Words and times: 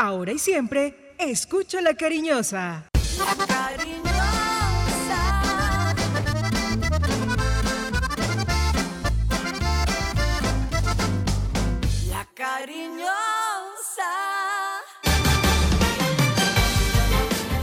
Ahora 0.00 0.30
y 0.30 0.38
siempre, 0.38 0.94
escucho 1.18 1.80
la 1.80 1.92
cariñosa. 1.94 2.84
La 3.18 3.46
cariñosa. 3.48 4.12
La 12.08 12.24
cariñosa. 12.32 13.10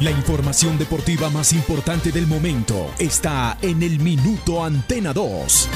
La 0.01 0.11
información 0.11 0.77
deportiva 0.77 1.29
más 1.29 1.53
importante 1.53 2.11
del 2.11 2.27
momento 2.27 2.91
está 2.99 3.57
en 3.61 3.81
el 3.81 4.01
Minuto 4.01 4.61
Antena 4.61 5.13
2. 5.13 5.69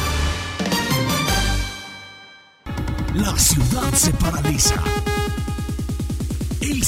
La 3.13 3.37
ciudad 3.37 3.93
se 3.93 4.11
paraliza. 4.11 4.75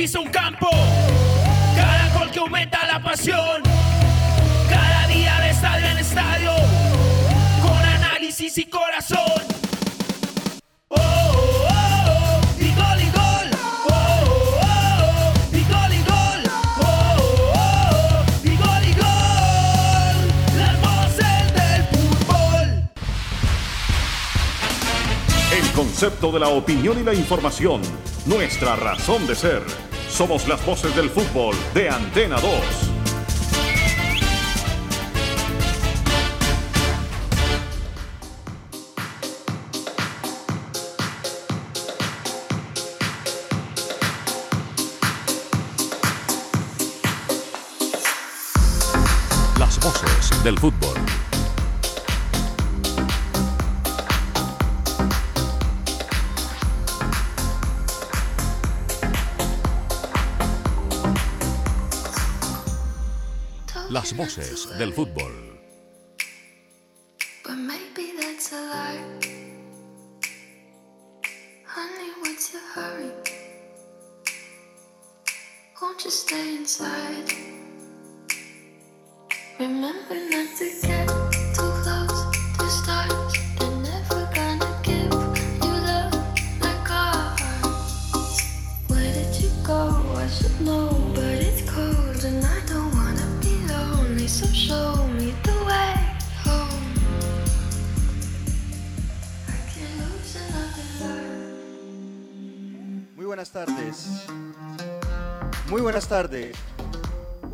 Pisa 0.00 0.18
un 0.18 0.30
campo, 0.30 0.66
cada 1.76 2.18
gol 2.18 2.30
que 2.30 2.38
aumenta 2.38 2.86
la 2.86 3.02
pasión, 3.02 3.62
cada 4.70 5.06
día 5.08 5.38
de 5.40 5.50
estadio 5.50 5.86
en 5.88 5.98
estadio, 5.98 6.52
con 7.60 7.84
análisis 7.84 8.56
y 8.56 8.64
corazón. 8.64 9.42
Oh, 10.88 10.96
oh, 10.96 11.66
oh, 11.68 12.40
y 12.58 12.72
gol 12.72 12.98
y 12.98 13.10
gol. 13.10 13.50
Oh, 13.90 14.24
oh, 14.56 14.62
oh, 14.62 15.54
y 15.54 15.64
gol 15.64 15.92
y 15.92 16.02
gol. 16.08 16.42
Oh, 16.80 16.86
oh, 16.86 17.52
oh, 17.58 18.24
y 18.42 18.56
gol 18.56 18.84
y 18.88 18.94
gol. 18.94 20.16
Las 20.56 20.80
voces 20.80 21.52
del 21.52 21.82
fútbol. 21.92 22.88
El 25.52 25.72
concepto 25.72 26.32
de 26.32 26.40
la 26.40 26.48
opinión 26.48 26.98
y 26.98 27.02
la 27.02 27.12
información. 27.12 27.82
Nuestra 28.24 28.76
razón 28.76 29.26
de 29.26 29.34
ser. 29.34 29.89
Somos 30.20 30.46
las 30.46 30.62
voces 30.66 30.94
del 30.94 31.08
fútbol 31.08 31.56
de 31.72 31.88
Antena 31.88 32.38
2. 32.38 32.52
Las 49.58 49.80
voces 49.80 50.44
del 50.44 50.58
fútbol. 50.58 51.29
Voces 64.16 64.66
del 64.78 64.92
fútbol. 64.92 65.59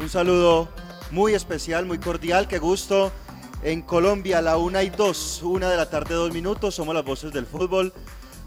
Un 0.07 0.13
saludo 0.13 0.69
muy 1.11 1.35
especial, 1.35 1.85
muy 1.85 1.99
cordial, 1.99 2.47
qué 2.47 2.61
gusto. 2.61 3.11
En 3.65 3.83
Colombia, 3.83 4.41
la 4.41 4.57
una 4.57 4.85
y 4.85 4.91
dos, 4.91 5.43
una 5.43 5.69
de 5.69 5.77
la 5.77 5.91
tarde, 5.91 6.15
dos 6.15 6.33
minutos, 6.33 6.77
somos 6.77 6.95
las 6.95 7.05
voces 7.05 7.33
del 7.33 7.45
fútbol 7.45 7.93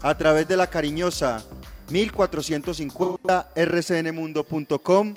a 0.00 0.16
través 0.16 0.48
de 0.48 0.56
la 0.56 0.68
cariñosa 0.68 1.44
1450 1.90 3.50
rcnmundo.com 3.54 5.14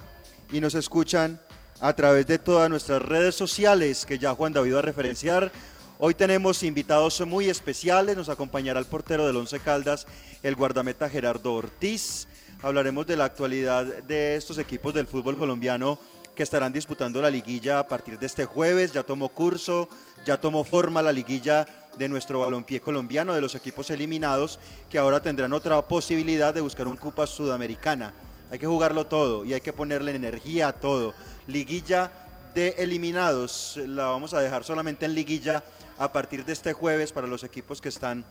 y 0.52 0.60
nos 0.60 0.76
escuchan 0.76 1.40
a 1.80 1.94
través 1.94 2.28
de 2.28 2.40
todas 2.40 2.70
nuestras 2.70 3.02
redes 3.02 3.36
sociales 3.36 4.06
que 4.06 4.20
ya 4.20 4.36
Juan 4.36 4.52
David 4.52 4.74
va 4.74 4.80
a 4.80 4.82
referenciar. 4.82 5.50
Hoy 5.98 6.14
tenemos 6.14 6.62
invitados 6.64 7.26
muy 7.26 7.48
especiales, 7.48 8.18
nos 8.18 8.28
acompañará 8.28 8.82
el 8.82 8.86
portero 8.86 9.26
del 9.26 9.38
Once 9.38 9.62
Caldas, 9.62 10.08
el 10.44 10.56
guardameta 10.56 11.10
Gerardo 11.10 11.54
Ortiz. 11.54 12.28
Hablaremos 12.62 13.08
de 13.08 13.16
la 13.16 13.24
actualidad 13.24 13.86
de 13.86 14.36
estos 14.36 14.58
equipos 14.58 14.94
del 14.94 15.08
fútbol 15.08 15.38
colombiano 15.38 16.00
que 16.36 16.44
estarán 16.44 16.74
disputando 16.74 17.22
la 17.22 17.30
liguilla 17.30 17.80
a 17.80 17.88
partir 17.88 18.18
de 18.18 18.26
este 18.26 18.46
jueves. 18.46 18.92
Ya 18.92 19.04
tomó 19.04 19.30
curso, 19.30 19.90
ya 20.26 20.40
tomó 20.40 20.64
forma 20.64 21.02
la 21.02 21.12
liguilla 21.12 21.66
de 21.98 22.10
nuestro 22.10 22.40
balompié 22.40 22.82
colombiano, 22.82 23.34
de 23.34 23.42
los 23.42 23.56
equipos 23.56 23.90
eliminados, 23.90 24.60
que 24.90 24.98
ahora 24.98 25.22
tendrán 25.22 25.54
otra 25.54 25.82
posibilidad 25.84 26.54
de 26.54 26.62
buscar 26.62 26.88
un 26.88 26.98
Copa 26.98 27.28
Sudamericana. 27.28 28.14
Hay 28.52 28.60
que 28.60 28.68
jugarlo 28.68 29.06
todo 29.06 29.46
y 29.46 29.54
hay 29.54 29.62
que 29.62 29.74
ponerle 29.74 30.16
energía 30.16 30.70
a 30.70 30.74
todo. 30.74 31.14
Liguilla 31.48 32.12
de 32.54 32.76
eliminados, 32.78 33.80
la 33.86 34.06
vamos 34.06 34.34
a 34.34 34.42
dejar 34.42 34.64
solamente 34.64 35.06
en 35.06 35.16
liguilla 35.16 35.64
a 35.98 36.12
partir 36.12 36.46
de 36.46 36.54
este 36.54 36.74
jueves 36.74 37.12
para 37.12 37.28
los 37.28 37.44
equipos 37.44 37.82
que 37.82 37.90
están 37.90 38.26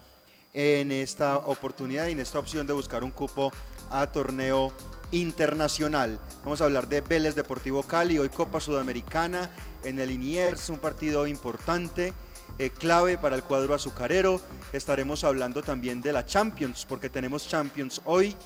en 0.53 0.93
esta 0.93 1.39
oportunidad 1.39 2.09
y 2.09 2.13
en 2.13 2.21
esta 2.21 2.39
opción 2.39 2.67
de 2.67 2.73
buscar 2.73 3.05
un 3.05 3.11
cupo 3.11 3.53
a 3.91 4.07
torneo 4.07 4.73
internacional. 5.11 6.19
Vamos 6.45 6.61
a 6.61 6.65
hablar 6.65 6.89
de 6.89 7.01
Vélez 7.01 7.35
Deportivo 7.35 7.83
Cali, 7.83 8.19
hoy 8.19 8.29
Copa 8.29 8.61
Sudamericana 8.61 9.51
en 9.85 9.99
el 9.99 10.11
Iniers, 10.11 10.69
un 10.69 10.79
partido 10.79 11.27
importante, 11.27 12.13
eh, 12.59 12.71
clave 12.71 13.19
para 13.19 13.37
el 13.37 13.43
cuadro 13.43 13.75
azucarero. 13.75 14.41
Estaremos 14.73 15.25
hablando 15.25 15.63
también 15.63 16.01
de 16.01 16.13
la 16.13 16.25
Champions, 16.25 16.87
porque 16.89 17.09
tenemos 17.09 17.49
Champions 17.49 18.01
hoy. 18.05 18.37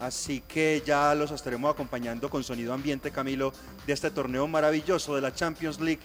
Así 0.00 0.40
que 0.40 0.82
ya 0.84 1.14
los 1.14 1.30
estaremos 1.30 1.72
acompañando 1.72 2.28
con 2.28 2.42
sonido 2.42 2.72
ambiente, 2.72 3.12
Camilo, 3.12 3.52
de 3.86 3.92
este 3.92 4.10
torneo 4.10 4.48
maravilloso 4.48 5.14
de 5.14 5.20
la 5.20 5.32
Champions 5.32 5.80
League 5.80 6.00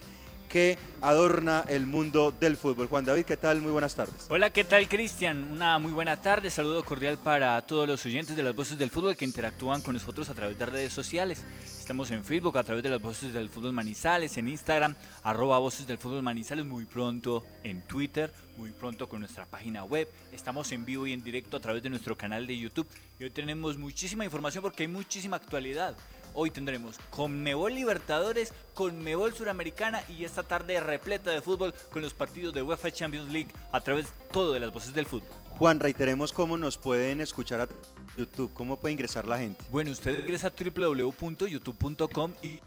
que 0.48 0.78
adorna 1.00 1.64
el 1.68 1.86
mundo 1.86 2.32
del 2.32 2.56
fútbol. 2.56 2.88
Juan 2.88 3.04
David, 3.04 3.24
¿qué 3.24 3.36
tal? 3.36 3.60
Muy 3.60 3.70
buenas 3.70 3.94
tardes. 3.94 4.26
Hola, 4.28 4.50
¿qué 4.50 4.64
tal 4.64 4.88
Cristian? 4.88 5.52
Una 5.52 5.78
muy 5.78 5.92
buena 5.92 6.20
tarde, 6.20 6.50
saludo 6.50 6.84
cordial 6.84 7.18
para 7.18 7.60
todos 7.62 7.86
los 7.86 8.04
oyentes 8.06 8.34
de 8.34 8.42
las 8.42 8.54
voces 8.54 8.78
del 8.78 8.90
fútbol 8.90 9.16
que 9.16 9.24
interactúan 9.24 9.82
con 9.82 9.94
nosotros 9.94 10.28
a 10.30 10.34
través 10.34 10.58
de 10.58 10.66
redes 10.66 10.92
sociales. 10.92 11.44
Estamos 11.78 12.10
en 12.10 12.24
Facebook 12.24 12.58
a 12.58 12.64
través 12.64 12.82
de 12.82 12.90
las 12.90 13.00
voces 13.00 13.32
del 13.32 13.48
fútbol 13.48 13.72
Manizales, 13.72 14.36
en 14.36 14.48
Instagram, 14.48 14.94
arroba 15.22 15.58
voces 15.58 15.86
del 15.86 15.98
fútbol 15.98 16.22
Manizales, 16.22 16.66
muy 16.66 16.84
pronto 16.84 17.46
en 17.62 17.82
Twitter, 17.82 18.32
muy 18.56 18.70
pronto 18.70 19.08
con 19.08 19.20
nuestra 19.20 19.46
página 19.46 19.84
web. 19.84 20.08
Estamos 20.32 20.70
en 20.72 20.84
vivo 20.84 21.06
y 21.06 21.12
en 21.12 21.22
directo 21.22 21.56
a 21.56 21.60
través 21.60 21.82
de 21.82 21.90
nuestro 21.90 22.16
canal 22.16 22.46
de 22.46 22.58
YouTube 22.58 22.88
y 23.18 23.24
hoy 23.24 23.30
tenemos 23.30 23.78
muchísima 23.78 24.24
información 24.24 24.62
porque 24.62 24.82
hay 24.82 24.88
muchísima 24.88 25.36
actualidad. 25.36 25.96
Hoy 26.34 26.50
tendremos 26.50 26.96
Conmebol 27.10 27.74
Libertadores, 27.74 28.52
Conmebol 28.74 29.34
Suramericana 29.34 30.02
y 30.08 30.24
esta 30.24 30.42
tarde 30.42 30.80
repleta 30.80 31.30
de 31.30 31.40
fútbol 31.40 31.74
con 31.90 32.02
los 32.02 32.14
partidos 32.14 32.54
de 32.54 32.62
UEFA 32.62 32.90
Champions 32.90 33.30
League 33.32 33.50
a 33.72 33.80
través 33.80 34.06
todo 34.32 34.52
de 34.52 34.60
las 34.60 34.72
voces 34.72 34.94
del 34.94 35.06
fútbol. 35.06 35.28
Juan, 35.58 35.80
reiteremos 35.80 36.32
cómo 36.32 36.56
nos 36.56 36.78
pueden 36.78 37.20
escuchar 37.20 37.60
a 37.62 37.68
YouTube, 38.16 38.52
cómo 38.54 38.76
puede 38.76 38.92
ingresar 38.92 39.26
la 39.26 39.38
gente. 39.38 39.64
Bueno, 39.70 39.90
usted 39.90 40.20
ingresa 40.20 40.48
a 40.48 40.52
www.youtube.com 40.52 42.32
y 42.42 42.60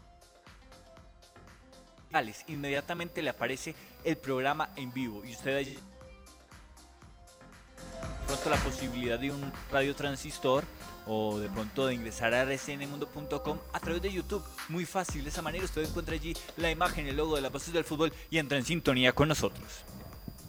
inmediatamente 2.48 3.22
le 3.22 3.30
aparece 3.30 3.74
el 4.04 4.16
programa 4.16 4.68
en 4.76 4.92
vivo 4.92 5.24
y 5.24 5.32
usted 5.32 5.56
allí 5.56 5.78
pronto 8.26 8.50
la 8.50 8.56
posibilidad 8.56 9.18
de 9.18 9.30
un 9.30 9.52
radio 9.70 9.94
transistor 9.94 10.64
o 11.06 11.38
de 11.38 11.48
pronto 11.48 11.86
de 11.86 11.94
ingresar 11.94 12.34
a 12.34 12.44
rcnmundo.com 12.44 13.58
a 13.72 13.80
través 13.80 14.02
de 14.02 14.12
YouTube. 14.12 14.44
Muy 14.68 14.84
fácil, 14.84 15.24
de 15.24 15.30
esa 15.30 15.40
manera 15.42 15.64
usted 15.64 15.82
encuentra 15.82 16.14
allí 16.14 16.34
la 16.56 16.70
imagen, 16.70 17.06
el 17.06 17.16
logo 17.16 17.36
de 17.36 17.42
las 17.42 17.52
voces 17.52 17.72
del 17.72 17.84
fútbol 17.84 18.12
y 18.30 18.38
entra 18.38 18.58
en 18.58 18.64
sintonía 18.64 19.12
con 19.12 19.28
nosotros. 19.28 19.84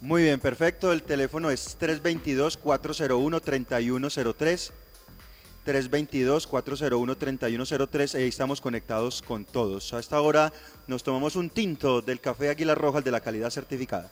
Muy 0.00 0.22
bien, 0.22 0.38
perfecto. 0.38 0.92
El 0.92 1.02
teléfono 1.02 1.50
es 1.50 1.76
322-401-3103. 1.80 4.70
322-401-3103. 5.64 8.14
Ahí 8.16 8.28
estamos 8.28 8.60
conectados 8.60 9.22
con 9.22 9.46
todos. 9.46 9.94
A 9.94 10.00
esta 10.00 10.20
hora 10.20 10.52
nos 10.86 11.02
tomamos 11.02 11.36
un 11.36 11.48
tinto 11.48 12.02
del 12.02 12.20
café 12.20 12.50
Águila 12.50 12.74
Roja, 12.74 12.98
el 12.98 13.04
de 13.04 13.12
la 13.12 13.20
calidad 13.20 13.48
certificada. 13.48 14.10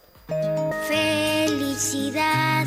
Felicidad 0.89 2.67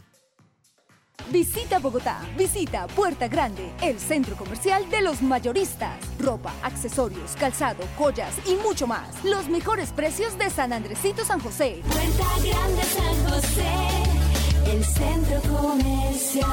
Visita 1.29 1.79
Bogotá, 1.79 2.19
visita 2.37 2.87
Puerta 2.87 3.27
Grande, 3.27 3.71
el 3.81 3.99
centro 3.99 4.35
comercial 4.35 4.89
de 4.89 5.01
los 5.01 5.21
mayoristas. 5.21 5.97
Ropa, 6.19 6.53
accesorios, 6.63 7.35
calzado, 7.39 7.83
joyas 7.97 8.33
y 8.45 8.55
mucho 8.55 8.87
más. 8.87 9.23
Los 9.23 9.47
mejores 9.49 9.91
precios 9.91 10.37
de 10.37 10.49
San 10.49 10.73
Andresito 10.73 11.23
San 11.23 11.39
José. 11.39 11.81
Puerta 11.85 12.27
Grande 12.43 12.83
San 12.83 13.29
José, 13.29 14.71
el 14.71 14.83
centro 14.83 15.41
comercial. 15.57 16.47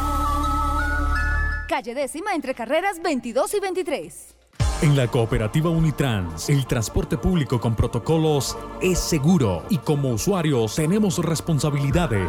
Calle 1.69 1.95
décima 1.95 2.35
entre 2.35 2.55
carreras 2.55 3.01
22 3.03 3.55
y 3.55 3.61
23. 3.61 4.35
En 4.81 4.97
la 4.97 5.09
cooperativa 5.09 5.71
Unitrans, 5.71 6.49
el 6.51 6.65
transporte 6.65 7.19
público 7.19 7.61
con 7.61 7.75
protocolos 7.75 8.57
es 8.81 9.01
seguro 9.01 9.65
y 9.71 9.79
como 9.79 10.11
usuarios 10.11 10.77
tenemos 10.77 11.19
responsabilidades. 11.19 12.29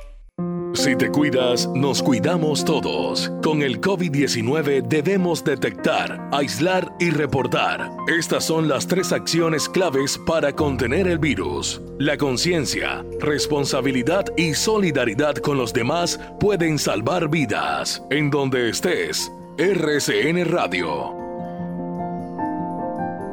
Si 0.73 0.95
te 0.95 1.11
cuidas, 1.11 1.67
nos 1.75 2.01
cuidamos 2.01 2.63
todos. 2.63 3.29
Con 3.43 3.61
el 3.61 3.81
COVID-19 3.81 4.87
debemos 4.87 5.43
detectar, 5.43 6.29
aislar 6.31 6.93
y 6.99 7.09
reportar. 7.09 7.91
Estas 8.07 8.45
son 8.45 8.69
las 8.69 8.87
tres 8.87 9.11
acciones 9.11 9.67
claves 9.67 10.17
para 10.25 10.53
contener 10.53 11.07
el 11.07 11.19
virus. 11.19 11.81
La 11.99 12.17
conciencia, 12.17 13.05
responsabilidad 13.19 14.25
y 14.37 14.53
solidaridad 14.53 15.35
con 15.35 15.57
los 15.57 15.73
demás 15.73 16.19
pueden 16.39 16.79
salvar 16.79 17.29
vidas. 17.29 18.01
En 18.09 18.29
donde 18.29 18.69
estés, 18.69 19.31
RCN 19.57 20.45
Radio. 20.45 21.13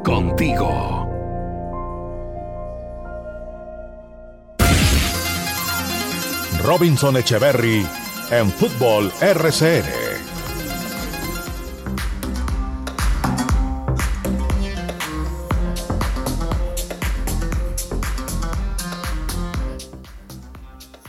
Contigo. 0.05 1.07
Robinson 6.69 7.17
Echeverry 7.17 7.87
en 8.31 8.50
Fútbol 8.50 9.11
RCN. 9.23 9.87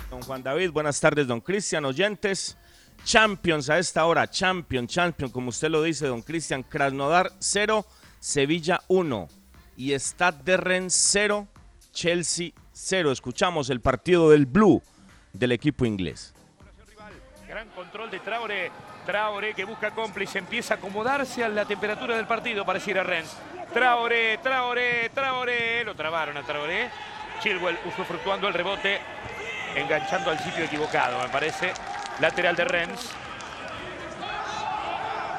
Don 0.09 0.21
Juan 0.21 0.41
David, 0.41 0.71
buenas 0.71 0.97
tardes, 1.01 1.27
don 1.27 1.41
Cristian, 1.41 1.83
oyentes. 1.83 2.57
Champions 3.03 3.69
a 3.69 3.79
esta 3.79 4.05
hora, 4.05 4.29
Champion, 4.29 4.87
Champion, 4.87 5.29
como 5.29 5.49
usted 5.49 5.67
lo 5.67 5.83
dice, 5.83 6.07
don 6.07 6.21
Cristian. 6.21 6.63
Krasnodar 6.63 7.33
0, 7.37 7.85
Sevilla 8.21 8.79
1 8.87 9.27
y 9.75 9.91
Stade 9.91 10.41
de 10.45 10.55
Rennes 10.55 10.93
0, 10.93 11.49
Chelsea 11.91 12.51
0. 12.71 13.11
Escuchamos 13.11 13.69
el 13.69 13.81
partido 13.81 14.29
del 14.29 14.45
Blue 14.45 14.81
del 15.33 15.51
equipo 15.51 15.85
inglés. 15.85 16.33
Gran 17.47 17.67
control 17.69 18.11
de 18.11 18.19
Traore. 18.19 18.71
Traore 19.05 19.53
que 19.55 19.65
busca 19.65 19.91
cómplice, 19.91 20.37
empieza 20.37 20.75
a 20.75 20.77
acomodarse 20.77 21.43
a 21.43 21.49
la 21.49 21.65
temperatura 21.65 22.15
del 22.15 22.27
partido, 22.27 22.63
pareciera 22.63 23.03
Rennes. 23.03 23.35
Traore, 23.73 24.37
Traore, 24.37 25.09
Traore. 25.09 25.83
Lo 25.83 25.95
trabaron 25.95 26.37
a 26.37 26.43
Traore. 26.43 26.89
Chilwell 27.41 27.77
usufructuando 27.85 28.47
el 28.47 28.53
rebote, 28.53 28.99
enganchando 29.75 30.29
al 30.29 30.39
sitio 30.39 30.65
equivocado, 30.65 31.19
me 31.23 31.29
parece. 31.29 31.73
Lateral 32.19 32.55
de 32.55 32.65
Rennes. 32.65 33.09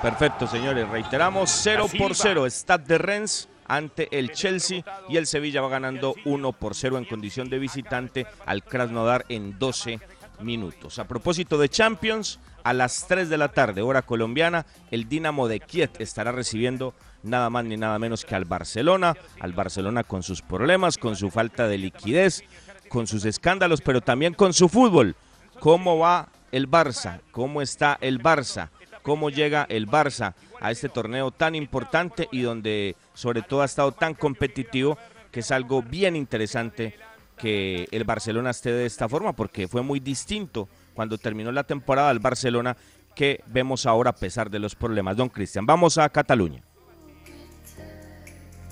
Perfecto, 0.02 0.46
señores. 0.46 0.88
Reiteramos 0.88 1.50
0 1.62 1.86
por 1.98 2.14
0. 2.14 2.46
Stade 2.46 2.84
de 2.84 2.98
Rennes 2.98 3.49
ante 3.70 4.08
el 4.18 4.32
Chelsea 4.32 4.84
y 5.08 5.16
el 5.16 5.28
Sevilla 5.28 5.60
va 5.62 5.68
ganando 5.68 6.16
1 6.24 6.52
por 6.52 6.74
0 6.74 6.98
en 6.98 7.04
condición 7.04 7.48
de 7.48 7.60
visitante 7.60 8.26
al 8.44 8.64
Krasnodar 8.64 9.24
en 9.28 9.60
12 9.60 10.00
minutos. 10.40 10.98
A 10.98 11.06
propósito 11.06 11.56
de 11.56 11.68
Champions, 11.68 12.40
a 12.64 12.72
las 12.72 13.06
3 13.06 13.28
de 13.28 13.38
la 13.38 13.52
tarde, 13.52 13.82
hora 13.82 14.02
colombiana, 14.02 14.66
el 14.90 15.08
Dinamo 15.08 15.46
de 15.46 15.60
Kiev 15.60 15.90
estará 16.00 16.32
recibiendo 16.32 16.94
nada 17.22 17.48
más 17.48 17.64
ni 17.64 17.76
nada 17.76 17.96
menos 18.00 18.24
que 18.24 18.34
al 18.34 18.44
Barcelona, 18.44 19.14
al 19.38 19.52
Barcelona 19.52 20.02
con 20.02 20.24
sus 20.24 20.42
problemas, 20.42 20.98
con 20.98 21.14
su 21.14 21.30
falta 21.30 21.68
de 21.68 21.78
liquidez, 21.78 22.42
con 22.88 23.06
sus 23.06 23.24
escándalos, 23.24 23.82
pero 23.82 24.00
también 24.00 24.34
con 24.34 24.52
su 24.52 24.68
fútbol. 24.68 25.14
¿Cómo 25.60 25.96
va 25.96 26.28
el 26.50 26.68
Barça? 26.68 27.20
¿Cómo 27.30 27.62
está 27.62 27.98
el 28.00 28.20
Barça? 28.20 28.70
¿Cómo 29.10 29.28
llega 29.28 29.66
el 29.68 29.88
Barça 29.88 30.34
a 30.60 30.70
este 30.70 30.88
torneo 30.88 31.32
tan 31.32 31.56
importante 31.56 32.28
y 32.30 32.42
donde 32.42 32.94
sobre 33.12 33.42
todo 33.42 33.62
ha 33.62 33.64
estado 33.64 33.90
tan 33.90 34.14
competitivo 34.14 34.96
que 35.32 35.40
es 35.40 35.50
algo 35.50 35.82
bien 35.82 36.14
interesante 36.14 36.94
que 37.36 37.88
el 37.90 38.04
Barcelona 38.04 38.50
esté 38.50 38.70
de 38.70 38.86
esta 38.86 39.08
forma 39.08 39.32
porque 39.32 39.66
fue 39.66 39.82
muy 39.82 39.98
distinto 39.98 40.68
cuando 40.94 41.18
terminó 41.18 41.50
la 41.50 41.64
temporada 41.64 42.10
del 42.10 42.20
Barcelona 42.20 42.76
que 43.16 43.42
vemos 43.48 43.84
ahora 43.84 44.10
a 44.10 44.14
pesar 44.14 44.48
de 44.48 44.60
los 44.60 44.76
problemas. 44.76 45.16
Don 45.16 45.28
Cristian, 45.28 45.66
vamos 45.66 45.98
a 45.98 46.08
Cataluña. 46.08 46.62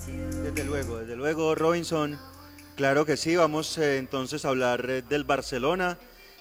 Desde 0.07 0.63
luego, 0.63 0.99
desde 0.99 1.17
luego, 1.17 1.53
Robinson. 1.53 2.17
Claro 2.77 3.05
que 3.05 3.17
sí, 3.17 3.35
vamos 3.35 3.77
eh, 3.77 3.97
entonces 3.97 4.45
a 4.45 4.47
hablar 4.47 4.89
eh, 4.89 5.01
del 5.01 5.25
Barcelona, 5.25 5.97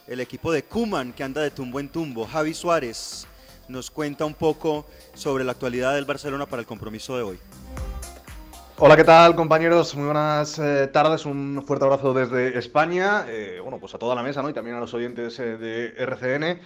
el 0.06 0.20
equipo 0.20 0.52
de 0.52 0.62
Kuman 0.62 1.12
que 1.14 1.24
anda 1.24 1.42
de 1.42 1.50
tumbo 1.50 1.80
en 1.80 1.88
tumbo. 1.88 2.28
Javi 2.28 2.54
Suárez 2.54 3.26
nos 3.68 3.90
cuenta 3.90 4.24
un 4.24 4.34
poco 4.34 4.86
sobre 5.14 5.44
la 5.44 5.52
actualidad 5.52 5.94
del 5.94 6.04
Barcelona 6.04 6.46
para 6.46 6.60
el 6.60 6.66
compromiso 6.66 7.16
de 7.16 7.22
hoy. 7.22 7.38
Hola, 8.78 8.96
¿qué 8.96 9.04
tal 9.04 9.34
compañeros? 9.34 9.94
Muy 9.96 10.04
buenas 10.04 10.58
eh, 10.58 10.86
tardes, 10.92 11.26
un 11.26 11.64
fuerte 11.66 11.84
abrazo 11.84 12.14
desde 12.14 12.56
España, 12.56 13.24
eh, 13.28 13.58
bueno, 13.60 13.78
pues 13.78 13.92
a 13.94 13.98
toda 13.98 14.14
la 14.14 14.22
mesa, 14.22 14.40
¿no? 14.40 14.48
Y 14.48 14.52
también 14.52 14.76
a 14.76 14.80
los 14.80 14.94
oyentes 14.94 15.38
eh, 15.40 15.56
de 15.56 15.94
RCN. 15.98 16.60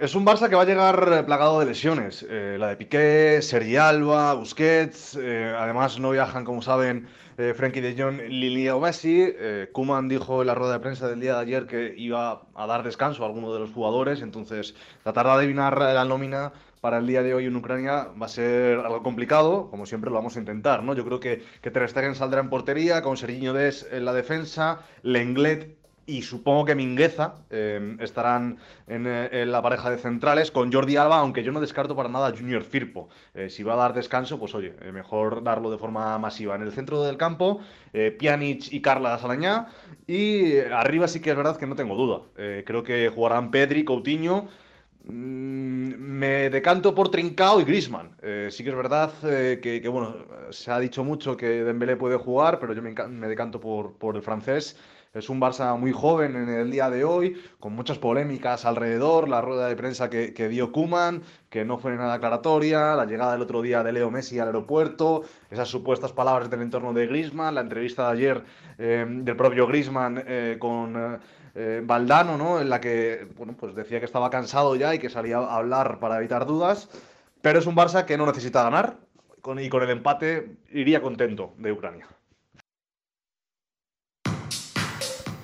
Es 0.00 0.16
un 0.16 0.26
Barça 0.26 0.48
que 0.48 0.56
va 0.56 0.62
a 0.62 0.64
llegar 0.64 1.24
plagado 1.26 1.60
de 1.60 1.66
lesiones. 1.66 2.22
La 2.22 2.68
de 2.68 2.76
Piqué, 2.76 3.40
Sergi 3.42 3.76
Alba, 3.76 4.32
Busquets. 4.32 5.14
además, 5.14 5.98
no 5.98 6.10
viajan, 6.10 6.42
como 6.42 6.62
saben, 6.62 7.06
Frenkie 7.54 7.80
de 7.80 7.94
Jong, 8.00 8.20
Lili 8.28 8.68
o 8.68 8.80
Messi. 8.80 9.22
Eh, 9.22 9.68
Koeman 9.72 10.08
dijo 10.08 10.42
en 10.42 10.46
la 10.46 10.54
rueda 10.54 10.74
de 10.74 10.80
prensa 10.80 11.08
del 11.08 11.20
día 11.20 11.34
de 11.34 11.40
ayer 11.40 11.66
que 11.66 11.94
iba 11.96 12.42
a 12.54 12.66
dar 12.66 12.82
descanso 12.82 13.22
a 13.22 13.26
alguno 13.26 13.52
de 13.52 13.60
los 13.60 13.72
jugadores. 13.72 14.22
Entonces, 14.22 14.74
tratar 15.02 15.26
de 15.26 15.32
adivinar 15.32 15.78
la 15.78 16.04
nómina 16.04 16.52
para 16.80 16.98
el 16.98 17.06
día 17.06 17.22
de 17.22 17.34
hoy 17.34 17.46
en 17.46 17.56
Ucrania 17.56 18.08
va 18.20 18.26
a 18.26 18.28
ser 18.28 18.78
algo 18.80 19.02
complicado, 19.02 19.70
como 19.70 19.86
siempre 19.86 20.10
lo 20.10 20.16
vamos 20.16 20.36
a 20.36 20.40
intentar, 20.40 20.82
¿no? 20.82 20.94
Yo 20.94 21.04
creo 21.04 21.20
que, 21.20 21.42
que 21.60 21.70
Ter 21.70 21.88
Stegen 21.88 22.14
saldrá 22.14 22.40
en 22.40 22.50
portería, 22.50 23.02
con 23.02 23.16
Serginho 23.16 23.52
Des 23.52 23.86
en 23.90 24.04
la 24.04 24.12
defensa, 24.12 24.80
Lenglet 25.02 25.79
y 26.18 26.22
supongo 26.22 26.64
que 26.64 26.74
Mingueza 26.74 27.36
eh, 27.50 27.96
estarán 28.00 28.58
en, 28.86 29.06
eh, 29.06 29.28
en 29.42 29.52
la 29.52 29.62
pareja 29.62 29.90
de 29.90 29.98
centrales 29.98 30.50
con 30.50 30.72
Jordi 30.72 30.96
Alba, 30.96 31.18
aunque 31.18 31.42
yo 31.42 31.52
no 31.52 31.60
descarto 31.60 31.94
para 31.96 32.08
nada 32.08 32.32
Junior 32.36 32.62
Firpo. 32.64 33.08
Eh, 33.34 33.48
si 33.50 33.62
va 33.62 33.74
a 33.74 33.76
dar 33.76 33.94
descanso, 33.94 34.38
pues 34.38 34.54
oye, 34.54 34.74
eh, 34.82 34.92
mejor 34.92 35.42
darlo 35.42 35.70
de 35.70 35.78
forma 35.78 36.18
masiva. 36.18 36.54
En 36.56 36.62
el 36.62 36.72
centro 36.72 37.02
del 37.02 37.16
campo, 37.16 37.60
eh, 37.92 38.10
Pjanic 38.18 38.72
y 38.72 38.82
Carla 38.82 39.18
Salañá. 39.18 39.68
Y 40.06 40.58
arriba 40.58 41.06
sí 41.08 41.20
que 41.20 41.30
es 41.30 41.36
verdad 41.36 41.56
que 41.56 41.66
no 41.66 41.76
tengo 41.76 41.94
duda. 41.94 42.22
Creo 42.64 42.82
que 42.82 43.08
jugarán 43.08 43.50
Pedri, 43.50 43.84
Coutinho. 43.84 44.48
Mm, 45.04 45.94
Me 46.20 46.50
decanto 46.50 46.94
por 46.94 47.10
Trincao 47.10 47.60
y 47.60 47.64
Griezmann. 47.64 48.16
Eh, 48.22 48.48
sí 48.50 48.62
que 48.64 48.70
es 48.70 48.76
verdad 48.76 49.12
que, 49.22 49.88
bueno, 49.88 50.16
se 50.50 50.70
ha 50.70 50.78
dicho 50.78 51.04
mucho 51.04 51.36
que 51.36 51.64
Dembélé 51.64 51.96
puede 51.96 52.16
jugar, 52.16 52.58
pero 52.58 52.74
yo 52.74 52.82
me, 52.82 52.92
me 52.92 53.28
decanto 53.28 53.60
por, 53.60 53.94
por 53.94 54.16
el 54.16 54.22
francés. 54.22 54.76
Es 55.12 55.28
un 55.28 55.40
Barça 55.40 55.76
muy 55.76 55.90
joven 55.90 56.36
en 56.36 56.48
el 56.48 56.70
día 56.70 56.88
de 56.88 57.02
hoy, 57.02 57.34
con 57.58 57.72
muchas 57.74 57.98
polémicas 57.98 58.64
alrededor, 58.64 59.28
la 59.28 59.40
rueda 59.40 59.66
de 59.66 59.74
prensa 59.74 60.08
que, 60.08 60.32
que 60.32 60.48
dio 60.48 60.70
Kuman, 60.70 61.24
que 61.48 61.64
no 61.64 61.78
fue 61.78 61.96
nada 61.96 62.14
aclaratoria, 62.14 62.94
la 62.94 63.06
llegada 63.06 63.32
del 63.32 63.42
otro 63.42 63.60
día 63.60 63.82
de 63.82 63.92
Leo 63.92 64.12
Messi 64.12 64.38
al 64.38 64.46
aeropuerto, 64.46 65.24
esas 65.50 65.66
supuestas 65.66 66.12
palabras 66.12 66.48
del 66.48 66.62
entorno 66.62 66.92
de 66.92 67.08
Griezmann, 67.08 67.56
la 67.56 67.62
entrevista 67.62 68.06
de 68.06 68.12
ayer 68.12 68.44
eh, 68.78 69.04
del 69.08 69.34
propio 69.34 69.66
Griezmann 69.66 70.22
eh, 70.24 70.58
con 70.60 71.18
eh, 71.56 71.82
Valdano, 71.84 72.38
¿no? 72.38 72.60
En 72.60 72.70
la 72.70 72.80
que, 72.80 73.26
bueno, 73.36 73.56
pues 73.58 73.74
decía 73.74 73.98
que 73.98 74.06
estaba 74.06 74.30
cansado 74.30 74.76
ya 74.76 74.94
y 74.94 75.00
que 75.00 75.10
salía 75.10 75.38
a 75.38 75.56
hablar 75.56 75.98
para 75.98 76.18
evitar 76.18 76.46
dudas, 76.46 76.88
pero 77.42 77.58
es 77.58 77.66
un 77.66 77.74
Barça 77.74 78.04
que 78.04 78.16
no 78.16 78.26
necesita 78.26 78.62
ganar 78.62 78.98
y 79.60 79.68
con 79.68 79.82
el 79.82 79.90
empate 79.90 80.54
iría 80.70 81.02
contento 81.02 81.52
de 81.58 81.72
Ucrania. 81.72 82.06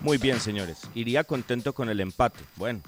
Muy 0.01 0.19
bien, 0.19 0.41
señores. 0.41 0.83
Iría 0.95 1.25
contento 1.25 1.73
con 1.73 1.89
el 1.89 2.01
empate. 2.01 2.41
Bueno, 2.57 2.81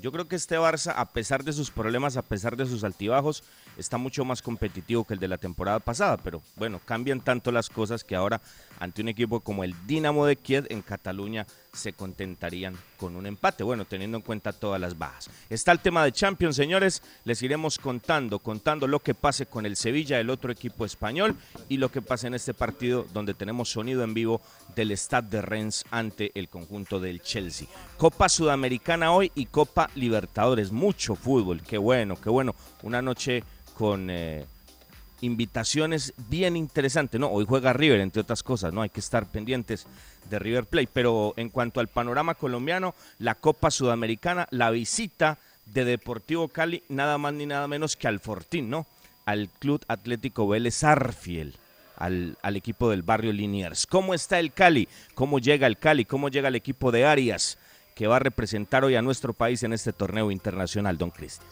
yo 0.00 0.12
creo 0.12 0.26
que 0.26 0.36
este 0.36 0.58
Barça, 0.58 0.92
a 0.96 1.06
pesar 1.06 1.44
de 1.44 1.52
sus 1.52 1.70
problemas, 1.70 2.16
a 2.16 2.22
pesar 2.22 2.56
de 2.56 2.66
sus 2.66 2.84
altibajos, 2.84 3.44
está 3.78 3.96
mucho 3.96 4.24
más 4.24 4.42
competitivo 4.42 5.04
que 5.04 5.14
el 5.14 5.20
de 5.20 5.28
la 5.28 5.38
temporada 5.38 5.78
pasada. 5.78 6.16
Pero 6.18 6.42
bueno, 6.56 6.80
cambian 6.84 7.20
tanto 7.20 7.52
las 7.52 7.70
cosas 7.70 8.04
que 8.04 8.16
ahora, 8.16 8.40
ante 8.80 9.02
un 9.02 9.08
equipo 9.08 9.40
como 9.40 9.64
el 9.64 9.74
Dinamo 9.86 10.26
de 10.26 10.36
Kiev 10.36 10.66
en 10.70 10.82
Cataluña, 10.82 11.46
se 11.74 11.92
contentarían 11.92 12.76
con 12.96 13.16
un 13.16 13.26
empate. 13.26 13.64
Bueno, 13.64 13.84
teniendo 13.84 14.16
en 14.16 14.22
cuenta 14.22 14.52
todas 14.52 14.80
las 14.80 14.96
bajas. 14.96 15.30
Está 15.50 15.72
el 15.72 15.80
tema 15.80 16.04
de 16.04 16.12
Champions, 16.12 16.56
señores. 16.56 17.02
Les 17.24 17.42
iremos 17.42 17.78
contando, 17.78 18.38
contando 18.38 18.86
lo 18.86 19.00
que 19.00 19.14
pase 19.14 19.46
con 19.46 19.66
el 19.66 19.76
Sevilla, 19.76 20.20
el 20.20 20.30
otro 20.30 20.52
equipo 20.52 20.84
español, 20.84 21.36
y 21.68 21.76
lo 21.76 21.90
que 21.90 22.02
pase 22.02 22.26
en 22.26 22.34
este 22.34 22.54
partido 22.54 23.06
donde 23.12 23.34
tenemos 23.34 23.70
sonido 23.70 24.02
en 24.04 24.14
vivo 24.14 24.40
del 24.74 24.92
Stade 24.92 25.28
de 25.28 25.42
Rennes 25.42 25.84
ante 25.90 26.32
el 26.34 26.48
conjunto 26.48 27.00
del 27.00 27.20
Chelsea. 27.20 27.68
Copa 27.96 28.28
Sudamericana 28.28 29.12
hoy 29.12 29.30
y 29.34 29.46
Copa 29.46 29.90
Libertadores. 29.94 30.72
Mucho 30.72 31.14
fútbol. 31.14 31.62
Qué 31.62 31.78
bueno, 31.78 32.16
qué 32.20 32.30
bueno. 32.30 32.54
Una 32.82 33.02
noche 33.02 33.42
con 33.74 34.08
eh, 34.10 34.46
invitaciones 35.24 36.12
bien 36.28 36.56
interesantes. 36.56 37.20
No, 37.20 37.28
hoy 37.28 37.46
juega 37.48 37.72
River, 37.72 38.00
entre 38.00 38.22
otras 38.22 38.42
cosas, 38.42 38.72
¿no? 38.72 38.82
Hay 38.82 38.90
que 38.90 39.00
estar 39.00 39.26
pendientes 39.26 39.86
de 40.30 40.38
River 40.38 40.66
Plate. 40.66 40.90
Pero 40.92 41.34
en 41.36 41.48
cuanto 41.48 41.80
al 41.80 41.88
panorama 41.88 42.34
colombiano, 42.34 42.94
la 43.18 43.34
Copa 43.34 43.70
Sudamericana, 43.70 44.46
la 44.50 44.70
visita 44.70 45.38
de 45.66 45.84
Deportivo 45.84 46.48
Cali, 46.48 46.82
nada 46.88 47.18
más 47.18 47.32
ni 47.32 47.46
nada 47.46 47.66
menos 47.68 47.96
que 47.96 48.06
al 48.06 48.20
Fortín, 48.20 48.68
¿no? 48.68 48.86
Al 49.24 49.48
Club 49.58 49.82
Atlético 49.88 50.46
Vélez 50.46 50.84
Arfiel. 50.84 51.54
Al, 51.96 52.36
al 52.42 52.56
equipo 52.56 52.90
del 52.90 53.02
barrio 53.02 53.32
Liniers. 53.32 53.86
¿Cómo 53.86 54.14
está 54.14 54.40
el 54.40 54.52
Cali? 54.52 54.88
¿Cómo 55.14 55.38
llega 55.38 55.68
el 55.68 55.78
Cali? 55.78 56.04
¿Cómo 56.04 56.28
llega 56.28 56.48
el 56.48 56.56
equipo 56.56 56.90
de 56.90 57.06
Arias 57.06 57.56
que 57.94 58.08
va 58.08 58.16
a 58.16 58.18
representar 58.18 58.84
hoy 58.84 58.96
a 58.96 59.02
nuestro 59.02 59.32
país 59.32 59.62
en 59.62 59.72
este 59.72 59.92
torneo 59.92 60.32
internacional, 60.32 60.98
don 60.98 61.10
Cristian? 61.10 61.48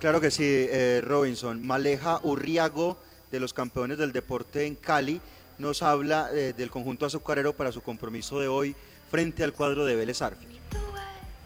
Claro 0.00 0.18
que 0.22 0.30
sí, 0.30 0.44
eh, 0.46 1.02
Robinson. 1.04 1.64
Maleja 1.66 2.20
Urriago, 2.22 2.96
de 3.30 3.38
los 3.38 3.52
campeones 3.52 3.98
del 3.98 4.12
deporte 4.12 4.64
en 4.64 4.74
Cali, 4.74 5.20
nos 5.58 5.82
habla 5.82 6.30
eh, 6.32 6.54
del 6.56 6.70
conjunto 6.70 7.04
azucarero 7.04 7.52
para 7.52 7.70
su 7.70 7.82
compromiso 7.82 8.40
de 8.40 8.48
hoy 8.48 8.74
frente 9.10 9.44
al 9.44 9.52
cuadro 9.52 9.84
de 9.84 9.96
Vélez 9.96 10.22
Arfiel. 10.22 10.58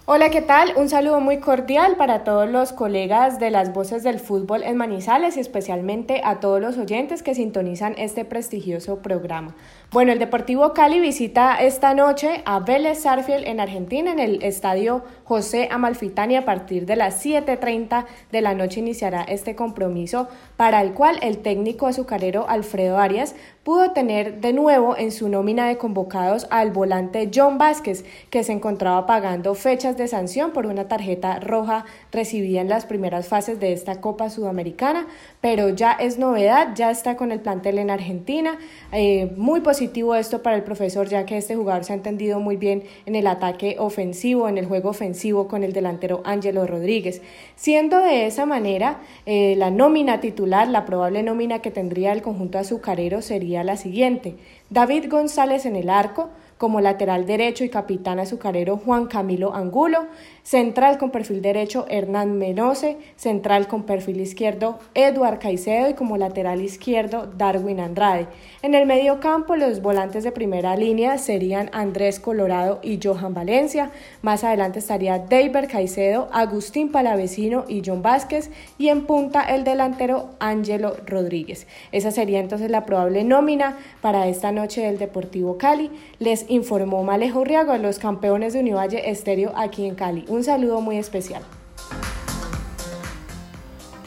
Hola, 0.06 0.30
¿qué 0.30 0.42
tal? 0.42 0.74
Un 0.76 0.90
saludo 0.90 1.18
muy 1.18 1.40
cordial 1.40 1.96
para 1.96 2.22
todos 2.24 2.48
los 2.48 2.72
colegas 2.72 3.40
de 3.40 3.50
las 3.50 3.72
voces 3.72 4.02
del 4.02 4.20
fútbol 4.20 4.62
en 4.62 4.76
Manizales 4.76 5.38
y 5.38 5.40
especialmente 5.40 6.20
a 6.22 6.40
todos 6.40 6.60
los 6.60 6.76
oyentes 6.76 7.22
que 7.22 7.34
sintonizan 7.34 7.94
este 7.96 8.26
prestigioso 8.26 8.98
programa. 8.98 9.56
Bueno, 9.94 10.10
el 10.10 10.18
Deportivo 10.18 10.72
Cali 10.72 10.98
visita 10.98 11.54
esta 11.54 11.94
noche 11.94 12.42
a 12.46 12.58
Vélez 12.58 13.02
Sarfield 13.02 13.46
en 13.46 13.60
Argentina 13.60 14.10
en 14.10 14.18
el 14.18 14.42
estadio 14.42 15.04
José 15.22 15.68
Amalfitani 15.70 16.34
a 16.34 16.44
partir 16.44 16.84
de 16.84 16.96
las 16.96 17.24
7.30 17.24 18.04
de 18.32 18.40
la 18.40 18.54
noche 18.54 18.80
iniciará 18.80 19.22
este 19.22 19.54
compromiso 19.54 20.26
para 20.56 20.82
el 20.82 20.94
cual 20.94 21.20
el 21.22 21.38
técnico 21.38 21.86
azucarero 21.86 22.48
Alfredo 22.48 22.98
Arias 22.98 23.36
pudo 23.64 23.92
tener 23.92 24.40
de 24.40 24.52
nuevo 24.52 24.96
en 24.96 25.10
su 25.10 25.28
nómina 25.28 25.66
de 25.66 25.78
convocados 25.78 26.46
al 26.50 26.70
volante 26.70 27.30
John 27.34 27.56
Vázquez, 27.56 28.04
que 28.28 28.44
se 28.44 28.52
encontraba 28.52 29.06
pagando 29.06 29.54
fechas 29.54 29.96
de 29.96 30.06
sanción 30.06 30.52
por 30.52 30.66
una 30.66 30.86
tarjeta 30.86 31.40
roja 31.40 31.86
recibida 32.12 32.60
en 32.60 32.68
las 32.68 32.84
primeras 32.84 33.26
fases 33.26 33.58
de 33.60 33.72
esta 33.72 34.02
Copa 34.02 34.28
Sudamericana, 34.28 35.06
pero 35.40 35.70
ya 35.70 35.92
es 35.92 36.18
novedad, 36.18 36.74
ya 36.74 36.90
está 36.90 37.16
con 37.16 37.32
el 37.32 37.40
plantel 37.40 37.78
en 37.78 37.90
Argentina. 37.90 38.58
Eh, 38.92 39.32
muy 39.36 39.62
positivo 39.84 40.14
esto 40.14 40.42
para 40.42 40.56
el 40.56 40.62
profesor, 40.62 41.06
ya 41.08 41.26
que 41.26 41.36
este 41.36 41.56
jugador 41.56 41.84
se 41.84 41.92
ha 41.92 41.96
entendido 41.96 42.40
muy 42.40 42.56
bien 42.56 42.84
en 43.04 43.16
el 43.16 43.26
ataque 43.26 43.76
ofensivo, 43.78 44.48
en 44.48 44.56
el 44.56 44.64
juego 44.64 44.88
ofensivo 44.88 45.46
con 45.46 45.62
el 45.62 45.74
delantero 45.74 46.22
Ángelo 46.24 46.66
Rodríguez. 46.66 47.20
Siendo 47.54 47.98
de 47.98 48.24
esa 48.24 48.46
manera, 48.46 49.00
eh, 49.26 49.56
la 49.58 49.70
nómina 49.70 50.20
titular, 50.20 50.68
la 50.68 50.86
probable 50.86 51.22
nómina 51.22 51.58
que 51.58 51.70
tendría 51.70 52.12
el 52.12 52.22
conjunto 52.22 52.58
azucarero 52.58 53.20
sería 53.20 53.62
la 53.62 53.76
siguiente. 53.76 54.36
David 54.70 55.10
González 55.10 55.66
en 55.66 55.76
el 55.76 55.90
arco, 55.90 56.30
como 56.56 56.80
lateral 56.80 57.26
derecho 57.26 57.62
y 57.62 57.68
capitán 57.68 58.18
azucarero 58.18 58.78
Juan 58.78 59.04
Camilo 59.04 59.54
Angulo, 59.54 60.06
central 60.44 60.98
con 60.98 61.10
perfil 61.10 61.42
derecho 61.42 61.86
Hernán 61.88 62.38
Menose, 62.38 62.98
central 63.16 63.66
con 63.66 63.82
perfil 63.84 64.20
izquierdo 64.20 64.78
Eduard 64.94 65.40
Caicedo 65.40 65.88
y 65.88 65.94
como 65.94 66.16
lateral 66.18 66.60
izquierdo 66.60 67.26
Darwin 67.36 67.80
Andrade. 67.80 68.28
En 68.62 68.74
el 68.74 68.86
medio 68.86 69.18
campo 69.20 69.56
los 69.56 69.82
volantes 69.82 70.22
de 70.22 70.32
primera 70.32 70.76
línea 70.76 71.18
serían 71.18 71.70
Andrés 71.72 72.20
Colorado 72.20 72.78
y 72.82 73.00
Johan 73.02 73.34
Valencia, 73.34 73.90
más 74.22 74.44
adelante 74.44 74.78
estaría 74.78 75.18
David 75.18 75.68
Caicedo, 75.70 76.28
Agustín 76.32 76.92
Palavecino 76.92 77.64
y 77.66 77.82
John 77.84 78.02
Vázquez 78.02 78.50
y 78.78 78.88
en 78.88 79.06
punta 79.06 79.42
el 79.42 79.64
delantero 79.64 80.30
Ángelo 80.40 80.94
Rodríguez. 81.06 81.66
Esa 81.90 82.10
sería 82.10 82.40
entonces 82.40 82.70
la 82.70 82.84
probable 82.84 83.24
nómina 83.24 83.78
para 84.02 84.28
esta 84.28 84.52
noche 84.52 84.82
del 84.82 84.98
Deportivo 84.98 85.56
Cali. 85.56 85.90
Les 86.18 86.44
informó 86.50 87.02
Malejo 87.02 87.44
Riago, 87.44 87.76
los 87.78 87.98
campeones 87.98 88.52
de 88.52 88.60
Univalle 88.60 89.10
Estéreo 89.10 89.52
aquí 89.56 89.86
en 89.86 89.94
Cali. 89.94 90.24
Un 90.34 90.42
saludo 90.42 90.80
muy 90.80 90.98
especial. 90.98 91.44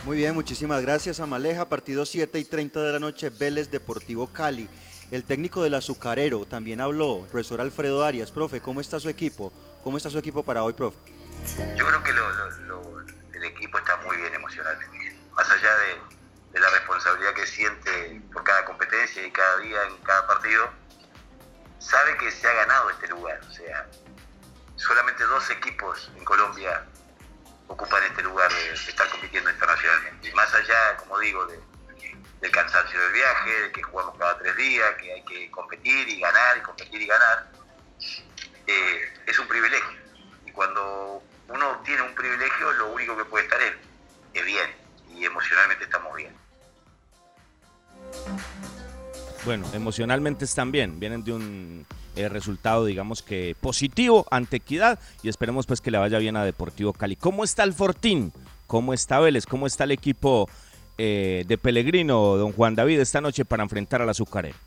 Muy 0.03 0.17
bien, 0.17 0.33
muchísimas 0.33 0.81
gracias 0.81 1.21
Amaleja. 1.21 1.69
Partido 1.69 2.05
7 2.05 2.37
y 2.37 2.43
30 2.43 2.81
de 2.81 2.91
la 2.91 2.99
noche, 2.99 3.29
Vélez 3.29 3.71
Deportivo 3.71 4.27
Cali. 4.27 4.67
El 5.09 5.23
técnico 5.23 5.63
del 5.63 5.73
azucarero 5.75 6.45
también 6.45 6.81
habló, 6.81 7.21
profesor 7.31 7.61
Alfredo 7.61 8.03
Arias. 8.03 8.29
Profe, 8.31 8.59
¿cómo 8.59 8.81
está 8.81 8.99
su 8.99 9.07
equipo? 9.07 9.53
¿Cómo 9.85 9.95
está 9.95 10.09
su 10.09 10.17
equipo 10.19 10.43
para 10.43 10.63
hoy, 10.65 10.73
profe? 10.73 10.97
Yo 11.77 11.85
creo 11.87 12.03
que 12.03 12.11
lo- 12.11 12.29
lo- 12.29 12.81
lo- 12.81 12.99
el 13.33 13.43
equipo 13.45 13.77
está 13.77 13.95
muy 14.05 14.17
bien 14.17 14.33
emocionalmente. 14.33 15.15
Más 15.33 15.49
allá 15.49 15.69
de, 15.77 16.51
de 16.55 16.59
la 16.59 16.69
responsabilidad 16.71 17.33
que 17.35 17.47
siente 17.47 18.21
por 18.33 18.43
cada 18.43 18.65
competencia 18.65 19.25
y 19.25 19.31
cada 19.31 19.59
día 19.59 19.77
en 19.89 19.95
cada 20.03 20.27
partido, 20.27 20.65
sabe 21.79 22.17
que 22.17 22.29
se 22.31 22.45
ha 22.49 22.53
ganado 22.53 22.89
este 22.89 23.07
lugar. 23.07 23.39
O 23.49 23.53
sea, 23.53 23.87
solamente 24.77 25.23
dos 25.25 25.49
equipos 25.49 26.09
en 26.15 26.23
Colombia 26.23 26.85
ocupan 27.67 28.03
este 28.03 28.23
lugar 28.23 28.49
de, 28.51 28.73
estar 28.73 29.09
compitiendo 29.09 29.49
internacionalmente. 29.49 30.29
Y 30.29 30.33
más 30.33 30.53
allá, 30.53 30.95
como 30.97 31.19
digo, 31.19 31.45
del 31.45 32.51
cansancio 32.51 32.99
del 32.99 33.13
viaje, 33.13 33.61
de 33.63 33.71
que 33.71 33.83
jugamos 33.83 34.17
cada 34.17 34.37
tres 34.37 34.55
días, 34.55 34.95
que 35.01 35.13
hay 35.13 35.23
que 35.25 35.51
competir 35.51 36.07
y 36.07 36.19
ganar 36.19 36.57
y 36.57 36.61
competir 36.61 37.01
y 37.01 37.07
ganar, 37.07 37.47
eh, 38.67 39.13
es 39.25 39.39
un 39.39 39.47
privilegio. 39.47 39.99
Y 40.45 40.51
cuando 40.51 41.21
uno 41.49 41.71
obtiene 41.71 42.03
un 42.03 42.15
privilegio, 42.15 42.71
lo 42.73 42.91
único 42.91 43.17
que 43.17 43.25
puede 43.25 43.45
estar 43.45 43.59
es 43.61 44.45
bien 44.45 44.69
y 45.13 45.25
emocionalmente 45.25 45.83
estamos 45.83 46.15
bien. 46.15 46.35
Bueno, 49.43 49.67
emocionalmente 49.73 50.45
están 50.45 50.71
bien, 50.71 50.99
vienen 50.99 51.23
de 51.23 51.31
un 51.31 51.85
eh, 52.17 52.29
resultado, 52.29 52.85
digamos 52.85 53.21
que 53.21 53.55
positivo 53.61 54.25
ante 54.31 54.57
Equidad 54.57 54.99
y 55.21 55.29
esperemos 55.29 55.65
pues 55.65 55.81
que 55.81 55.91
le 55.91 55.97
vaya 55.97 56.17
bien 56.17 56.35
a 56.35 56.43
Deportivo 56.43 56.93
Cali. 56.93 57.15
¿Cómo 57.15 57.43
está 57.43 57.63
el 57.63 57.73
Fortín? 57.73 58.33
¿Cómo 58.65 58.93
está 58.93 59.19
Vélez? 59.19 59.45
¿Cómo 59.45 59.67
está 59.67 59.83
el 59.83 59.91
equipo 59.91 60.49
eh, 60.97 61.45
de 61.47 61.57
Pellegrino, 61.57 62.37
don 62.37 62.51
Juan 62.53 62.75
David, 62.75 62.99
esta 62.99 63.21
noche 63.21 63.45
para 63.45 63.63
enfrentar 63.63 64.01
al 64.01 64.09
Azucarero? 64.09 64.57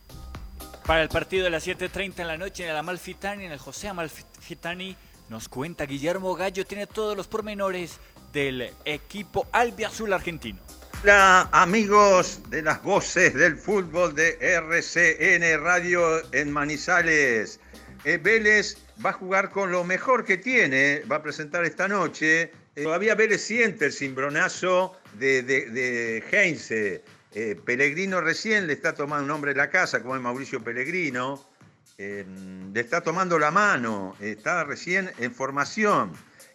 Para 0.87 1.02
el 1.02 1.09
partido 1.09 1.45
de 1.45 1.50
las 1.50 1.66
7.30 1.66 2.21
en 2.21 2.26
la 2.26 2.38
noche 2.38 2.64
en 2.64 2.71
el 2.71 2.76
Amalfitani, 2.76 3.45
en 3.45 3.52
el 3.52 3.59
José 3.59 3.88
Amalfitani, 3.88 4.97
nos 5.28 5.49
cuenta 5.49 5.87
Guillermo 5.87 6.35
Gallo, 6.35 6.64
tiene 6.64 6.87
todos 6.87 7.16
los 7.16 7.26
pormenores 7.28 7.99
del 8.33 8.71
equipo 8.85 9.47
albiazul 9.52 10.12
argentino. 10.12 10.59
Hola 11.02 11.49
amigos 11.52 12.42
de 12.50 12.61
las 12.61 12.83
voces 12.83 13.33
del 13.33 13.57
fútbol 13.57 14.14
de 14.14 14.37
RCN 14.38 15.64
Radio 15.64 16.21
en 16.35 16.52
Manizales. 16.52 17.59
Eh, 18.04 18.19
Vélez 18.23 18.76
va 19.02 19.09
a 19.09 19.12
jugar 19.14 19.49
con 19.49 19.73
lo 19.73 19.83
mejor 19.83 20.26
que 20.26 20.37
tiene, 20.37 21.02
va 21.11 21.16
a 21.16 21.23
presentar 21.23 21.64
esta 21.64 21.88
noche. 21.88 22.52
Eh, 22.76 22.83
todavía 22.83 23.14
Vélez 23.14 23.40
siente 23.40 23.87
el 23.87 23.95
cimbronazo 23.95 24.95
de, 25.19 25.42
de, 25.42 25.71
de 25.71 26.23
Heinze. 26.30 27.02
Eh, 27.33 27.59
Pellegrino 27.64 28.21
recién 28.21 28.66
le 28.66 28.75
está 28.75 28.92
tomando 28.92 29.26
nombre 29.26 29.52
en 29.52 29.57
la 29.57 29.71
casa, 29.71 30.02
como 30.02 30.16
es 30.16 30.21
Mauricio 30.21 30.62
Pellegrino. 30.62 31.42
Eh, 31.97 32.26
le 32.75 32.80
está 32.80 33.00
tomando 33.00 33.38
la 33.38 33.50
mano, 33.50 34.16
está 34.21 34.64
recién 34.64 35.11
en 35.19 35.35
formación. 35.35 36.12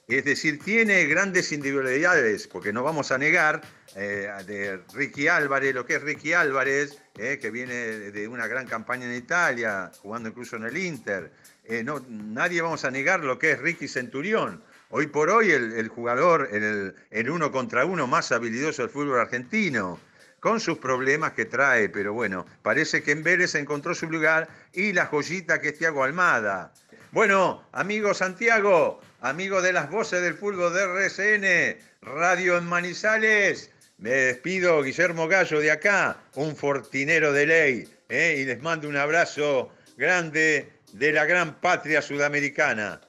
Es 0.08 0.24
decir, 0.24 0.60
tiene 0.64 1.06
grandes 1.06 1.52
individualidades, 1.52 2.48
porque 2.48 2.72
no 2.72 2.84
vamos 2.84 3.12
a 3.12 3.18
negar 3.18 3.62
eh, 3.96 4.30
de 4.46 4.80
Ricky 4.94 5.28
Álvarez, 5.28 5.74
lo 5.74 5.86
que 5.86 5.96
es 5.96 6.02
Ricky 6.04 6.34
Álvarez, 6.34 7.00
eh, 7.18 7.40
que 7.42 7.50
viene 7.50 7.74
de 8.12 8.28
una 8.28 8.46
gran 8.46 8.68
campaña 8.68 9.06
en 9.06 9.16
Italia, 9.16 9.92
jugando 10.00 10.30
incluso 10.30 10.58
en 10.58 10.66
el 10.66 10.78
Inter. 10.78 11.32
Eh, 11.64 11.84
no, 11.84 12.06
nadie 12.08 12.62
vamos 12.62 12.86
a 12.86 12.92
negar 12.92 13.22
lo 13.22 13.40
que 13.40 13.54
es 13.54 13.60
Ricky 13.60 13.88
Centurión. 13.88 14.64
Hoy 14.92 15.08
por 15.08 15.32
hoy 15.32 15.52
el, 15.52 15.88
jugador, 15.88 16.50
el, 16.52 16.94
el 17.10 17.30
uno 17.32 17.52
contra 17.52 17.84
uno 17.86 18.06
más 18.06 18.32
habilidoso 18.32 18.84
del 18.84 18.92
fútbol 18.92 19.20
argentino 19.20 20.00
con 20.40 20.60
sus 20.60 20.78
problemas 20.78 21.32
que 21.32 21.46
trae, 21.46 21.90
pero 21.90 22.14
bueno, 22.14 22.46
parece 22.62 23.02
que 23.02 23.12
en 23.12 23.24
Vélez 23.24 23.56
encontró 23.56 23.96
su 23.96 24.08
lugar 24.08 24.48
y 24.74 24.94
la 24.94 25.08
joyita 25.08 25.60
que 25.60 25.70
es 25.70 25.80
Tiago 25.80 26.04
Almada. 26.04 26.72
Bueno, 27.12 27.64
amigo 27.72 28.14
Santiago, 28.14 29.02
amigo 29.26 29.60
de 29.64 29.74
las 29.74 29.90
voces 29.90 30.22
del 30.22 30.36
fútbol 30.36 30.72
de 30.74 30.84
RCN, 30.84 31.78
Radio 32.02 32.58
en 32.60 32.66
Manizales, 32.66 33.72
me 33.98 34.12
despido, 34.12 34.84
Guillermo 34.84 35.28
Gallo 35.28 35.60
de 35.60 35.72
acá, 35.72 36.18
un 36.36 36.56
fortinero 36.56 37.34
de 37.34 37.48
ley, 37.48 37.90
¿eh? 38.10 38.38
y 38.38 38.46
les 38.46 38.62
mando 38.62 38.88
un 38.88 38.98
abrazo 38.98 39.72
grande 39.98 40.72
de 40.94 41.12
la 41.12 41.26
gran 41.26 41.60
patria 41.60 42.04
sudamericana. 42.04 43.02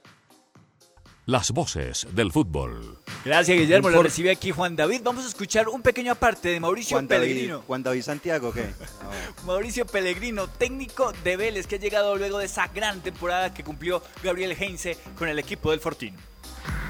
Las 1.26 1.50
voces 1.50 2.06
del 2.12 2.30
fútbol. 2.30 3.00
Gracias, 3.24 3.58
Guillermo. 3.58 3.90
Lo 3.90 4.00
recibe 4.00 4.30
aquí 4.30 4.52
Juan 4.52 4.76
David. 4.76 5.00
Vamos 5.02 5.24
a 5.24 5.28
escuchar 5.28 5.68
un 5.68 5.82
pequeño 5.82 6.12
aparte 6.12 6.50
de 6.50 6.60
Mauricio 6.60 6.94
Juan 6.94 7.08
David, 7.08 7.26
Pellegrino. 7.26 7.62
Juan 7.66 7.82
David 7.82 8.02
Santiago, 8.02 8.52
¿qué? 8.52 8.72
Mauricio 9.44 9.86
Pellegrino, 9.86 10.46
técnico 10.46 11.12
de 11.24 11.36
Vélez, 11.36 11.66
que 11.66 11.74
ha 11.74 11.78
llegado 11.80 12.14
luego 12.16 12.38
de 12.38 12.44
esa 12.44 12.68
gran 12.68 13.00
temporada 13.00 13.52
que 13.52 13.64
cumplió 13.64 14.04
Gabriel 14.22 14.52
Heinze 14.56 14.96
con 15.18 15.28
el 15.28 15.40
equipo 15.40 15.72
del 15.72 15.80
Fortín. 15.80 16.14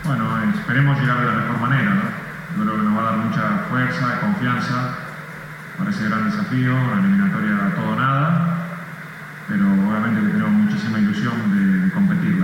Bueno, 0.04 0.52
esperemos 0.60 1.00
llegar 1.00 1.18
de 1.18 1.26
la 1.28 1.32
mejor 1.32 1.58
manera, 1.58 1.94
¿no? 1.94 2.02
Yo 2.58 2.62
creo 2.62 2.76
que 2.76 2.82
nos 2.82 2.94
va 2.94 3.00
a 3.00 3.04
dar 3.04 3.16
mucha 3.16 3.66
fuerza, 3.70 4.20
confianza 4.20 4.98
para 5.78 5.90
ese 5.90 6.04
gran 6.04 6.30
desafío, 6.30 6.72
la 6.74 7.00
eliminatoria 7.00 7.74
todo 7.74 7.88
o 7.88 7.96
nada, 7.96 8.68
pero 9.48 9.64
obviamente 9.64 10.20
que 10.20 10.28
tenemos 10.28 10.52
muchísima 10.52 10.98
ilusión 10.98 11.56
de, 11.56 11.86
de 11.86 11.92
competirla. 11.94 12.35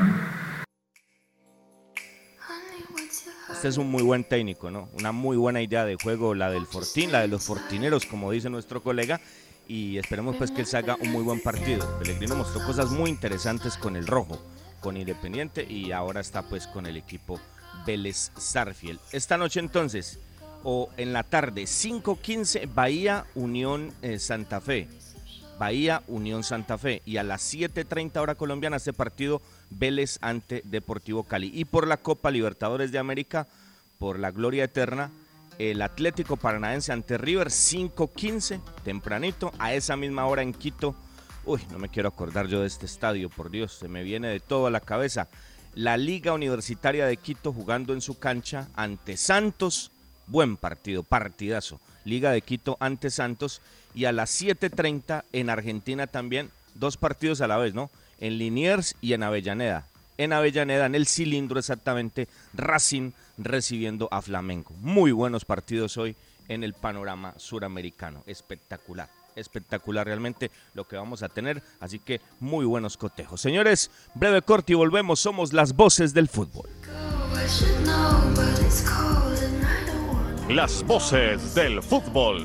Este 3.63 3.69
es 3.69 3.79
un 3.79 3.93
muy 3.93 4.03
buen 4.03 4.25
técnico, 4.25 4.73
¿no? 4.73 4.89
Una 4.99 5.13
muy 5.13 5.37
buena 5.37 5.63
idea 5.63 5.85
de 5.85 5.95
juego, 5.95 6.35
la 6.35 6.51
del 6.51 6.67
Fortín, 6.67 7.13
la 7.13 7.21
de 7.21 7.29
los 7.29 7.45
Fortineros, 7.45 8.07
como 8.07 8.33
dice 8.33 8.51
nuestro 8.51 8.83
colega. 8.83 9.21
Y 9.69 9.99
esperemos 9.99 10.35
pues 10.35 10.51
que 10.51 10.63
él 10.63 10.69
haga 10.75 10.97
un 11.01 11.13
muy 11.13 11.23
buen 11.23 11.41
partido. 11.41 11.87
Pellegrino 12.01 12.35
mostró 12.35 12.67
cosas 12.67 12.91
muy 12.91 13.09
interesantes 13.09 13.77
con 13.77 13.95
el 13.95 14.09
rojo, 14.09 14.45
con 14.81 14.97
Independiente 14.97 15.63
y 15.63 15.93
ahora 15.93 16.21
está 16.21 16.43
pues 16.43 16.67
con 16.67 16.87
el 16.87 16.97
equipo 16.97 17.39
Vélez 17.87 18.33
Sarfield. 18.37 18.99
Esta 19.13 19.39
noche 19.39 19.61
entonces, 19.61 20.19
o 20.65 20.91
en 20.97 21.13
la 21.13 21.23
tarde, 21.23 21.63
5.15, 21.63 22.69
Bahía 22.75 23.27
Unión 23.37 23.93
eh, 24.03 24.19
Santa 24.19 24.61
Fe. 24.61 24.89
Bahía 25.61 26.03
Unión 26.09 26.43
Santa 26.43 26.79
Fe. 26.79 27.01
Y 27.05 27.19
a 27.19 27.23
las 27.23 27.55
7.30 27.55 28.17
hora 28.21 28.35
colombiana 28.35 28.79
este 28.79 28.93
partido 28.93 29.41
Vélez 29.79 30.19
ante 30.21 30.63
Deportivo 30.65 31.25
Cali. 31.25 31.51
Y 31.55 31.65
por 31.65 31.87
la 31.87 31.97
Copa 31.97 32.31
Libertadores 32.31 32.93
de 32.93 32.99
América, 32.99 33.47
por 33.99 34.19
la 34.19 34.31
gloria 34.31 34.65
eterna, 34.65 35.11
el 35.59 35.83
Atlético 35.83 36.37
Paranaense 36.37 36.93
ante 36.93 37.19
River 37.19 37.49
5.15, 37.49 38.61
tempranito, 38.85 39.53
a 39.59 39.75
esa 39.75 39.97
misma 39.97 40.27
hora 40.27 40.43
en 40.43 40.53
Quito. 40.53 40.95
Uy, 41.45 41.61
no 41.71 41.79
me 41.79 41.89
quiero 41.89 42.09
acordar 42.09 42.47
yo 42.47 42.61
de 42.61 42.67
este 42.67 42.87
estadio, 42.87 43.29
por 43.29 43.51
Dios, 43.51 43.73
se 43.73 43.89
me 43.89 44.03
viene 44.03 44.29
de 44.29 44.41
todo 44.41 44.67
a 44.67 44.71
la 44.71 44.81
cabeza. 44.81 45.29
La 45.75 45.97
Liga 45.97 46.33
Universitaria 46.33 47.07
de 47.07 47.17
Quito 47.17 47.53
jugando 47.53 47.93
en 47.93 48.01
su 48.01 48.19
cancha 48.19 48.69
ante 48.75 49.17
Santos. 49.17 49.91
Buen 50.27 50.57
partido, 50.57 51.03
partidazo. 51.03 51.81
Liga 52.05 52.31
de 52.31 52.43
Quito 52.43 52.77
ante 52.81 53.11
Santos. 53.11 53.61
Y 53.95 54.05
a 54.05 54.13
las 54.13 54.41
7.30 54.41 55.25
en 55.33 55.51
Argentina 55.51 56.07
también, 56.07 56.51
dos 56.75 56.97
partidos 56.97 57.41
a 57.41 57.47
la 57.47 57.57
vez, 57.57 57.75
¿no? 57.75 57.91
En 58.23 58.39
Liniers 58.39 58.95
y 59.01 59.15
en 59.15 59.25
Avellaneda. 59.25 59.85
En 60.17 60.33
Avellaneda, 60.33 60.87
en 60.87 60.95
el 60.95 61.09
cilindro 61.09 61.59
exactamente, 61.59 62.29
Racing 62.55 63.11
recibiendo 63.37 64.09
a 64.13 64.23
Flamengo. 64.23 64.71
Muy 64.81 65.11
buenos 65.11 65.45
partidos 65.45 65.97
hoy 65.97 66.15
en 66.47 66.63
el 66.63 66.73
panorama 66.73 67.35
suramericano. 67.37 68.23
Espectacular, 68.25 69.09
espectacular 69.35 70.07
realmente 70.07 70.53
lo 70.75 70.87
que 70.87 70.95
vamos 70.95 71.25
a 71.25 71.29
tener. 71.31 71.65
Así 71.81 71.99
que 71.99 72.21
muy 72.39 72.65
buenos 72.65 72.97
cotejos. 72.97 73.41
Señores, 73.41 73.91
breve 74.15 74.41
corte 74.41 74.75
y 74.75 74.77
volvemos. 74.77 75.19
Somos 75.19 75.53
las 75.53 75.75
voces 75.75 76.15
del 76.15 76.29
fútbol. 76.29 76.71
Las 80.49 80.85
voces 80.85 81.57
del 81.57 81.83
fútbol. 81.83 82.45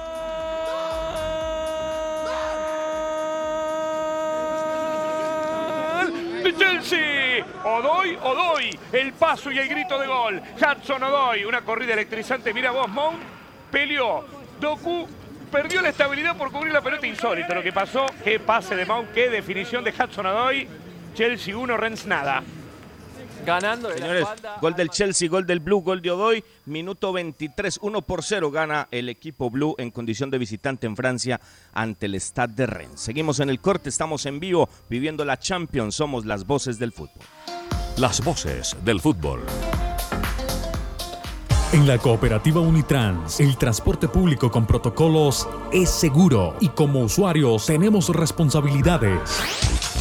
Chelsea. 6.81 7.45
Odoy, 7.63 8.17
Odoy, 8.23 8.79
el 8.91 9.13
paso 9.13 9.51
y 9.51 9.59
el 9.59 9.67
grito 9.67 9.99
de 9.99 10.07
gol. 10.07 10.41
Hudson 10.55 11.03
Odoy, 11.03 11.45
una 11.45 11.61
corrida 11.61 11.93
electrizante. 11.93 12.53
Mira 12.53 12.71
vos, 12.71 12.89
Mount 12.89 13.19
peleó. 13.71 14.25
Doku 14.59 15.07
perdió 15.51 15.81
la 15.81 15.89
estabilidad 15.89 16.37
por 16.37 16.51
cubrir 16.51 16.73
la 16.73 16.81
pelota 16.81 17.05
insólito. 17.05 17.53
Lo 17.53 17.63
que 17.63 17.71
pasó, 17.71 18.05
qué 18.23 18.39
pase 18.39 18.75
de 18.75 18.85
Mount, 18.85 19.11
qué 19.13 19.29
definición 19.29 19.83
de 19.83 19.91
Hudson 19.91 20.25
Odoy. 20.25 20.67
Chelsea 21.13 21.55
1, 21.55 21.77
Rennes 21.77 22.05
nada. 22.05 22.43
Ganando 23.45 23.89
de 23.89 23.99
la 23.99 24.19
espalda. 24.19 24.57
gol 24.61 24.75
del 24.75 24.89
Chelsea, 24.89 25.29
gol 25.29 25.45
del 25.45 25.59
Blue, 25.59 25.81
gol 25.81 26.01
de 26.01 26.11
Odoy, 26.11 26.43
minuto 26.65 27.11
23, 27.11 27.79
1 27.81 28.01
por 28.01 28.23
0 28.23 28.51
gana 28.51 28.87
el 28.91 29.09
equipo 29.09 29.49
Blue 29.49 29.75
en 29.77 29.91
condición 29.91 30.29
de 30.29 30.37
visitante 30.37 30.87
en 30.87 30.95
Francia 30.95 31.39
ante 31.73 32.05
el 32.05 32.15
Stade 32.15 32.53
de 32.53 32.65
Rennes. 32.65 33.01
Seguimos 33.01 33.39
en 33.39 33.49
el 33.49 33.59
corte, 33.59 33.89
estamos 33.89 34.25
en 34.25 34.39
vivo, 34.39 34.69
viviendo 34.89 35.25
la 35.25 35.37
Champions, 35.37 35.95
somos 35.95 36.25
las 36.25 36.45
voces 36.45 36.77
del 36.77 36.91
fútbol. 36.91 37.23
Las 37.97 38.23
voces 38.23 38.75
del 38.83 38.99
fútbol. 38.99 39.41
En 41.73 41.87
la 41.87 41.97
cooperativa 41.97 42.59
Unitrans, 42.59 43.39
el 43.39 43.57
transporte 43.57 44.09
público 44.09 44.51
con 44.51 44.67
protocolos 44.67 45.47
es 45.71 45.89
seguro 45.89 46.55
y 46.59 46.67
como 46.67 46.99
usuarios 46.99 47.65
tenemos 47.65 48.09
responsabilidades. 48.09 49.90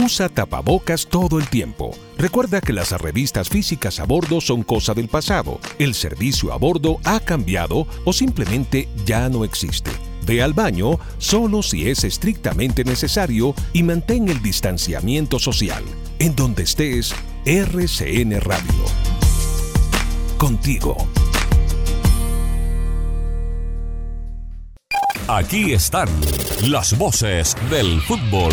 usa 0.00 0.28
tapabocas 0.28 1.06
todo 1.06 1.38
el 1.38 1.48
tiempo. 1.48 1.92
Recuerda 2.16 2.60
que 2.60 2.72
las 2.72 2.92
revistas 2.92 3.48
físicas 3.48 4.00
a 4.00 4.04
bordo 4.04 4.40
son 4.40 4.62
cosa 4.62 4.94
del 4.94 5.08
pasado. 5.08 5.60
El 5.78 5.94
servicio 5.94 6.52
a 6.52 6.56
bordo 6.56 6.98
ha 7.04 7.20
cambiado 7.20 7.86
o 8.04 8.12
simplemente 8.12 8.88
ya 9.04 9.28
no 9.28 9.44
existe. 9.44 9.90
Ve 10.26 10.42
al 10.42 10.54
baño 10.54 10.98
solo 11.18 11.62
si 11.62 11.88
es 11.88 12.04
estrictamente 12.04 12.84
necesario 12.84 13.54
y 13.72 13.82
mantén 13.82 14.28
el 14.28 14.42
distanciamiento 14.42 15.38
social. 15.38 15.84
En 16.18 16.34
donde 16.34 16.64
estés, 16.64 17.14
RCN 17.44 18.40
Radio. 18.40 18.84
Contigo. 20.36 20.96
Aquí 25.28 25.72
están 25.72 26.08
las 26.62 26.98
voces 26.98 27.56
del 27.70 28.00
fútbol. 28.02 28.52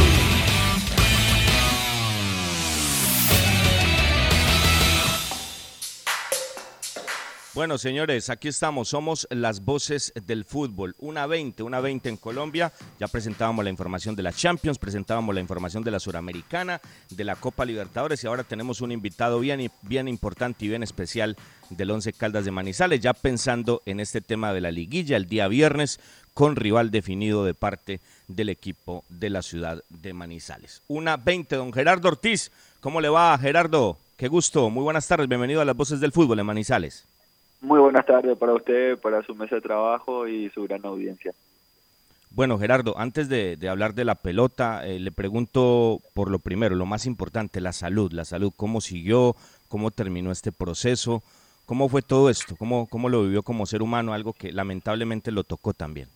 Bueno, 7.58 7.80
señores, 7.80 8.30
aquí 8.30 8.50
estamos. 8.50 8.90
Somos 8.90 9.28
las 9.32 9.66
voces 9.66 10.14
del 10.28 10.46
fútbol. 10.46 10.94
Una 11.00 11.26
20, 11.26 11.64
una 11.64 11.80
20 11.80 12.08
en 12.08 12.18
Colombia. 12.18 12.72
Ya 13.00 13.08
presentábamos 13.08 13.66
la 13.66 13.72
información 13.72 14.16
de 14.16 14.22
la 14.22 14.32
Champions, 14.32 14.78
presentábamos 14.78 15.34
la 15.34 15.42
información 15.42 15.84
de 15.84 15.90
la 15.90 16.00
Suramericana, 16.00 16.80
de 17.10 17.24
la 17.24 17.36
Copa 17.36 17.66
Libertadores 17.66 18.24
y 18.24 18.28
ahora 18.28 18.44
tenemos 18.44 18.82
un 18.82 18.92
invitado 18.92 19.40
bien, 19.40 19.72
bien 19.82 20.08
importante 20.08 20.66
y 20.66 20.68
bien 20.68 20.84
especial 20.84 21.36
del 21.72 21.90
Once 21.90 22.14
Caldas 22.14 22.46
de 22.46 22.52
Manizales, 22.52 23.00
ya 23.00 23.14
pensando 23.14 23.82
en 23.88 24.02
este 24.02 24.22
tema 24.22 24.54
de 24.54 24.62
la 24.62 24.70
liguilla 24.70 25.18
el 25.18 25.26
día 25.26 25.48
viernes 25.48 26.00
con 26.36 26.58
rival 26.58 26.92
definido 26.92 27.44
de 27.44 27.56
parte 27.56 28.02
del 28.28 28.50
equipo 28.50 29.04
de 29.10 29.32
la 29.32 29.42
ciudad 29.42 29.84
de 29.90 30.14
Manizales. 30.14 30.84
Una 30.88 31.18
20, 31.18 31.56
don 31.56 31.74
Gerardo 31.74 32.10
Ortiz. 32.10 32.52
¿Cómo 32.82 33.02
le 33.02 33.10
va, 33.10 33.36
Gerardo? 33.40 33.98
Qué 34.16 34.28
gusto. 34.28 34.70
Muy 34.70 34.84
buenas 34.84 35.08
tardes. 35.08 35.28
Bienvenido 35.28 35.60
a 35.60 35.66
las 35.66 35.76
voces 35.76 36.00
del 36.00 36.12
fútbol 36.12 36.40
en 36.40 36.46
Manizales. 36.46 37.08
Muy 37.62 37.80
buenas 37.80 38.06
tardes 38.06 38.38
para 38.38 38.54
usted, 38.54 38.98
para 39.00 39.24
su 39.24 39.34
mesa 39.36 39.56
de 39.56 39.62
trabajo 39.62 40.28
y 40.28 40.50
su 40.52 40.64
gran 40.64 40.86
audiencia. 40.86 41.34
Bueno, 42.30 42.60
Gerardo, 42.60 42.98
antes 42.98 43.30
de, 43.30 43.56
de 43.56 43.70
hablar 43.70 43.96
de 43.96 44.06
la 44.06 44.16
pelota, 44.16 44.86
eh, 44.86 45.00
le 45.00 45.12
pregunto 45.12 46.00
por 46.14 46.30
lo 46.30 46.40
primero, 46.40 46.76
lo 46.76 46.86
más 46.86 47.06
importante, 47.06 47.62
la 47.62 47.74
salud. 47.74 48.12
La 48.12 48.26
salud, 48.26 48.52
¿cómo 48.56 48.80
siguió? 48.80 49.36
¿Cómo 49.70 49.92
terminó 49.92 50.32
este 50.32 50.52
proceso? 50.52 51.24
¿Cómo 51.66 51.90
fue 51.90 52.02
todo 52.02 52.30
esto? 52.30 52.56
¿Cómo, 52.58 52.88
cómo 52.88 53.10
lo 53.10 53.24
vivió 53.24 53.44
como 53.44 53.66
ser 53.66 53.82
humano? 53.82 54.14
Algo 54.14 54.34
que 54.34 54.52
lamentablemente 54.52 55.32
lo 55.32 55.44
tocó 55.44 55.74
también. 55.74 56.08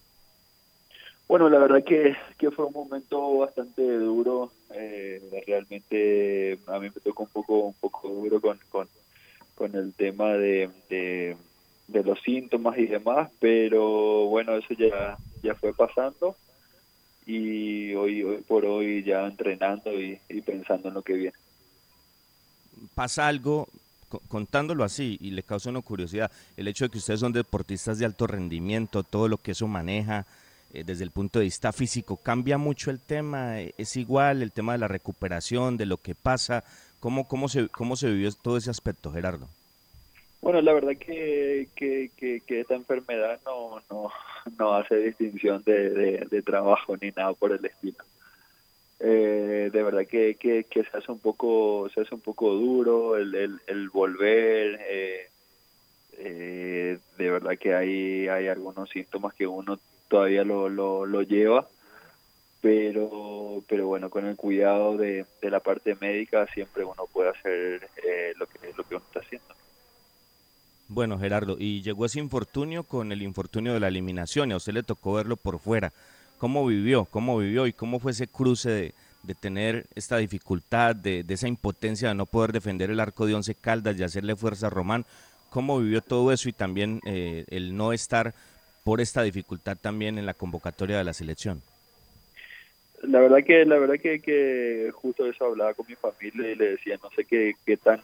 Bueno, 1.27 1.49
la 1.49 1.59
verdad 1.59 1.83
que, 1.83 2.15
que 2.37 2.51
fue 2.51 2.65
un 2.65 2.73
momento 2.73 3.37
bastante 3.37 3.81
duro. 3.97 4.51
Eh, 4.73 5.43
realmente 5.47 6.59
a 6.67 6.77
mí 6.79 6.89
me 6.93 7.01
tocó 7.01 7.23
un 7.23 7.29
poco 7.29 7.59
un 7.59 7.73
poco 7.73 8.09
duro 8.09 8.39
con, 8.39 8.59
con, 8.69 8.87
con 9.61 9.75
el 9.75 9.93
tema 9.93 10.33
de, 10.33 10.71
de, 10.89 12.03
los 12.03 12.19
síntomas 12.21 12.79
y 12.79 12.87
demás, 12.87 13.29
pero 13.39 14.25
bueno, 14.25 14.55
eso 14.55 14.73
ya, 14.73 15.19
ya 15.43 15.53
fue 15.53 15.71
pasando 15.71 16.35
y 17.27 17.93
hoy, 17.93 18.23
hoy 18.23 18.37
por 18.37 18.65
hoy 18.65 19.03
ya 19.03 19.27
entrenando 19.27 19.91
y, 20.01 20.19
pensando 20.43 20.87
en 20.87 20.95
lo 20.95 21.03
que 21.03 21.13
viene. 21.13 21.35
Pasa 22.95 23.27
algo, 23.27 23.67
co- 24.09 24.23
contándolo 24.27 24.83
así, 24.83 25.19
y 25.21 25.29
le 25.29 25.43
causa 25.43 25.69
una 25.69 25.81
curiosidad, 25.81 26.31
el 26.57 26.67
hecho 26.67 26.85
de 26.85 26.89
que 26.89 26.97
ustedes 26.97 27.19
son 27.19 27.31
deportistas 27.31 27.99
de 27.99 28.05
alto 28.05 28.25
rendimiento, 28.25 29.03
todo 29.03 29.27
lo 29.27 29.37
que 29.37 29.51
eso 29.51 29.67
maneja 29.67 30.25
eh, 30.73 30.83
desde 30.83 31.03
el 31.03 31.11
punto 31.11 31.37
de 31.37 31.45
vista 31.45 31.71
físico, 31.71 32.17
¿cambia 32.17 32.57
mucho 32.57 32.89
el 32.89 32.99
tema? 32.99 33.59
¿Es 33.59 33.95
igual 33.95 34.41
el 34.41 34.51
tema 34.53 34.71
de 34.71 34.79
la 34.79 34.87
recuperación, 34.87 35.77
de 35.77 35.85
lo 35.85 35.97
que 35.97 36.15
pasa? 36.15 36.63
¿Cómo, 37.01 37.27
cómo, 37.27 37.49
se, 37.49 37.67
cómo 37.69 37.95
se 37.95 38.11
vivió 38.11 38.29
todo 38.31 38.57
ese 38.57 38.69
aspecto, 38.69 39.11
Gerardo? 39.11 39.47
Bueno, 40.39 40.61
la 40.61 40.71
verdad 40.71 40.95
que, 40.95 41.67
que, 41.75 42.41
esta 42.47 42.75
enfermedad 42.75 43.39
no, 43.43 43.81
no, 43.89 44.11
no 44.59 44.75
hace 44.75 44.97
distinción 44.97 45.63
de, 45.63 46.43
trabajo 46.45 46.95
ni 47.01 47.09
nada 47.09 47.33
por 47.33 47.53
el 47.53 47.65
estilo. 47.65 47.97
Eh, 48.99 49.71
de 49.73 49.83
verdad 49.83 50.05
que, 50.05 50.35
que, 50.35 50.63
se 50.71 50.95
hace 50.95 51.11
un 51.11 51.17
poco 51.17 51.89
se 51.91 52.01
hace 52.01 52.13
un 52.13 52.21
poco 52.21 52.53
duro 52.53 53.17
el, 53.17 53.89
volver 53.91 54.79
eh, 54.87 55.27
eh, 56.19 56.99
de 57.17 57.31
verdad 57.31 57.57
que 57.57 57.73
hay 57.73 58.27
hay 58.27 58.47
algunos 58.47 58.91
síntomas 58.91 59.33
que 59.33 59.47
uno 59.47 59.79
todavía 60.07 60.43
lo, 60.43 60.69
lo 60.69 61.21
lleva 61.23 61.67
pero 62.61 63.63
pero 63.67 63.87
bueno 63.87 64.09
con 64.09 64.25
el 64.25 64.35
cuidado 64.35 64.97
de, 64.97 65.25
de 65.41 65.49
la 65.49 65.59
parte 65.59 65.97
médica 65.99 66.45
siempre 66.53 66.83
uno 66.83 67.07
puede 67.11 67.29
hacer 67.29 67.89
eh, 68.03 68.33
lo 68.37 68.45
que 68.45 68.59
lo 68.77 68.83
que 68.83 68.95
uno 68.95 69.03
está 69.05 69.19
haciendo 69.19 69.47
Bueno, 70.87 71.17
Gerardo, 71.17 71.55
y 71.57 71.81
llegó 71.81 72.05
ese 72.05 72.19
infortunio 72.19 72.83
con 72.83 73.11
el 73.11 73.21
infortunio 73.21 73.73
de 73.73 73.79
la 73.79 73.87
eliminación 73.87 74.49
y 74.49 74.53
a 74.53 74.57
usted 74.57 74.73
le 74.73 74.83
tocó 74.83 75.13
verlo 75.13 75.37
por 75.37 75.59
fuera. 75.59 75.93
¿Cómo 76.37 76.65
vivió? 76.65 77.05
¿Cómo 77.05 77.37
vivió? 77.37 77.65
¿Y 77.65 77.71
cómo 77.71 77.99
fue 77.99 78.11
ese 78.11 78.27
cruce 78.27 78.93
de, 79.23 79.35
tener 79.35 79.85
esta 79.95 80.17
dificultad, 80.17 80.93
de, 80.95 81.23
de 81.23 81.33
esa 81.33 81.47
impotencia 81.47 82.09
de 82.09 82.15
no 82.15 82.25
poder 82.25 82.51
defender 82.51 82.91
el 82.91 82.99
arco 82.99 83.25
de 83.25 83.35
Once 83.35 83.55
Caldas 83.55 83.97
y 83.97 84.03
hacerle 84.03 84.35
fuerza 84.35 84.67
a 84.67 84.69
Román? 84.69 85.05
¿Cómo 85.49 85.79
vivió 85.79 86.01
todo 86.01 86.31
eso 86.31 86.49
y 86.49 86.53
también 86.53 86.99
eh, 87.05 87.45
el 87.49 87.75
no 87.75 87.93
estar 87.93 88.33
por 88.83 88.99
esta 88.99 89.21
dificultad 89.21 89.77
también 89.77 90.17
en 90.17 90.25
la 90.25 90.33
convocatoria 90.33 90.97
de 90.97 91.03
la 91.03 91.13
selección? 91.13 91.61
La 93.03 93.19
verdad 93.19 93.43
que 93.45 93.65
la 93.65 93.77
verdad 93.77 93.95
que, 93.99 94.19
que 94.21 94.91
justo 94.93 95.25
eso 95.25 95.45
hablaba 95.45 95.73
con 95.73 95.85
mi 95.87 95.95
familia 95.95 96.51
y 96.51 96.55
le 96.55 96.71
decía 96.71 96.97
no 97.01 97.09
sé 97.15 97.25
qué 97.25 97.55
qué 97.65 97.77
tan 97.77 98.01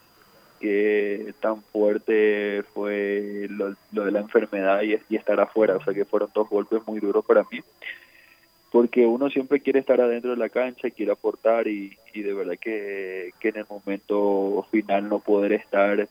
qué 0.60 1.33
tan 1.39 1.62
fuerte 1.62 2.63
fue 2.73 3.47
lo, 3.49 3.75
lo 3.91 4.05
de 4.05 4.12
la 4.12 4.19
enfermedad 4.19 4.81
y, 4.81 4.97
y 5.10 5.15
estar 5.15 5.39
afuera. 5.39 5.75
O 5.75 5.83
sea 5.83 5.93
que 5.93 6.05
fueron 6.05 6.29
dos 6.33 6.49
golpes 6.49 6.81
muy 6.88 6.99
duros 6.99 7.25
para 7.25 7.45
mí 7.51 7.62
porque 8.71 9.05
uno 9.05 9.29
siempre 9.29 9.62
quiere 9.62 9.79
estar 9.79 10.01
adentro 10.01 10.31
de 10.31 10.38
la 10.38 10.49
cancha 10.49 10.89
quiere 10.89 11.12
aportar 11.12 11.67
y, 11.67 11.97
y 12.13 12.21
de 12.21 12.33
verdad 12.33 12.55
que, 12.60 13.31
que 13.39 13.49
en 13.49 13.57
el 13.57 13.65
momento 13.69 14.65
final 14.71 15.10
no 15.10 15.19
poder 15.19 15.53
estar 15.53 16.07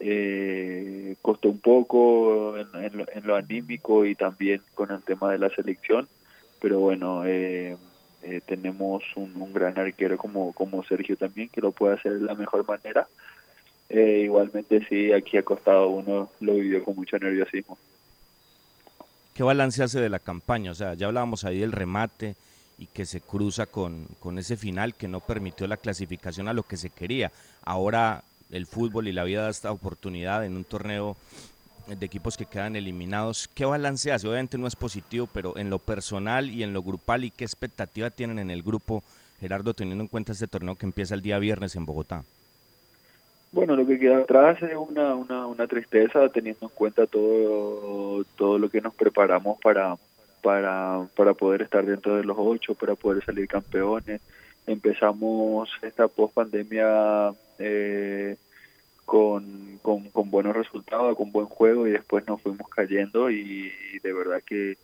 eh, 0.00 1.14
costó 1.22 1.48
un 1.48 1.60
poco 1.60 2.56
en, 2.58 2.84
en, 2.84 2.98
lo, 2.98 3.06
en 3.12 3.26
lo 3.26 3.36
anímico 3.36 4.04
y 4.04 4.14
también 4.14 4.60
con 4.74 4.90
el 4.90 5.02
tema 5.02 5.30
de 5.30 5.38
la 5.38 5.50
selección. 5.50 6.08
Pero 6.60 6.80
bueno 6.80 7.24
eh, 7.26 7.76
eh, 8.22 8.40
tenemos 8.44 9.02
un, 9.16 9.34
un, 9.36 9.52
gran 9.52 9.78
arquero 9.78 10.16
como, 10.16 10.52
como 10.52 10.84
Sergio 10.84 11.16
también 11.16 11.48
que 11.48 11.60
lo 11.60 11.72
puede 11.72 11.94
hacer 11.94 12.18
de 12.18 12.26
la 12.26 12.34
mejor 12.34 12.66
manera. 12.66 13.06
Eh, 13.88 14.22
igualmente 14.24 14.86
sí, 14.88 15.12
aquí 15.12 15.36
acostado 15.36 15.88
uno 15.88 16.30
lo 16.40 16.54
vivió 16.54 16.82
con 16.84 16.96
mucho 16.96 17.18
nerviosismo. 17.18 17.76
¿Qué 19.34 19.42
balance 19.42 19.82
hace 19.82 20.00
de 20.00 20.08
la 20.08 20.18
campaña? 20.18 20.70
O 20.70 20.74
sea, 20.74 20.94
ya 20.94 21.06
hablábamos 21.06 21.44
ahí 21.44 21.60
del 21.60 21.72
remate 21.72 22.36
y 22.78 22.86
que 22.86 23.06
se 23.06 23.20
cruza 23.20 23.66
con, 23.66 24.06
con 24.18 24.38
ese 24.38 24.56
final 24.56 24.94
que 24.94 25.08
no 25.08 25.20
permitió 25.20 25.66
la 25.66 25.76
clasificación 25.76 26.48
a 26.48 26.52
lo 26.52 26.62
que 26.62 26.76
se 26.76 26.90
quería. 26.90 27.32
Ahora 27.64 28.24
el 28.50 28.66
fútbol 28.66 29.08
y 29.08 29.12
la 29.12 29.24
vida 29.24 29.42
da 29.42 29.50
esta 29.50 29.72
oportunidad 29.72 30.44
en 30.44 30.56
un 30.56 30.64
torneo 30.64 31.16
de 31.86 32.06
equipos 32.06 32.36
que 32.36 32.46
quedan 32.46 32.76
eliminados. 32.76 33.48
¿Qué 33.54 33.64
balance 33.64 34.12
hace? 34.12 34.28
Obviamente 34.28 34.58
no 34.58 34.66
es 34.66 34.76
positivo, 34.76 35.28
pero 35.32 35.56
en 35.56 35.70
lo 35.70 35.78
personal 35.78 36.50
y 36.50 36.62
en 36.62 36.72
lo 36.72 36.82
grupal, 36.82 37.24
¿y 37.24 37.30
qué 37.30 37.44
expectativa 37.44 38.10
tienen 38.10 38.38
en 38.38 38.50
el 38.50 38.62
grupo, 38.62 39.02
Gerardo, 39.40 39.74
teniendo 39.74 40.02
en 40.02 40.08
cuenta 40.08 40.32
este 40.32 40.46
torneo 40.46 40.76
que 40.76 40.86
empieza 40.86 41.14
el 41.14 41.22
día 41.22 41.38
viernes 41.38 41.76
en 41.76 41.84
Bogotá? 41.84 42.24
Bueno, 43.50 43.76
lo 43.76 43.86
que 43.86 43.98
queda 43.98 44.18
atrás 44.18 44.62
es 44.62 44.74
una, 44.74 45.14
una, 45.14 45.46
una 45.46 45.66
tristeza 45.66 46.28
teniendo 46.30 46.66
en 46.66 46.72
cuenta 46.74 47.06
todo, 47.06 48.24
todo 48.36 48.58
lo 48.58 48.70
que 48.70 48.80
nos 48.80 48.94
preparamos 48.94 49.58
para, 49.60 49.96
para, 50.40 51.06
para 51.14 51.34
poder 51.34 51.60
estar 51.60 51.84
dentro 51.84 52.16
de 52.16 52.24
los 52.24 52.36
ocho, 52.38 52.74
para 52.74 52.94
poder 52.94 53.22
salir 53.24 53.46
campeones. 53.46 54.22
Empezamos 54.66 55.68
esta 55.82 56.08
post 56.08 56.34
pandemia 56.34 57.32
eh, 57.58 58.36
con, 59.04 59.78
con, 59.82 60.30
buenos 60.30 60.56
resultados, 60.56 61.16
con 61.16 61.32
buen 61.32 61.46
juego 61.46 61.86
y 61.86 61.92
después 61.92 62.26
nos 62.26 62.40
fuimos 62.40 62.68
cayendo 62.68 63.30
y, 63.30 63.72
de 64.02 64.12
verdad 64.12 64.42
que, 64.44 64.76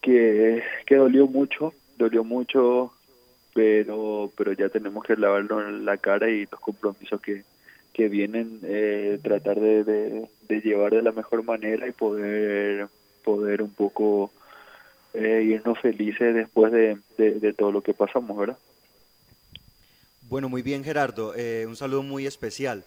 que, 0.00 0.62
que 0.86 0.96
dolió 0.96 1.26
mucho, 1.26 1.72
dolió 1.96 2.24
mucho, 2.24 2.92
pero 3.54 4.30
pero 4.36 4.52
ya 4.52 4.68
tenemos 4.68 5.04
que 5.04 5.16
lavarlo 5.16 5.66
en 5.66 5.84
la 5.84 5.96
cara 5.96 6.30
y 6.30 6.46
los 6.46 6.60
compromisos 6.60 7.20
que, 7.20 7.44
que 7.92 8.08
vienen 8.08 8.60
eh, 8.62 9.18
tratar 9.22 9.60
de, 9.60 9.84
de, 9.84 10.28
de 10.48 10.60
llevar 10.60 10.92
de 10.92 11.02
la 11.02 11.12
mejor 11.12 11.44
manera 11.44 11.86
y 11.86 11.92
poder 11.92 12.88
poder 13.24 13.62
un 13.62 13.72
poco 13.72 14.30
eh, 15.14 15.42
irnos 15.44 15.78
felices 15.80 16.34
después 16.34 16.72
de, 16.72 16.98
de, 17.18 17.32
de 17.32 17.52
todo 17.52 17.70
lo 17.70 17.82
que 17.82 17.94
pasamos, 17.94 18.36
¿verdad? 18.36 18.58
Bueno, 20.32 20.48
muy 20.48 20.62
bien 20.62 20.82
Gerardo, 20.82 21.34
eh, 21.36 21.66
un 21.68 21.76
saludo 21.76 22.02
muy 22.02 22.26
especial. 22.26 22.86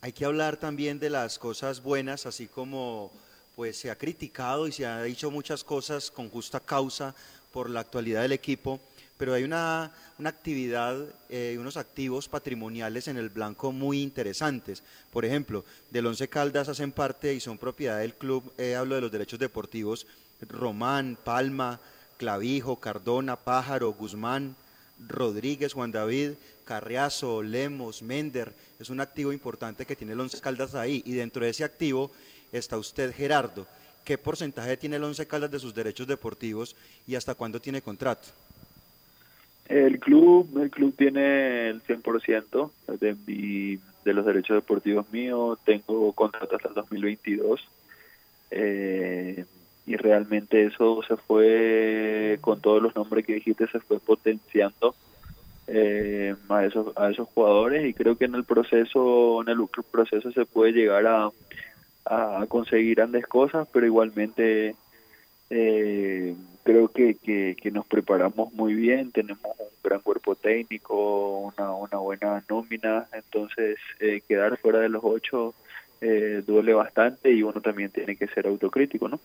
Hay 0.00 0.12
que 0.12 0.24
hablar 0.24 0.58
también 0.58 1.00
de 1.00 1.10
las 1.10 1.40
cosas 1.40 1.82
buenas, 1.82 2.24
así 2.24 2.46
como 2.46 3.10
pues 3.56 3.76
se 3.76 3.90
ha 3.90 3.98
criticado 3.98 4.68
y 4.68 4.70
se 4.70 4.86
ha 4.86 5.02
dicho 5.02 5.28
muchas 5.28 5.64
cosas 5.64 6.08
con 6.12 6.30
justa 6.30 6.60
causa 6.60 7.12
por 7.52 7.68
la 7.68 7.80
actualidad 7.80 8.22
del 8.22 8.30
equipo, 8.30 8.78
pero 9.18 9.34
hay 9.34 9.42
una, 9.42 9.90
una 10.20 10.28
actividad, 10.28 10.96
eh, 11.30 11.56
unos 11.58 11.76
activos 11.76 12.28
patrimoniales 12.28 13.08
en 13.08 13.16
el 13.16 13.28
blanco 13.28 13.72
muy 13.72 14.00
interesantes. 14.00 14.84
Por 15.12 15.24
ejemplo, 15.24 15.64
del 15.90 16.06
Once 16.06 16.28
Caldas 16.28 16.68
hacen 16.68 16.92
parte 16.92 17.34
y 17.34 17.40
son 17.40 17.58
propiedad 17.58 17.98
del 17.98 18.14
club, 18.14 18.52
eh, 18.56 18.76
hablo 18.76 18.94
de 18.94 19.00
los 19.00 19.10
derechos 19.10 19.40
deportivos, 19.40 20.06
Román, 20.48 21.18
Palma, 21.24 21.80
Clavijo, 22.18 22.76
Cardona, 22.76 23.34
Pájaro, 23.34 23.94
Guzmán, 23.94 24.54
Rodríguez, 25.08 25.72
Juan 25.72 25.92
David, 25.92 26.32
Carriazo, 26.64 27.42
Lemos, 27.42 28.02
Mender, 28.02 28.52
es 28.78 28.90
un 28.90 29.00
activo 29.00 29.32
importante 29.32 29.86
que 29.86 29.96
tiene 29.96 30.14
el 30.14 30.20
Once 30.20 30.40
Caldas 30.40 30.74
ahí 30.74 31.02
y 31.04 31.12
dentro 31.12 31.44
de 31.44 31.50
ese 31.50 31.64
activo 31.64 32.10
está 32.52 32.78
usted 32.78 33.14
Gerardo. 33.14 33.66
¿Qué 34.04 34.18
porcentaje 34.18 34.76
tiene 34.76 34.96
el 34.96 35.04
Once 35.04 35.26
Caldas 35.26 35.50
de 35.50 35.58
sus 35.58 35.74
derechos 35.74 36.06
deportivos 36.06 36.76
y 37.06 37.14
hasta 37.14 37.34
cuándo 37.34 37.60
tiene 37.60 37.82
contrato? 37.82 38.28
El 39.68 39.98
club, 39.98 40.58
el 40.58 40.70
club 40.70 40.94
tiene 40.96 41.68
el 41.68 41.82
100% 41.82 42.70
de, 43.00 43.16
mi, 43.26 43.78
de 44.04 44.12
los 44.12 44.26
derechos 44.26 44.56
deportivos 44.56 45.10
míos, 45.10 45.58
tengo 45.64 46.12
contrato 46.12 46.56
hasta 46.56 46.68
el 46.68 46.74
2022 46.74 47.60
eh, 48.50 49.44
y 49.86 49.96
realmente 49.96 50.64
eso 50.64 51.00
se 51.06 51.16
fue, 51.16 52.38
con 52.40 52.60
todos 52.60 52.82
los 52.82 52.94
nombres 52.94 53.26
que 53.26 53.34
dijiste, 53.34 53.66
se 53.66 53.80
fue 53.80 53.98
potenciando 53.98 54.94
eh, 55.66 56.34
a, 56.48 56.64
esos, 56.64 56.96
a 56.96 57.10
esos 57.10 57.28
jugadores 57.28 57.86
y 57.86 57.94
creo 57.94 58.16
que 58.16 58.24
en 58.24 58.34
el 58.34 58.44
proceso, 58.44 59.42
en 59.42 59.48
el 59.48 59.58
proceso 59.90 60.30
se 60.32 60.46
puede 60.46 60.72
llegar 60.72 61.06
a, 61.06 61.30
a 62.06 62.46
conseguir 62.48 62.96
grandes 62.96 63.26
cosas, 63.26 63.66
pero 63.72 63.86
igualmente 63.86 64.74
eh, 65.50 66.34
creo 66.62 66.88
que, 66.88 67.14
que, 67.16 67.56
que, 67.60 67.70
nos 67.70 67.86
preparamos 67.86 68.52
muy 68.54 68.74
bien, 68.74 69.12
tenemos 69.12 69.44
un 69.58 69.66
gran 69.82 70.00
cuerpo 70.00 70.34
técnico, 70.34 71.52
una, 71.56 71.72
una 71.72 71.98
buena 71.98 72.42
nómina, 72.48 73.06
entonces 73.12 73.76
eh, 74.00 74.22
quedar 74.26 74.56
fuera 74.58 74.80
de 74.80 74.88
los 74.88 75.02
ocho 75.04 75.54
eh, 76.00 76.42
duele 76.46 76.74
bastante 76.74 77.30
y 77.30 77.42
uno 77.42 77.60
también 77.60 77.90
tiene 77.90 78.16
que 78.16 78.26
ser 78.28 78.46
autocrítico, 78.46 79.08
¿no? 79.08 79.20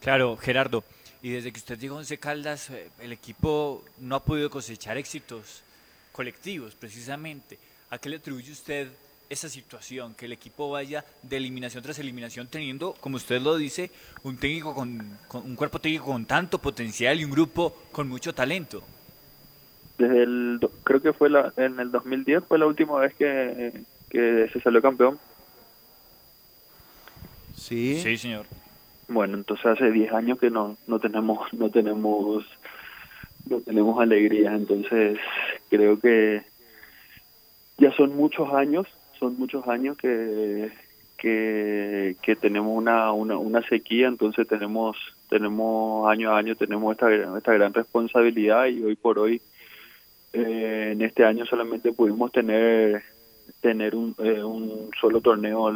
Claro, 0.00 0.36
Gerardo, 0.36 0.82
y 1.22 1.30
desde 1.30 1.52
que 1.52 1.58
usted 1.58 1.78
llegó 1.78 1.96
a 1.96 1.98
Once 1.98 2.18
Caldas, 2.18 2.70
eh, 2.70 2.88
el 3.00 3.12
equipo 3.12 3.84
no 3.98 4.16
ha 4.16 4.24
podido 4.24 4.48
cosechar 4.48 4.96
éxitos 4.96 5.62
colectivos, 6.12 6.74
precisamente. 6.74 7.58
¿A 7.90 7.98
qué 7.98 8.08
le 8.08 8.16
atribuye 8.16 8.50
usted 8.50 8.88
esa 9.28 9.48
situación, 9.48 10.14
que 10.14 10.26
el 10.26 10.32
equipo 10.32 10.70
vaya 10.70 11.04
de 11.22 11.36
eliminación 11.36 11.84
tras 11.84 11.98
eliminación 12.00 12.48
teniendo, 12.48 12.94
como 13.00 13.16
usted 13.16 13.40
lo 13.40 13.56
dice, 13.56 13.90
un 14.24 14.36
técnico 14.36 14.74
con, 14.74 15.18
con, 15.28 15.44
un 15.44 15.54
cuerpo 15.54 15.78
técnico 15.78 16.06
con 16.06 16.24
tanto 16.24 16.58
potencial 16.58 17.20
y 17.20 17.24
un 17.24 17.30
grupo 17.30 17.76
con 17.92 18.08
mucho 18.08 18.34
talento. 18.34 18.82
Desde 19.98 20.24
el, 20.24 20.58
creo 20.82 21.00
que 21.00 21.12
fue 21.12 21.30
la, 21.30 21.52
en 21.56 21.78
el 21.78 21.92
2010 21.92 22.44
fue 22.48 22.58
la 22.58 22.66
última 22.66 22.98
vez 22.98 23.14
que, 23.14 23.84
que 24.08 24.50
se 24.52 24.60
salió 24.60 24.82
campeón. 24.82 25.18
Sí. 27.54 28.00
Sí, 28.02 28.16
señor. 28.16 28.46
Bueno, 29.10 29.36
entonces 29.36 29.66
hace 29.66 29.90
10 29.90 30.12
años 30.12 30.38
que 30.38 30.50
no 30.50 30.76
no 30.86 30.98
tenemos 30.98 31.52
no 31.52 31.68
tenemos 31.70 32.44
no 33.48 33.60
tenemos 33.60 34.00
alegría, 34.00 34.54
entonces 34.54 35.18
creo 35.68 36.00
que 36.00 36.42
ya 37.76 37.92
son 37.92 38.16
muchos 38.16 38.52
años 38.54 38.86
son 39.18 39.36
muchos 39.38 39.66
años 39.68 39.96
que 39.98 40.70
que, 41.20 42.36
tenemos 42.40 42.76
una, 42.76 43.12
una, 43.12 43.36
una 43.36 43.62
sequía, 43.68 44.08
entonces 44.08 44.48
tenemos 44.48 44.96
tenemos 45.28 46.10
año 46.10 46.32
a 46.32 46.38
año 46.38 46.54
tenemos 46.56 46.92
esta, 46.92 47.12
esta 47.36 47.52
gran 47.52 47.74
responsabilidad. 47.74 48.66
Y 48.66 48.82
hoy 48.82 48.96
por 48.96 49.18
hoy 49.18 49.40
eh, 50.32 50.90
en 50.92 51.02
este 51.02 51.24
año 51.24 51.44
solamente 51.46 51.92
pudimos 51.92 52.32
tener 52.32 53.02
tener 53.60 53.94
un, 53.94 54.14
eh, 54.18 54.42
un 54.42 54.90
solo 54.98 55.20
torneo, 55.20 55.72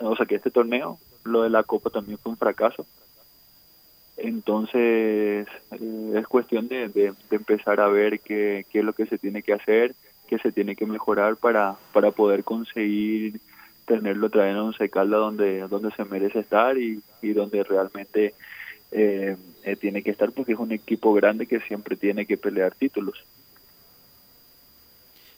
o 0.00 0.16
sea 0.16 0.24
que 0.24 0.36
este 0.36 0.50
torneo, 0.50 0.98
lo 1.28 1.42
de 1.42 1.50
la 1.50 1.62
Copa 1.62 1.90
también 1.90 2.18
fue 2.18 2.32
un 2.32 2.38
fracaso. 2.38 2.86
Entonces 4.16 5.46
eh, 5.70 6.12
es 6.16 6.26
cuestión 6.26 6.68
de, 6.68 6.88
de, 6.88 7.14
empezar 7.30 7.80
a 7.80 7.88
ver 7.88 8.20
qué, 8.20 8.66
qué 8.70 8.80
es 8.80 8.84
lo 8.84 8.92
que 8.92 9.06
se 9.06 9.18
tiene 9.18 9.42
que 9.42 9.52
hacer 9.52 9.94
que 10.26 10.38
se 10.38 10.52
tiene 10.52 10.76
que 10.76 10.84
mejorar 10.84 11.36
para, 11.36 11.76
para 11.92 12.10
poder 12.10 12.44
conseguir 12.44 13.40
tenerlo 13.86 14.26
otra 14.26 14.44
vez 14.44 14.52
en 14.52 14.58
Once 14.58 14.90
Caldas 14.90 15.20
donde, 15.20 15.60
donde 15.68 15.90
se 15.92 16.04
merece 16.04 16.40
estar 16.40 16.76
y, 16.76 17.00
y 17.22 17.32
donde 17.32 17.64
realmente 17.64 18.34
eh, 18.90 19.36
eh, 19.62 19.76
tiene 19.76 20.02
que 20.02 20.10
estar 20.10 20.30
porque 20.32 20.52
es 20.52 20.58
un 20.58 20.72
equipo 20.72 21.14
grande 21.14 21.46
que 21.46 21.60
siempre 21.60 21.96
tiene 21.96 22.26
que 22.26 22.36
pelear 22.36 22.74
títulos. 22.74 23.24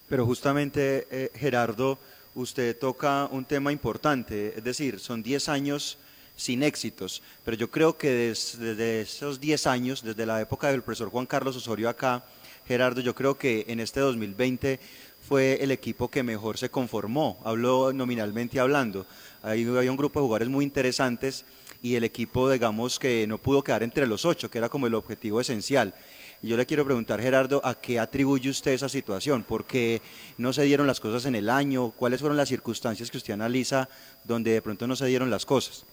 Pero 0.09 0.27
justamente, 0.27 1.31
Gerardo, 1.35 1.99
usted 2.35 2.79
toca 2.79 3.29
un 3.31 3.45
tema 3.45 3.73
importante, 3.73 4.55
es 4.57 4.65
decir, 4.65 5.01
son 5.01 5.23
10 5.23 5.49
años 5.49 5.99
sin 6.37 6.63
éxitos, 6.63 7.23
pero 7.45 7.57
yo 7.57 7.71
creo 7.71 7.99
que 7.99 8.11
desde, 8.11 9.03
esos 9.03 9.41
10 9.41 9.67
años, 9.67 10.03
desde 10.03 10.25
la 10.25 10.41
época 10.41 10.71
del 10.71 10.83
profesor 10.83 11.11
Juan 11.11 11.27
Carlos 11.27 11.57
Osorio 11.57 11.89
acá, 11.89 12.25
Gerardo, 12.67 13.01
yo 13.01 13.15
creo 13.15 13.37
que 13.37 13.65
en 13.69 13.81
este 13.81 14.01
2020 14.01 14.81
fue 15.29 15.63
el 15.63 15.71
equipo 15.71 16.09
que 16.09 16.23
mejor 16.23 16.57
se 16.57 16.71
conformó, 16.71 17.41
hablo 17.45 17.93
nominalmente 17.93 18.61
hablando. 18.61 19.07
Ahí 19.43 19.67
había 19.67 19.91
un 19.91 19.97
grupo 19.97 20.21
de 20.21 20.25
jugadores 20.25 20.49
muy 20.49 20.65
interesantes 20.65 21.45
y 21.83 21.95
el 21.95 22.05
equipo, 22.05 22.51
digamos, 22.51 22.99
que 22.99 23.27
no 23.27 23.39
pudo 23.39 23.63
quedar 23.63 23.83
entre 23.83 24.07
los 24.07 24.25
ocho, 24.25 24.51
que 24.51 24.59
era 24.59 24.69
como 24.69 24.87
el 24.87 24.95
objetivo 24.95 25.41
esencial. 25.41 25.95
Yo 26.43 26.57
le 26.57 26.65
quiero 26.65 26.87
preguntar, 26.87 27.21
Gerardo, 27.21 27.61
¿a 27.65 27.75
qué 27.75 27.99
atribuye 27.99 28.49
usted 28.49 28.73
esa 28.73 28.89
situación? 28.89 29.43
¿Por 29.43 29.65
qué 29.65 30.01
no 30.39 30.55
se 30.55 30.63
dieron 30.63 30.87
las 30.87 30.99
cosas 30.99 31.27
en 31.27 31.35
el 31.35 31.51
año? 31.51 31.91
¿Cuáles 31.91 32.21
fueron 32.21 32.39
las 32.39 32.49
circunstancias 32.49 33.11
que 33.11 33.19
usted 33.19 33.35
analiza 33.35 33.89
donde 34.25 34.53
de 34.53 34.63
pronto 34.63 34.87
no 34.87 34.97
se 34.97 35.07
dieron 35.07 35.31
las 35.31 35.45
cosas? 35.45 35.85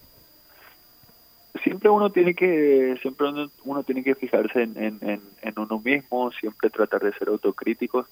siempre 1.63 1.89
uno 1.89 2.11
tiene 2.11 2.33
que 2.33 2.97
siempre 3.01 3.27
uno, 3.63 3.83
tiene 3.83 4.03
que 4.03 4.15
fijarse 4.15 4.63
en, 4.63 4.99
en, 5.01 5.53
uno 5.57 5.81
mismo 5.83 6.31
siempre 6.31 6.69
tratar 6.69 7.01
de 7.01 7.11
ser 7.13 7.27
autocríticos 7.29 8.05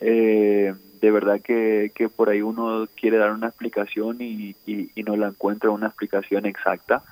eh, 0.00 0.74
de 1.00 1.10
verdad 1.10 1.40
que, 1.40 1.92
que 1.94 2.08
por 2.08 2.30
ahí 2.30 2.42
uno 2.42 2.88
quiere 2.98 3.18
dar 3.18 3.32
una 3.32 3.48
explicación 3.48 4.16
y, 4.20 4.56
y, 4.66 4.90
y, 4.94 5.02
no 5.02 5.16
la 5.16 5.28
encuentra 5.28 5.70
una 5.70 5.88
explicación 5.88 6.46
exacta 6.46 7.02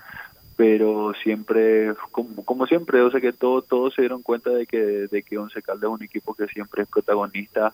pero 0.61 1.11
siempre 1.23 1.91
como, 2.11 2.45
como 2.45 2.67
siempre 2.67 3.01
o 3.01 3.09
sea 3.09 3.19
que 3.19 3.33
todos 3.33 3.67
todos 3.67 3.95
se 3.95 4.03
dieron 4.03 4.21
cuenta 4.21 4.51
de 4.51 4.67
que 4.67 4.77
de 4.77 5.23
que 5.23 5.39
Once 5.39 5.59
Caldas 5.63 5.89
es 5.89 5.95
un 5.95 6.03
equipo 6.03 6.35
que 6.35 6.45
siempre 6.45 6.83
es 6.83 6.87
protagonista 6.87 7.73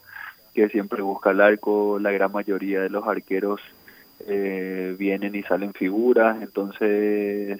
que 0.53 0.69
siempre 0.69 1.01
busca 1.01 1.31
el 1.31 1.41
arco 1.41 1.99
la 1.99 2.11
gran 2.11 2.31
mayoría 2.31 2.79
de 2.79 2.89
los 2.89 3.05
arqueros 3.05 3.59
eh, 4.25 4.95
vienen 4.97 5.35
y 5.35 5.43
salen 5.43 5.73
figuras 5.73 6.41
entonces 6.41 7.59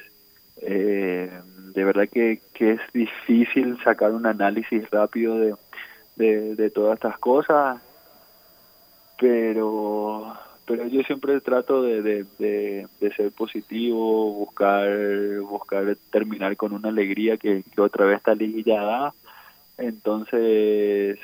eh, 0.61 1.41
de 1.73 1.83
verdad 1.83 2.07
que, 2.09 2.39
que 2.53 2.71
es 2.71 2.81
difícil 2.93 3.77
sacar 3.83 4.11
un 4.11 4.27
análisis 4.27 4.89
rápido 4.91 5.57
de, 6.15 6.55
de 6.55 6.69
todas 6.71 6.95
estas 6.95 7.19
cosas, 7.19 7.79
pero 9.19 10.35
pero 10.67 10.85
yo 10.85 11.01
siempre 11.03 11.39
trato 11.39 11.81
de, 11.81 12.01
de, 12.01 12.25
de, 12.99 13.13
ser 13.15 13.31
positivo, 13.31 14.33
buscar 14.33 14.85
buscar 15.39 15.95
terminar 16.11 16.57
con 16.57 16.73
una 16.73 16.89
alegría 16.89 17.37
que, 17.37 17.63
que 17.73 17.81
otra 17.81 18.05
vez 18.05 18.17
esta 18.17 18.35
liguilla 18.35 18.83
da, 18.83 19.13
entonces 19.77 21.17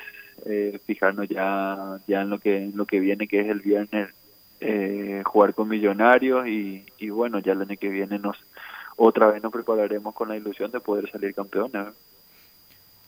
eh, 0.46 0.80
fijarnos 0.86 1.28
ya 1.28 1.98
ya 2.08 2.22
en 2.22 2.30
lo 2.30 2.38
que 2.38 2.56
en 2.56 2.76
lo 2.76 2.86
que 2.86 3.00
viene 3.00 3.28
que 3.28 3.40
es 3.40 3.48
el 3.48 3.60
viernes 3.60 4.08
eh, 4.60 5.22
jugar 5.26 5.52
con 5.52 5.68
Millonarios 5.68 6.48
y, 6.48 6.86
y 6.98 7.10
bueno 7.10 7.38
ya 7.38 7.52
el 7.52 7.60
año 7.60 7.76
que 7.78 7.90
viene 7.90 8.18
nos 8.18 8.38
otra 8.96 9.26
vez 9.26 9.42
nos 9.42 9.52
prepararemos 9.52 10.14
con 10.14 10.30
la 10.30 10.36
ilusión 10.36 10.70
de 10.70 10.80
poder 10.80 11.10
salir 11.10 11.34
campeones. 11.34 11.88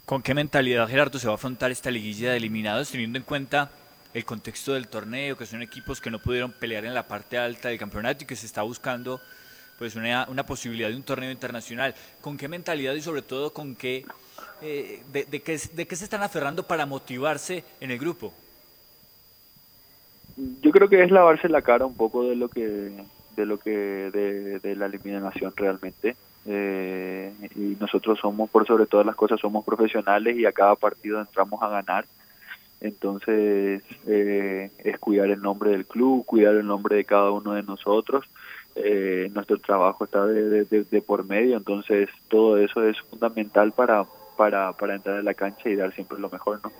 ¿Con 0.04 0.20
qué 0.20 0.34
mentalidad 0.34 0.86
Gerardo 0.86 1.18
se 1.18 1.28
va 1.28 1.32
a 1.32 1.36
afrontar 1.36 1.70
esta 1.70 1.90
liguilla 1.90 2.32
de 2.32 2.36
eliminados 2.36 2.90
teniendo 2.90 3.18
en 3.18 3.24
cuenta 3.24 3.70
el 4.16 4.24
contexto 4.24 4.72
del 4.72 4.88
torneo, 4.88 5.36
que 5.36 5.44
son 5.44 5.60
equipos 5.60 6.00
que 6.00 6.10
no 6.10 6.18
pudieron 6.18 6.50
pelear 6.50 6.86
en 6.86 6.94
la 6.94 7.06
parte 7.06 7.36
alta 7.36 7.68
del 7.68 7.78
campeonato 7.78 8.24
y 8.24 8.26
que 8.26 8.34
se 8.34 8.46
está 8.46 8.62
buscando 8.62 9.20
pues 9.78 9.94
una, 9.94 10.26
una 10.30 10.46
posibilidad 10.46 10.88
de 10.88 10.96
un 10.96 11.02
torneo 11.02 11.30
internacional? 11.30 11.94
¿Con 12.22 12.38
qué 12.38 12.48
mentalidad 12.48 12.94
y 12.94 13.02
sobre 13.02 13.20
todo 13.20 13.52
con 13.52 13.76
qué, 13.76 14.06
eh, 14.62 15.02
de, 15.12 15.24
de, 15.26 15.40
qué, 15.42 15.60
de 15.70 15.86
qué 15.86 15.96
se 15.96 16.04
están 16.04 16.22
aferrando 16.22 16.62
para 16.62 16.86
motivarse 16.86 17.62
en 17.78 17.90
el 17.90 17.98
grupo? 17.98 18.32
Yo 20.62 20.70
creo 20.70 20.88
que 20.88 21.02
es 21.02 21.10
lavarse 21.10 21.50
la 21.50 21.60
cara 21.60 21.84
un 21.84 21.94
poco 21.94 22.24
de 22.24 22.36
lo 22.36 22.48
que 22.48 22.90
de 23.36 23.44
lo 23.44 23.58
que 23.58 23.70
de, 23.70 24.60
de 24.60 24.76
la 24.76 24.86
eliminación 24.86 25.52
realmente. 25.54 26.16
Eh, 26.46 27.34
y 27.54 27.76
nosotros 27.78 28.18
somos, 28.18 28.48
por 28.48 28.66
sobre 28.66 28.86
todas 28.86 29.04
las 29.04 29.14
cosas, 29.14 29.38
somos 29.38 29.62
profesionales 29.62 30.38
y 30.38 30.46
a 30.46 30.52
cada 30.52 30.74
partido 30.74 31.20
entramos 31.20 31.62
a 31.62 31.68
ganar. 31.68 32.06
Entonces, 32.86 33.82
eh, 34.06 34.70
es 34.78 34.98
cuidar 34.98 35.30
el 35.30 35.40
nombre 35.40 35.70
del 35.70 35.86
club, 35.86 36.24
cuidar 36.24 36.54
el 36.54 36.66
nombre 36.66 36.96
de 36.96 37.04
cada 37.04 37.30
uno 37.30 37.52
de 37.52 37.62
nosotros. 37.62 38.24
Eh, 38.74 39.30
nuestro 39.34 39.58
trabajo 39.58 40.04
está 40.04 40.26
de, 40.26 41.02
por 41.06 41.24
medio, 41.24 41.56
entonces 41.56 42.10
todo 42.28 42.58
eso 42.58 42.82
es 42.82 42.98
fundamental 43.10 43.72
para, 43.72 44.04
para, 44.36 44.72
para 44.74 44.96
entrar 44.96 45.16
a 45.16 45.22
la 45.22 45.32
cancha 45.34 45.70
y 45.70 45.76
dar 45.76 45.94
siempre 45.94 46.18
lo 46.18 46.28
mejor, 46.28 46.60
¿no? 46.62 46.70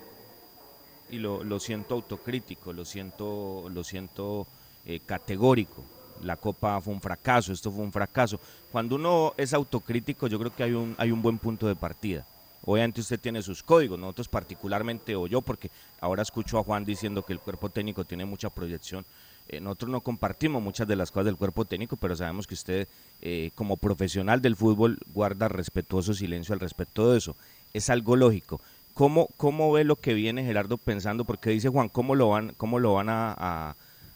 y 1.09 1.19
lo, 1.19 1.43
lo 1.43 1.59
siento 1.59 1.95
autocrítico, 1.95 2.73
lo 2.73 2.85
siento, 2.85 3.69
lo 3.73 3.83
siento 3.83 4.47
eh, 4.85 4.99
categórico. 5.05 5.83
La 6.23 6.35
Copa 6.35 6.81
fue 6.81 6.93
un 6.93 7.01
fracaso, 7.01 7.53
esto 7.53 7.71
fue 7.71 7.83
un 7.83 7.91
fracaso. 7.91 8.39
Cuando 8.71 8.95
uno 8.95 9.33
es 9.37 9.53
autocrítico, 9.53 10.27
yo 10.27 10.39
creo 10.39 10.55
que 10.55 10.63
hay 10.63 10.73
un, 10.73 10.95
hay 10.97 11.11
un 11.11 11.21
buen 11.21 11.37
punto 11.37 11.67
de 11.67 11.75
partida. 11.75 12.25
Obviamente 12.69 12.99
usted 12.99 13.17
tiene 13.17 13.41
sus 13.41 13.63
códigos, 13.63 13.97
nosotros 13.97 14.27
particularmente, 14.27 15.15
o 15.15 15.25
yo, 15.25 15.41
porque 15.41 15.71
ahora 16.01 16.21
escucho 16.21 16.59
a 16.59 16.63
Juan 16.65 16.83
diciendo 16.83 17.23
que 17.23 17.31
el 17.31 17.39
cuerpo 17.39 17.69
técnico 17.69 18.03
tiene 18.03 18.25
mucha 18.25 18.49
proyección. 18.49 19.05
Eh, 19.47 19.61
nosotros 19.61 19.89
no 19.89 20.01
compartimos 20.01 20.61
muchas 20.61 20.85
de 20.85 20.97
las 20.97 21.09
cosas 21.09 21.27
del 21.27 21.37
cuerpo 21.37 21.63
técnico, 21.63 21.95
pero 21.95 22.13
sabemos 22.17 22.45
que 22.45 22.55
usted, 22.55 22.85
eh, 23.21 23.51
como 23.55 23.77
profesional 23.77 24.41
del 24.41 24.57
fútbol, 24.57 24.99
guarda 25.13 25.47
respetuoso 25.47 26.13
silencio 26.13 26.53
al 26.53 26.59
respecto 26.59 27.09
de 27.09 27.19
eso. 27.19 27.37
Es 27.73 27.89
algo 27.89 28.17
lógico. 28.17 28.59
¿Cómo, 28.93 29.29
¿Cómo 29.37 29.71
ve 29.71 29.85
lo 29.85 29.95
que 29.95 30.13
viene 30.13 30.43
Gerardo 30.43 30.77
pensando? 30.77 31.23
Porque 31.23 31.51
dice 31.51 31.69
Juan, 31.69 31.87
¿cómo 31.87 32.15
lo 32.15 32.27
van, 32.27 32.53
cómo 32.57 32.79
lo 32.79 32.95
van 32.95 33.07
a, 33.07 33.75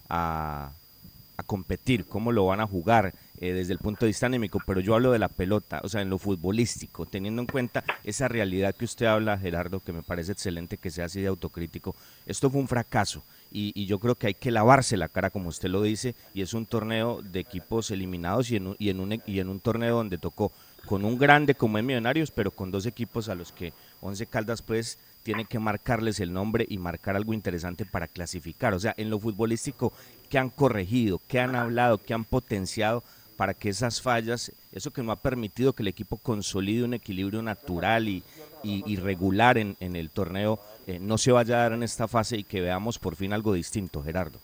a- 0.10 0.72
competir? 1.46 2.06
¿Cómo 2.06 2.32
lo 2.34 2.46
van 2.48 2.60
a 2.60 2.68
jugar 2.68 3.14
eh, 3.41 3.51
desde 3.51 3.73
el 3.73 3.80
punto 3.80 4.06
de 4.06 4.12
vista 4.12 4.27
anímico? 4.27 4.62
Pero 4.65 4.80
yo 4.80 4.95
hablo 4.95 5.12
de 5.12 5.19
la 5.19 5.27
pelota, 5.27 5.82
o 5.84 5.89
sea, 5.89 6.01
en 6.01 6.10
lo 6.10 6.17
futbolístico, 6.17 7.06
teniendo 7.06 7.41
en 7.41 7.47
cuenta 7.47 7.84
esa 8.06 8.30
realidad 8.30 8.73
que 8.73 8.86
usted 8.86 9.08
habla, 9.08 9.38
Gerardo, 9.38 9.82
que 9.82 9.91
me 9.91 10.04
parece 10.04 10.32
excelente 10.32 10.77
que 10.77 10.89
sea 10.89 11.06
así 11.06 11.19
de 11.19 11.27
autocrítico. 11.27 11.93
Esto 12.25 12.49
fue 12.49 12.62
un 12.62 12.69
fracaso 12.69 13.23
y, 13.51 13.86
yo 13.86 13.99
creo 13.99 14.15
que 14.15 14.27
hay 14.27 14.34
que 14.34 14.51
lavarse 14.51 14.95
la 14.95 15.10
cara, 15.10 15.30
como 15.30 15.49
usted 15.49 15.69
lo 15.69 15.82
dice, 15.82 16.15
y 16.34 16.41
es 16.41 16.54
un 16.54 16.65
torneo 16.65 17.21
de 17.21 17.41
equipos 17.41 17.91
eliminados 17.91 18.49
y 18.49 18.56
en 18.56 18.67
un, 18.67 18.75
y 18.80 18.89
en 18.89 18.99
un, 19.01 19.21
y 19.25 19.39
en 19.39 19.49
un 19.49 19.60
torneo 19.60 19.97
donde 19.97 20.17
tocó 20.17 20.54
con 20.86 21.06
un 21.06 21.17
grande 21.17 21.54
como 21.56 21.77
es 21.77 21.84
Millonarios, 21.84 22.32
pero 22.32 22.51
con 22.51 22.71
dos 22.71 22.86
equipos 22.86 23.30
a 23.30 23.36
los 23.36 23.51
que 23.51 23.73
Once 24.01 24.25
Caldas 24.25 24.62
pues 24.62 24.97
tiene 25.23 25.45
que 25.45 25.60
marcarles 25.60 26.19
el 26.19 26.34
nombre 26.34 26.65
y 26.67 26.77
marcar 26.77 27.15
algo 27.15 27.34
interesante 27.34 27.86
para 27.86 28.08
clasificar. 28.08 28.73
O 28.73 28.80
sea, 28.80 28.93
en 28.97 29.10
lo 29.10 29.19
futbolístico, 29.19 29.93
¿qué 30.30 30.39
han 30.39 30.49
corregido? 30.49 31.21
¿Qué 31.27 31.39
han 31.39 31.56
hablado? 31.56 31.99
¿Qué 31.99 32.13
han 32.13 32.25
potenciado 32.25 33.04
para 33.41 33.56
que 33.56 33.69
esas 33.69 34.04
fallas, 34.04 34.51
eso 34.71 34.91
que 34.91 35.01
no 35.01 35.12
ha 35.12 35.15
permitido 35.15 35.73
que 35.73 35.82
el 35.82 35.88
equipo 35.88 36.17
consolide 36.17 36.84
un 36.84 36.93
equilibrio 36.93 37.41
natural 37.41 38.08
y, 38.08 38.21
y- 38.62 38.95
regular 38.97 39.58
en, 39.58 39.75
en 39.80 39.95
el 39.95 40.12
torneo, 40.12 40.60
eh, 40.86 40.99
no 41.01 41.17
se 41.17 41.32
vaya 41.32 41.56
a 41.56 41.62
dar 41.63 41.73
en 41.73 41.82
esta 41.82 42.08
fase 42.08 42.38
y 42.38 42.43
que 42.43 42.62
veamos 42.62 42.99
por 42.99 43.15
fin 43.15 43.34
algo 43.34 43.54
distinto, 43.54 44.04
Gerardo? 44.04 44.38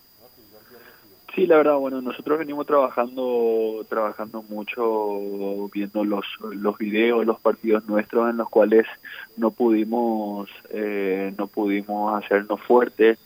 Sí, 1.35 1.45
la 1.45 1.57
verdad, 1.57 1.75
bueno, 1.75 2.01
nosotros 2.01 2.39
venimos 2.39 2.65
trabajando 2.65 3.85
trabajando 3.87 4.41
mucho 4.49 5.69
viendo 5.71 6.03
los 6.03 6.25
los 6.55 6.75
videos, 6.79 7.23
los 7.23 7.39
partidos 7.39 7.85
nuestros 7.87 8.31
en 8.31 8.37
los 8.37 8.49
cuales 8.49 8.87
no 9.35 9.51
pudimos 9.51 10.49
eh, 10.71 11.35
no 11.37 11.45
pudimos 11.45 12.23
hacernos 12.23 12.59
fuertes. 12.61 13.19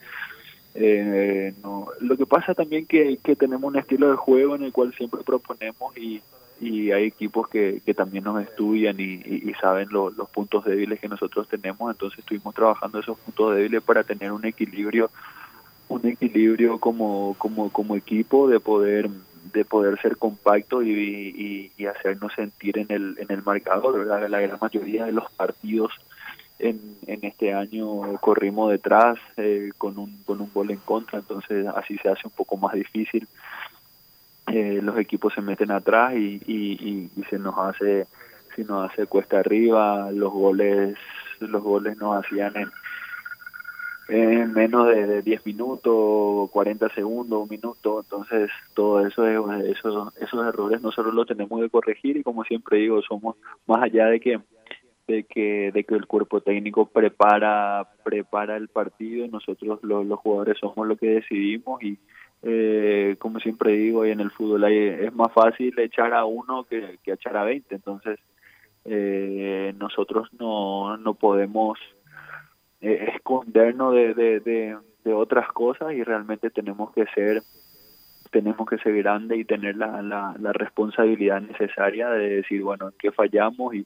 Eh, 0.73 1.53
no. 1.62 1.88
Lo 1.99 2.15
que 2.17 2.25
pasa 2.25 2.53
también 2.53 2.86
que, 2.86 3.17
que 3.23 3.36
tenemos 3.36 3.67
un 3.71 3.77
estilo 3.77 4.10
de 4.10 4.15
juego 4.15 4.55
en 4.55 4.63
el 4.63 4.71
cual 4.71 4.93
siempre 4.93 5.21
proponemos 5.25 5.95
y, 5.97 6.21
y 6.62 6.91
hay 6.91 7.05
equipos 7.05 7.49
que, 7.49 7.81
que 7.86 7.93
también 7.93 8.23
nos 8.23 8.41
estudian 8.41 8.95
y, 8.99 9.17
saben 9.60 9.89
lo- 9.91 10.12
los 10.12 10.29
puntos 10.29 10.63
débiles 10.63 10.99
que 10.99 11.10
nosotros 11.10 11.47
tenemos, 11.49 11.91
entonces 11.91 12.19
estuvimos 12.19 12.55
trabajando 12.55 12.99
esos 12.99 13.17
puntos 13.19 13.55
débiles 13.55 13.84
para 13.84 14.03
tener 14.03 14.31
un 14.31 14.45
equilibrio 14.45 15.10
un 15.89 16.07
equilibrio 16.07 16.79
como, 16.79 17.36
como, 17.38 17.69
equipo 17.97 18.47
de 18.47 18.62
poder 18.62 19.10
de 19.53 19.65
poder 19.65 19.99
ser 20.01 20.15
compacto 20.15 20.81
y, 20.81 21.71
y, 21.77 21.86
hacernos 21.86 22.31
sentir 22.34 22.77
en 22.77 22.88
el, 22.89 23.17
en 23.19 23.29
el 23.29 23.43
marcador. 23.43 24.05
La 24.05 24.39
gran 24.39 24.57
mayoría 24.62 25.05
de 25.05 25.12
los 25.12 25.29
partidos 25.31 25.91
en, 26.62 26.80
en 27.08 27.26
este 27.26 27.54
año 27.54 28.17
corrimos 28.19 28.71
detrás 28.71 29.17
eh, 29.38 29.71
con, 29.78 29.97
un, 29.97 30.24
con 30.24 30.39
un 30.41 30.52
gol 30.54 30.71
en 30.71 30.78
contra, 30.78 31.19
entonces 31.19 31.65
así 31.76 31.97
se 31.97 32.10
hace 32.10 32.21
un 32.26 32.34
poco 32.34 32.58
más 32.58 32.74
difícil. 32.74 33.28
Eh, 34.47 34.80
los 34.82 34.97
equipos 34.97 35.34
se 35.34 35.41
meten 35.41 35.71
atrás 35.71 36.13
y, 36.15 36.41
y, 36.45 37.10
se 37.30 37.38
nos 37.39 37.58
hace 37.58 38.08
se 38.56 38.65
nos 38.65 38.91
hace 38.91 39.06
cuesta 39.06 39.39
arriba 39.39 40.12
los 40.12 40.34
goles 40.34 40.97
los 41.39 41.63
goles 41.63 41.97
nos 41.97 42.26
hacían 42.26 42.52
en, 42.58 42.71
en 44.10 44.52
menos 44.52 44.88
de, 44.88 45.08
de 45.08 45.21
10 45.21 45.45
minutos, 45.45 46.50
40 46.52 46.89
segundos, 46.89 47.43
un 47.43 47.50
minuto, 47.50 48.02
entonces 48.02 48.52
todo 48.74 49.06
eso 49.08 49.26
es, 49.26 49.78
eso, 49.78 50.12
esos 50.19 50.45
errores 50.45 50.82
nosotros 50.82 51.13
los 51.13 51.28
tenemos 51.28 51.62
que 51.62 51.69
corregir 51.69 52.17
y 52.17 52.24
como 52.24 52.43
siempre 52.43 52.80
digo, 52.80 53.02
somos 53.02 53.38
más 53.67 53.84
allá 53.84 54.08
de 54.08 54.19
que 54.19 54.39
de 55.12 55.24
que 55.24 55.71
de 55.74 55.84
que 55.84 55.95
el 55.95 56.08
cuerpo 56.08 56.41
técnico 56.41 56.86
prepara 56.88 57.88
prepara 58.04 58.58
el 58.58 58.67
partido, 58.69 59.28
nosotros 59.28 59.80
los, 59.84 60.06
los 60.06 60.19
jugadores 60.19 60.58
somos 60.60 60.88
los 60.88 60.97
que 61.00 61.08
decidimos 61.19 61.82
y 61.84 61.97
eh, 62.43 63.15
como 63.19 63.39
siempre 63.39 63.74
digo, 63.74 64.06
y 64.06 64.10
en 64.12 64.19
el 64.19 64.32
fútbol 64.32 64.63
hay- 64.63 64.78
es 65.08 65.13
más 65.13 65.32
fácil 65.32 65.78
echar 65.78 66.13
a 66.13 66.26
uno 66.26 66.63
que, 66.63 66.97
que 67.04 67.12
echar 67.13 67.38
a 67.38 67.43
20, 67.43 67.76
entonces 67.76 68.19
eh, 68.86 69.74
nosotros 69.78 70.28
no, 70.39 70.97
no 70.97 71.13
podemos 71.13 71.78
eh, 72.82 73.12
escondernos 73.15 73.93
de, 73.93 74.13
de, 74.15 74.39
de, 74.39 74.78
de 75.04 75.13
otras 75.13 75.47
cosas 75.52 75.93
y 75.93 76.04
realmente 76.04 76.50
tenemos 76.50 76.91
que 76.93 77.06
ser 77.13 77.43
tenemos 78.32 78.65
que 78.67 78.78
ser 78.78 78.95
grandes 78.95 79.38
y 79.39 79.43
tener 79.45 79.76
la, 79.76 80.02
la, 80.02 80.34
la 80.39 80.54
responsabilidad 80.54 81.41
necesaria 81.41 82.10
de 82.10 82.38
decir 82.38 82.63
bueno 82.63 82.88
en 82.88 82.93
qué 82.97 83.12
fallamos 83.12 83.76
y, 83.76 83.86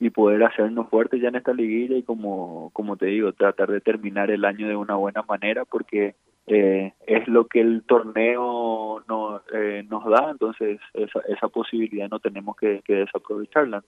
y 0.00 0.08
poder 0.08 0.42
hacernos 0.42 0.88
fuertes 0.88 1.20
ya 1.20 1.28
en 1.28 1.36
esta 1.36 1.52
liguilla 1.52 1.96
y 1.96 2.02
como 2.02 2.70
como 2.72 2.96
te 2.96 3.06
digo 3.06 3.32
tratar 3.32 3.70
de 3.70 3.82
terminar 3.82 4.30
el 4.30 4.46
año 4.46 4.66
de 4.66 4.74
una 4.74 4.96
buena 4.96 5.22
manera 5.22 5.66
porque 5.66 6.14
eh, 6.46 6.94
es 7.06 7.28
lo 7.28 7.46
que 7.46 7.60
el 7.60 7.82
torneo 7.82 9.04
no, 9.06 9.42
eh, 9.52 9.84
nos 9.88 10.04
da 10.06 10.30
entonces 10.30 10.80
esa, 10.94 11.20
esa 11.28 11.48
posibilidad 11.48 12.08
no 12.08 12.18
tenemos 12.18 12.56
que, 12.56 12.80
que 12.84 12.94
desaprovecharla 12.94 13.84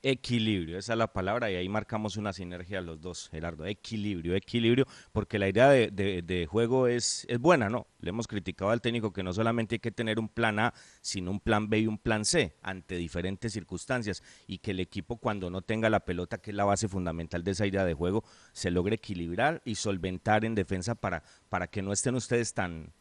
Equilibrio, 0.00 0.78
esa 0.78 0.92
es 0.92 0.98
la 0.98 1.12
palabra 1.12 1.50
y 1.50 1.56
ahí 1.56 1.68
marcamos 1.68 2.16
una 2.16 2.32
sinergia 2.32 2.80
los 2.80 3.00
dos, 3.00 3.28
Gerardo. 3.30 3.66
Equilibrio, 3.66 4.36
equilibrio, 4.36 4.86
porque 5.10 5.40
la 5.40 5.48
idea 5.48 5.70
de, 5.70 6.46
juego 6.48 6.86
es, 6.86 7.26
es 7.28 7.40
buena, 7.40 7.68
¿no? 7.68 7.88
Le 7.98 8.10
hemos 8.10 8.28
criticado 8.28 8.70
al 8.70 8.80
técnico 8.80 9.12
que 9.12 9.24
no 9.24 9.32
solamente 9.32 9.74
hay 9.74 9.78
que 9.80 9.90
tener 9.90 10.20
un 10.20 10.28
plan 10.28 10.60
A, 10.60 10.72
sino 11.00 11.32
un 11.32 11.40
plan 11.40 11.68
B 11.68 11.80
y 11.80 11.86
un 11.88 11.98
plan 11.98 12.24
C 12.24 12.54
ante 12.62 12.94
diferentes 12.94 13.52
circunstancias 13.52 14.22
y 14.46 14.58
que 14.58 14.70
el 14.70 14.78
equipo 14.78 15.16
cuando 15.16 15.50
no 15.50 15.62
tenga 15.62 15.90
la 15.90 16.04
pelota, 16.04 16.38
que 16.38 16.52
es 16.52 16.56
la 16.56 16.64
base 16.64 16.86
fundamental 16.86 17.42
de 17.42 17.50
esa 17.50 17.66
idea 17.66 17.84
de 17.84 17.94
juego, 17.94 18.22
se 18.52 18.70
logre 18.70 18.94
equilibrar 18.94 19.62
y 19.64 19.74
solventar 19.74 20.44
en 20.44 20.54
defensa 20.54 20.94
para, 20.94 21.24
para 21.48 21.66
que 21.66 21.82
no 21.82 21.92
estén 21.92 22.14
ustedes 22.14 22.54
tan, 22.54 22.92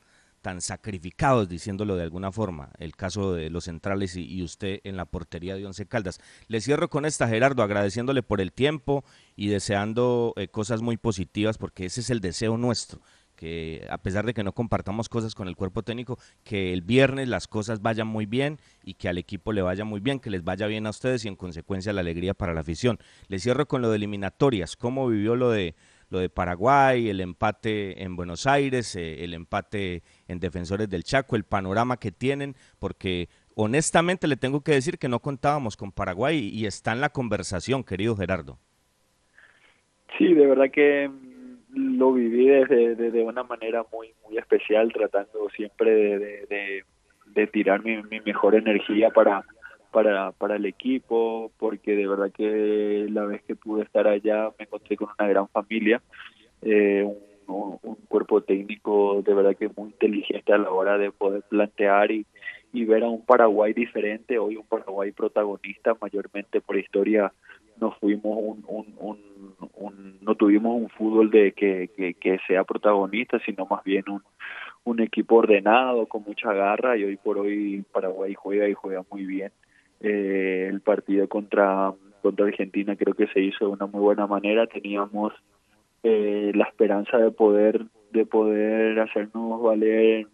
tan 0.47 0.61
sacrificados, 0.61 1.49
diciéndolo 1.49 1.97
de 1.97 2.03
alguna 2.03 2.31
forma, 2.31 2.69
el 2.79 2.95
caso 2.95 3.33
de 3.33 3.49
los 3.49 3.65
centrales 3.65 4.15
y, 4.15 4.41
usted 4.41 4.79
en 4.85 4.95
la 4.95 5.03
portería 5.03 5.57
de 5.57 5.65
Once 5.65 5.85
Caldas. 5.85 6.21
Le 6.47 6.61
cierro 6.61 6.89
con 6.89 7.03
esta, 7.03 7.27
Gerardo, 7.27 7.63
agradeciéndole 7.63 8.23
por 8.23 8.39
el 8.39 8.53
tiempo 8.53 9.03
y 9.35 9.49
deseando 9.49 10.33
eh, 10.37 10.47
cosas 10.47 10.81
muy 10.81 10.95
positivas, 10.95 11.57
porque 11.57 11.83
ese 11.83 11.99
es 11.99 12.09
el 12.11 12.21
deseo 12.21 12.57
nuestro, 12.57 13.01
que 13.35 13.85
a 13.89 13.97
pesar 13.97 14.25
de 14.25 14.33
que 14.33 14.45
no 14.45 14.53
compartamos 14.53 15.09
cosas 15.09 15.35
con 15.35 15.49
el 15.49 15.57
cuerpo 15.57 15.83
técnico, 15.83 16.17
que 16.45 16.71
el 16.71 16.81
viernes 16.81 17.27
las 17.27 17.49
cosas 17.49 17.81
vayan 17.81 18.07
muy 18.07 18.25
bien 18.25 18.57
y 18.85 18.93
que 18.93 19.09
al 19.09 19.17
equipo 19.17 19.51
le 19.51 19.61
vaya 19.61 19.83
muy 19.83 19.99
bien, 19.99 20.21
que 20.21 20.29
les 20.29 20.45
vaya 20.45 20.65
bien 20.67 20.87
a 20.87 20.91
ustedes 20.91 21.25
y 21.25 21.27
en 21.27 21.35
consecuencia 21.35 21.91
la 21.91 21.99
alegría 21.99 22.33
para 22.33 22.53
la 22.53 22.61
afición. 22.61 22.99
Le 23.27 23.39
cierro 23.39 23.67
con 23.67 23.81
lo 23.81 23.89
de 23.89 23.97
eliminatorias, 23.97 24.77
¿cómo 24.77 25.09
vivió 25.09 25.35
lo 25.35 25.51
de 25.51 25.75
lo 26.09 26.19
de 26.19 26.29
Paraguay, 26.29 27.09
el 27.09 27.21
empate 27.21 28.03
en 28.03 28.15
Buenos 28.15 28.47
Aires, 28.47 28.95
eh, 28.95 29.23
el 29.23 29.33
empate 29.33 30.03
en 30.27 30.39
Defensores 30.39 30.89
del 30.89 31.03
Chaco, 31.03 31.35
el 31.35 31.43
panorama 31.43 31.97
que 31.97 32.11
tienen, 32.11 32.55
porque 32.79 33.29
honestamente 33.55 34.27
le 34.27 34.37
tengo 34.37 34.61
que 34.61 34.73
decir 34.73 34.97
que 34.97 35.09
no 35.09 35.19
contábamos 35.19 35.75
con 35.75 35.91
Paraguay 35.91 36.37
y, 36.37 36.65
está 36.65 36.93
en 36.93 37.01
la 37.01 37.09
conversación, 37.09 37.83
querido 37.83 38.15
Gerardo. 38.15 38.57
Sí, 40.17 40.33
de 40.33 40.47
verdad 40.47 40.71
que 40.71 41.09
mm, 41.09 41.97
lo 41.97 42.13
viví 42.13 42.47
desde, 42.47 42.95
de, 42.95 43.11
de 43.11 43.23
una 43.23 43.43
manera 43.43 43.83
muy 43.91 44.13
muy 44.27 44.37
especial, 44.37 44.91
tratando 44.91 45.49
siempre 45.55 46.19
de, 46.19 46.83
tirar 47.51 47.83
mi 47.83 48.19
mejor 48.21 48.55
energía 48.55 49.11
para, 49.11 49.45
para, 49.91 50.31
para 50.31 50.55
el 50.55 50.65
equipo, 50.65 51.51
porque 51.57 51.95
de 51.95 52.07
verdad 52.07 52.31
que 52.31 53.07
la 53.09 53.25
vez 53.25 53.41
que 53.43 53.55
pude 53.55 53.83
estar 53.83 54.07
allá 54.07 54.51
me 54.57 54.65
encontré 54.65 54.97
con 54.97 55.09
una 55.17 55.27
gran 55.27 55.47
familia, 55.49 56.01
eh, 56.61 57.07
un, 57.47 57.77
cuerpo 58.07 58.41
técnico 58.41 59.21
de 59.21 59.33
verdad 59.33 59.55
que 59.55 59.69
muy 59.75 59.89
inteligente 59.89 60.53
a 60.53 60.57
la 60.57 60.71
hora 60.71 60.97
de 60.97 61.11
poder 61.11 61.43
plantear 61.43 62.11
y, 62.11 62.25
y 62.73 62.85
ver 62.85 63.03
a 63.03 63.09
un 63.09 63.25
Paraguay 63.25 63.73
diferente, 63.73 64.39
hoy 64.39 64.55
un 64.55 64.65
Paraguay 64.65 65.11
protagonista, 65.11 65.95
mayormente 66.01 66.61
por 66.61 66.77
historia 66.77 67.31
no 67.79 67.91
fuimos 67.91 68.37
un, 68.39 68.63
un, 68.67 69.19
un, 69.75 70.17
no 70.21 70.35
tuvimos 70.35 70.81
un 70.81 70.89
fútbol 70.89 71.29
de 71.29 71.51
que, 71.51 71.89
que, 71.95 72.15
que 72.15 72.39
sea 72.47 72.63
protagonista, 72.63 73.39
sino 73.45 73.65
más 73.65 73.83
bien 73.83 74.03
un, 74.09 74.23
un 74.87 75.01
equipo 75.01 75.35
ordenado, 75.35 76.05
con 76.07 76.23
mucha 76.23 76.53
garra 76.53 76.97
y 76.97 77.03
hoy 77.03 77.17
por 77.17 77.37
hoy 77.37 77.83
Paraguay 77.91 78.33
juega 78.33 78.67
y 78.69 78.73
juega 78.73 79.03
muy 79.11 79.25
bien. 79.25 79.51
Eh, 79.99 80.67
el 80.69 80.81
partido 80.81 81.27
contra, 81.27 81.93
contra 82.21 82.45
Argentina 82.45 82.95
creo 82.95 83.15
que 83.15 83.27
se 83.27 83.41
hizo 83.41 83.65
de 83.65 83.71
una 83.71 83.87
muy 83.87 84.01
buena 84.01 84.27
manera, 84.27 84.67
teníamos 84.67 85.33
eh, 86.03 86.51
la 86.53 86.65
esperanza 86.65 87.17
de 87.17 87.31
poder 87.31 87.85
de 88.11 88.25
poder 88.25 88.99
hacernos 88.99 89.61
valer 89.61 90.27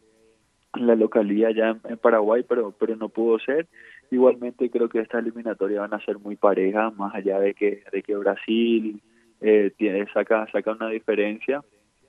la 0.76 0.95
localidad 0.95 1.51
ya 1.51 1.78
en, 1.88 1.97
Paraguay, 1.97 2.43
pero 2.47 2.74
pero 2.78 2.95
no 2.95 3.09
pudo 3.09 3.39
ser. 3.39 3.68
Igualmente 4.11 4.70
creo 4.70 4.89
que 4.89 4.99
esta 4.99 5.20
eliminatoria 5.20 5.82
van 5.82 5.93
a 5.93 6.03
ser 6.03 6.20
muy 6.20 6.36
parejas, 6.36 6.95
más 6.95 7.16
allá 7.16 7.39
de 7.39 7.53
que 7.53 7.84
de 7.91 8.03
que 8.03 8.16
Brasil 8.16 9.01
eh, 9.41 9.72
tiene 9.78 10.05
saca 10.14 10.45
saca 10.51 10.72
una 10.72 10.89
diferencia, 10.89 11.61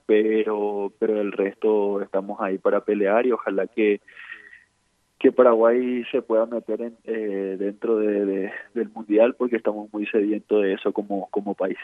pero 0.06 0.92
pero 0.98 1.20
el 1.20 1.32
resto 1.32 2.02
estamos 2.02 2.40
ahí 2.40 2.58
para 2.58 2.84
pelear 2.84 3.26
y 3.26 3.32
ojalá 3.32 3.66
que 3.66 4.00
que 5.24 5.32
Paraguay 5.32 6.04
se 6.12 6.20
pueda 6.20 6.44
meter 6.44 6.82
en, 6.82 6.98
eh, 7.04 7.56
dentro 7.58 7.96
de, 7.96 8.26
de- 8.26 8.52
del 8.74 8.90
mundial 8.90 9.34
porque 9.38 9.56
estamos 9.56 9.90
muy 9.90 10.06
sedientos 10.06 10.62
de 10.62 10.74
eso 10.74 10.92
como 10.92 11.30
como 11.30 11.54
país. 11.54 11.78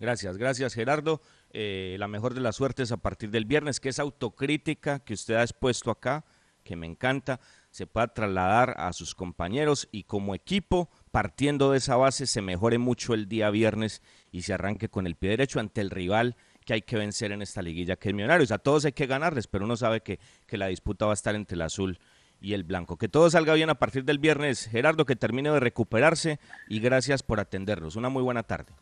Gracias, 0.00 0.36
gracias 0.36 0.74
Gerardo. 0.74 1.20
Eh, 1.52 1.94
la 2.00 2.08
mejor 2.08 2.34
de 2.34 2.40
las 2.40 2.56
suertes 2.56 2.90
a 2.90 2.96
partir 2.96 3.30
del 3.30 3.44
viernes, 3.44 3.78
que 3.78 3.88
esa 3.88 4.02
autocrítica 4.02 4.98
que 4.98 5.14
usted 5.14 5.34
ha 5.36 5.42
expuesto 5.42 5.92
acá, 5.92 6.24
que 6.64 6.74
me 6.74 6.86
encanta, 6.86 7.38
se 7.70 7.86
pueda 7.86 8.08
trasladar 8.08 8.74
a 8.78 8.92
sus 8.92 9.14
compañeros 9.14 9.88
y 9.92 10.02
como 10.02 10.34
equipo, 10.34 10.88
partiendo 11.12 11.70
de 11.70 11.78
esa 11.78 11.96
base, 11.96 12.26
se 12.26 12.42
mejore 12.42 12.78
mucho 12.78 13.14
el 13.14 13.28
día 13.28 13.48
viernes 13.50 14.02
y 14.32 14.42
se 14.42 14.54
arranque 14.54 14.88
con 14.88 15.06
el 15.06 15.14
pie 15.14 15.30
derecho 15.30 15.60
ante 15.60 15.80
el 15.82 15.90
rival 15.90 16.34
que 16.68 16.74
hay 16.74 16.82
que 16.82 16.98
vencer 16.98 17.32
en 17.32 17.40
esta 17.40 17.62
liguilla, 17.62 17.96
que 17.96 18.10
es 18.10 18.14
Millonarios. 18.14 18.52
A 18.52 18.58
todos 18.58 18.84
hay 18.84 18.92
que 18.92 19.06
ganarles, 19.06 19.46
pero 19.46 19.64
uno 19.64 19.74
sabe 19.74 20.02
que, 20.02 20.18
que 20.46 20.58
la 20.58 20.66
disputa 20.66 21.06
va 21.06 21.12
a 21.12 21.14
estar 21.14 21.34
entre 21.34 21.54
el 21.54 21.62
azul 21.62 21.98
y 22.42 22.52
el 22.52 22.62
blanco. 22.62 22.98
Que 22.98 23.08
todo 23.08 23.30
salga 23.30 23.54
bien 23.54 23.70
a 23.70 23.76
partir 23.76 24.04
del 24.04 24.18
viernes. 24.18 24.68
Gerardo, 24.70 25.06
que 25.06 25.16
termine 25.16 25.50
de 25.50 25.60
recuperarse 25.60 26.38
y 26.68 26.80
gracias 26.80 27.22
por 27.22 27.40
atendernos. 27.40 27.96
Una 27.96 28.10
muy 28.10 28.22
buena 28.22 28.42
tarde. 28.42 28.74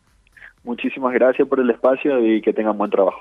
Muchísimas 0.64 1.14
gracias 1.14 1.46
por 1.46 1.60
el 1.60 1.70
espacio 1.70 2.26
y 2.26 2.42
que 2.42 2.52
tengan 2.52 2.76
buen 2.76 2.90
trabajo. 2.90 3.20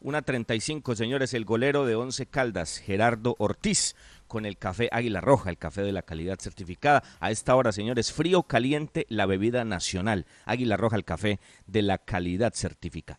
Una 0.00 0.22
35, 0.22 0.94
señores, 0.94 1.34
el 1.34 1.44
golero 1.44 1.84
de 1.84 1.94
Once 1.94 2.24
Caldas, 2.24 2.78
Gerardo 2.78 3.36
Ortiz, 3.38 3.96
con 4.28 4.46
el 4.46 4.56
café 4.56 4.88
Águila 4.92 5.20
Roja, 5.20 5.50
el 5.50 5.58
café 5.58 5.82
de 5.82 5.92
la 5.92 6.00
calidad 6.00 6.38
certificada. 6.38 7.02
A 7.20 7.30
esta 7.30 7.54
hora, 7.54 7.70
señores, 7.70 8.14
frío 8.14 8.44
caliente, 8.44 9.04
la 9.10 9.26
bebida 9.26 9.62
nacional. 9.66 10.24
Águila 10.46 10.78
Roja, 10.78 10.96
el 10.96 11.04
café 11.04 11.38
de 11.66 11.82
la 11.82 11.98
calidad 11.98 12.54
certificada. 12.54 13.18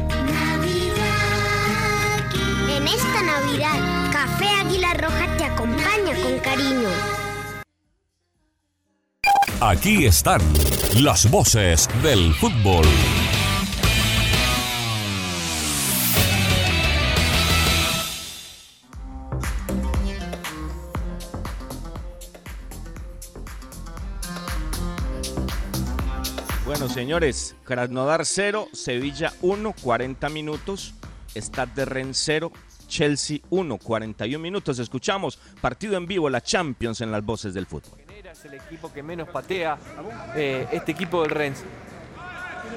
En 2.81 2.87
esta 2.87 3.21
Navidad, 3.21 4.11
Café 4.11 4.47
Águila 4.59 4.95
Roja 4.95 5.37
te 5.37 5.43
acompaña 5.43 6.15
con 6.23 6.39
cariño. 6.39 6.89
Aquí 9.59 10.05
están 10.07 10.41
las 10.99 11.29
voces 11.29 11.87
del 12.01 12.33
fútbol. 12.33 12.87
Bueno, 26.65 26.89
señores, 26.89 27.55
Krasnodar 27.63 28.25
0, 28.25 28.69
Sevilla 28.73 29.33
1, 29.43 29.75
40 29.83 30.29
minutos. 30.29 30.95
Stade 31.35 31.71
de 31.75 31.85
Rennes 31.85 32.21
0, 32.25 32.51
Chelsea 32.91 33.39
1, 33.49 33.77
41 33.77 34.37
minutos. 34.37 34.77
Escuchamos 34.77 35.39
partido 35.61 35.95
en 35.95 36.05
vivo, 36.05 36.29
la 36.29 36.41
Champions 36.41 36.99
en 36.99 37.09
las 37.09 37.23
voces 37.23 37.53
del 37.53 37.65
fútbol. 37.65 37.99
Es 38.29 38.45
el 38.45 38.53
equipo 38.55 38.91
que 38.91 39.01
menos 39.01 39.29
patea 39.29 39.77
eh, 40.35 40.67
este 40.71 40.91
equipo 40.91 41.21
del 41.21 41.31
Rennes. 41.31 41.63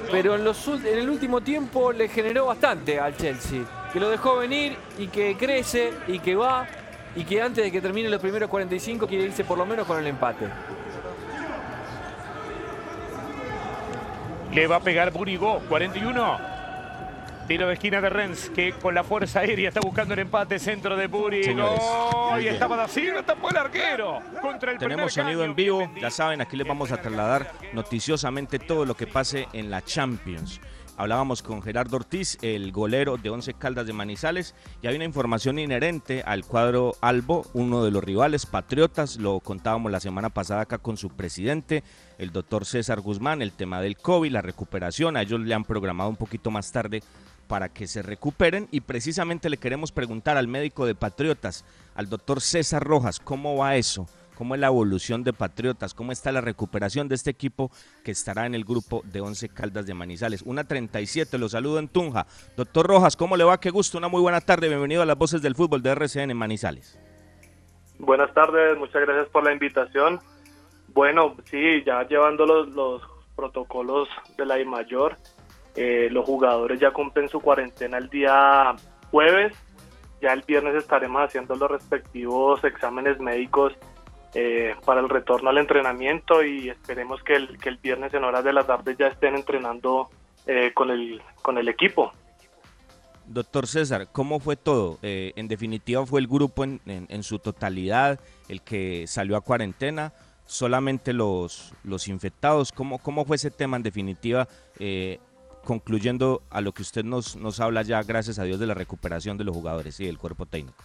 Pero 0.09 0.35
en, 0.35 0.43
los, 0.43 0.67
en 0.67 0.97
el 0.99 1.09
último 1.09 1.41
tiempo 1.41 1.91
le 1.91 2.07
generó 2.07 2.45
bastante 2.45 2.97
al 2.99 3.15
Chelsea. 3.17 3.63
Que 3.91 3.99
lo 3.99 4.09
dejó 4.09 4.37
venir 4.37 4.77
y 4.97 5.07
que 5.07 5.35
crece 5.37 5.93
y 6.07 6.19
que 6.19 6.35
va 6.35 6.65
y 7.15 7.23
que 7.23 7.41
antes 7.41 7.63
de 7.63 7.71
que 7.71 7.81
termine 7.81 8.09
los 8.09 8.21
primeros 8.21 8.49
45 8.49 9.07
quiere 9.07 9.25
irse 9.25 9.43
por 9.43 9.57
lo 9.57 9.65
menos 9.65 9.85
con 9.85 9.99
el 9.99 10.07
empate. 10.07 10.47
Le 14.53 14.67
va 14.67 14.77
a 14.77 14.79
pegar 14.79 15.11
Burigó, 15.11 15.59
41. 15.67 16.54
Tiro 17.47 17.67
de 17.67 17.73
esquina 17.73 18.01
de 18.01 18.09
Rennes, 18.09 18.49
que 18.55 18.73
con 18.73 18.95
la 18.95 19.03
fuerza 19.03 19.41
aérea 19.41 19.69
está 19.69 19.79
buscando 19.79 20.15
el 20.15 20.21
empate. 20.21 20.57
Centro 20.57 20.97
de 20.97 21.05
Burigó. 21.05 21.43
Señores, 21.43 21.81
muy 22.31 22.43
Y 22.43 22.47
estaba 22.47 22.75
da 22.75 22.87
Silva, 22.87 23.21
tapó 23.21 23.51
el 23.51 23.57
arquero. 23.57 24.19
Contra 24.41 24.71
el 24.71 24.79
Tenemos 24.79 25.13
sonido 25.13 25.41
caño. 25.41 25.51
en 25.51 25.55
vivo, 25.55 25.91
ya 26.01 26.09
saben, 26.09 26.41
aquí 26.41 26.57
les 26.57 26.67
vamos 26.67 26.91
a 26.91 26.97
trasladar 26.99 27.51
noticiosamente 27.73 28.57
todo 28.57 28.83
lo 28.85 28.95
que 28.95 29.05
pase 29.05 29.47
en 29.53 29.69
la 29.69 29.83
Champions. 29.83 30.59
Hablábamos 30.97 31.43
con 31.43 31.61
Gerardo 31.61 31.97
Ortiz, 31.97 32.37
el 32.41 32.71
golero 32.71 33.17
de 33.17 33.29
Once 33.29 33.53
Caldas 33.53 33.85
de 33.85 33.91
Manizales, 33.91 34.55
y 34.81 34.87
hay 34.87 34.95
una 34.95 35.03
información 35.03 35.59
inherente 35.59 36.23
al 36.25 36.45
cuadro 36.45 36.93
Albo, 37.01 37.45
uno 37.53 37.83
de 37.83 37.91
los 37.91 38.01
rivales 38.01 38.45
patriotas, 38.45 39.17
lo 39.17 39.41
contábamos 39.41 39.91
la 39.91 39.99
semana 39.99 40.29
pasada 40.29 40.61
acá 40.61 40.77
con 40.77 40.95
su 40.95 41.09
presidente, 41.09 41.83
el 42.17 42.31
doctor 42.31 42.65
César 42.65 43.01
Guzmán, 43.01 43.41
el 43.41 43.51
tema 43.51 43.81
del 43.81 43.97
COVID, 43.97 44.31
la 44.31 44.41
recuperación, 44.41 45.17
a 45.17 45.23
ellos 45.23 45.41
le 45.41 45.53
han 45.53 45.65
programado 45.65 46.09
un 46.09 46.15
poquito 46.15 46.49
más 46.49 46.71
tarde 46.71 47.03
para 47.47 47.69
que 47.69 47.87
se 47.87 48.01
recuperen 48.01 48.67
y 48.71 48.81
precisamente 48.81 49.49
le 49.49 49.57
queremos 49.57 49.91
preguntar 49.91 50.37
al 50.37 50.47
médico 50.47 50.85
de 50.85 50.95
Patriotas, 50.95 51.65
al 51.95 52.09
doctor 52.09 52.41
César 52.41 52.83
Rojas, 52.83 53.19
¿cómo 53.19 53.57
va 53.57 53.75
eso? 53.75 54.07
¿Cómo 54.35 54.53
es 54.53 54.61
la 54.61 54.67
evolución 54.67 55.23
de 55.23 55.31
Patriotas? 55.31 55.93
¿Cómo 55.93 56.11
está 56.11 56.31
la 56.31 56.41
recuperación 56.41 57.07
de 57.07 57.15
este 57.15 57.29
equipo 57.29 57.71
que 58.03 58.11
estará 58.11 58.45
en 58.45 58.53
el 58.53 58.65
grupo 58.65 59.01
de 59.05 59.21
11 59.21 59.49
Caldas 59.49 59.85
de 59.85 59.93
Manizales? 59.93 60.41
Una 60.41 60.65
37, 60.65 61.37
lo 61.37 61.47
saludo 61.47 61.79
en 61.79 61.87
Tunja. 61.87 62.27
Doctor 62.57 62.85
Rojas, 62.85 63.15
¿cómo 63.15 63.37
le 63.37 63.45
va? 63.45 63.59
Qué 63.59 63.69
gusto, 63.69 63.97
una 63.97 64.09
muy 64.09 64.21
buena 64.21 64.41
tarde. 64.41 64.67
Bienvenido 64.67 65.01
a 65.01 65.05
las 65.05 65.17
voces 65.17 65.41
del 65.41 65.55
fútbol 65.55 65.81
de 65.81 65.91
RCN 65.91 66.31
en 66.31 66.37
Manizales. 66.37 66.99
Buenas 67.97 68.33
tardes, 68.33 68.77
muchas 68.77 69.01
gracias 69.03 69.29
por 69.29 69.45
la 69.45 69.53
invitación. 69.53 70.19
Bueno, 70.89 71.37
sí, 71.49 71.83
ya 71.85 72.05
llevando 72.05 72.45
los, 72.45 72.67
los 72.69 73.01
protocolos 73.37 74.09
de 74.37 74.45
la 74.45 74.59
I 74.59 74.65
mayor, 74.65 75.17
eh, 75.75 76.07
los 76.11 76.25
jugadores 76.25 76.79
ya 76.79 76.91
cumplen 76.91 77.29
su 77.29 77.39
cuarentena 77.39 77.97
el 77.97 78.09
día 78.09 78.75
jueves. 79.11 79.55
Ya 80.21 80.33
el 80.33 80.41
viernes 80.41 80.75
estaremos 80.75 81.21
haciendo 81.21 81.55
los 81.55 81.69
respectivos 81.69 82.63
exámenes 82.63 83.19
médicos 83.19 83.73
eh, 84.33 84.73
para 84.85 85.01
el 85.01 85.09
retorno 85.09 85.49
al 85.49 85.57
entrenamiento 85.57 86.43
y 86.43 86.69
esperemos 86.69 87.21
que 87.23 87.35
el, 87.35 87.57
que 87.59 87.69
el 87.69 87.77
viernes 87.77 88.13
en 88.13 88.23
horas 88.23 88.43
de 88.43 88.53
la 88.53 88.63
tarde 88.65 88.95
ya 88.97 89.07
estén 89.07 89.35
entrenando 89.35 90.09
eh, 90.47 90.71
con, 90.73 90.89
el, 90.89 91.21
con 91.41 91.57
el 91.57 91.67
equipo. 91.67 92.11
Doctor 93.27 93.65
César, 93.65 94.07
¿cómo 94.11 94.39
fue 94.39 94.55
todo? 94.55 94.99
En 95.01 95.47
definitiva, 95.47 96.05
¿fue 96.05 96.19
el 96.21 96.27
grupo 96.27 96.63
en, 96.63 96.79
en- 96.85 97.07
en 97.09 97.23
su 97.23 97.39
totalidad 97.39 98.19
el 98.49 98.61
que 98.61 99.07
salió 99.07 99.35
a 99.35 99.41
cuarentena? 99.41 100.13
¿Solamente 100.45 101.11
los, 101.11 101.73
los 101.83 102.07
infectados? 102.07 102.71
¿Cómo, 102.71 102.99
¿Cómo 102.99 103.25
fue 103.25 103.37
ese 103.37 103.49
tema 103.49 103.77
en 103.77 103.83
definitiva? 103.83 104.47
Eh, 104.77 105.19
concluyendo 105.65 106.41
a 106.49 106.61
lo 106.61 106.71
que 106.71 106.83
usted 106.83 107.03
nos, 107.03 107.35
nos 107.35 107.59
habla 107.59 107.81
ya, 107.81 108.01
gracias 108.03 108.39
a 108.39 108.43
Dios, 108.43 108.59
de 108.59 108.67
la 108.67 108.73
recuperación 108.73 109.37
de 109.37 109.43
los 109.43 109.53
jugadores 109.53 109.99
y 109.99 110.05
del 110.05 110.17
cuerpo 110.17 110.45
técnico. 110.45 110.81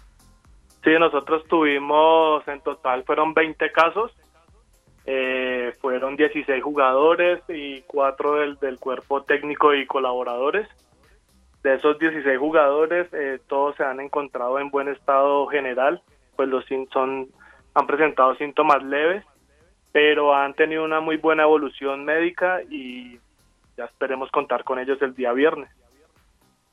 Sí, 0.82 0.90
nosotros 0.98 1.44
tuvimos 1.46 2.46
en 2.48 2.60
total 2.62 3.04
fueron 3.04 3.34
20 3.34 3.70
casos, 3.70 4.12
eh, 5.06 5.74
fueron 5.80 6.16
16 6.16 6.62
jugadores 6.62 7.42
y 7.48 7.82
4 7.82 8.34
del, 8.36 8.56
del 8.56 8.78
cuerpo 8.78 9.22
técnico 9.22 9.74
y 9.74 9.86
colaboradores. 9.86 10.66
De 11.62 11.74
esos 11.74 11.98
16 11.98 12.38
jugadores, 12.38 13.06
eh, 13.12 13.38
todos 13.46 13.76
se 13.76 13.84
han 13.84 14.00
encontrado 14.00 14.58
en 14.58 14.70
buen 14.70 14.88
estado 14.88 15.46
general, 15.48 16.02
pues 16.36 16.48
los 16.48 16.64
son 16.92 17.28
han 17.74 17.86
presentado 17.86 18.34
síntomas 18.36 18.82
leves, 18.82 19.24
pero 19.92 20.34
han 20.34 20.54
tenido 20.54 20.84
una 20.84 21.00
muy 21.00 21.18
buena 21.18 21.44
evolución 21.44 22.04
médica 22.04 22.62
y 22.68 23.18
ya 23.80 23.86
esperemos 23.86 24.30
contar 24.30 24.62
con 24.62 24.78
ellos 24.78 25.00
el 25.00 25.14
día 25.14 25.32
viernes. 25.32 25.70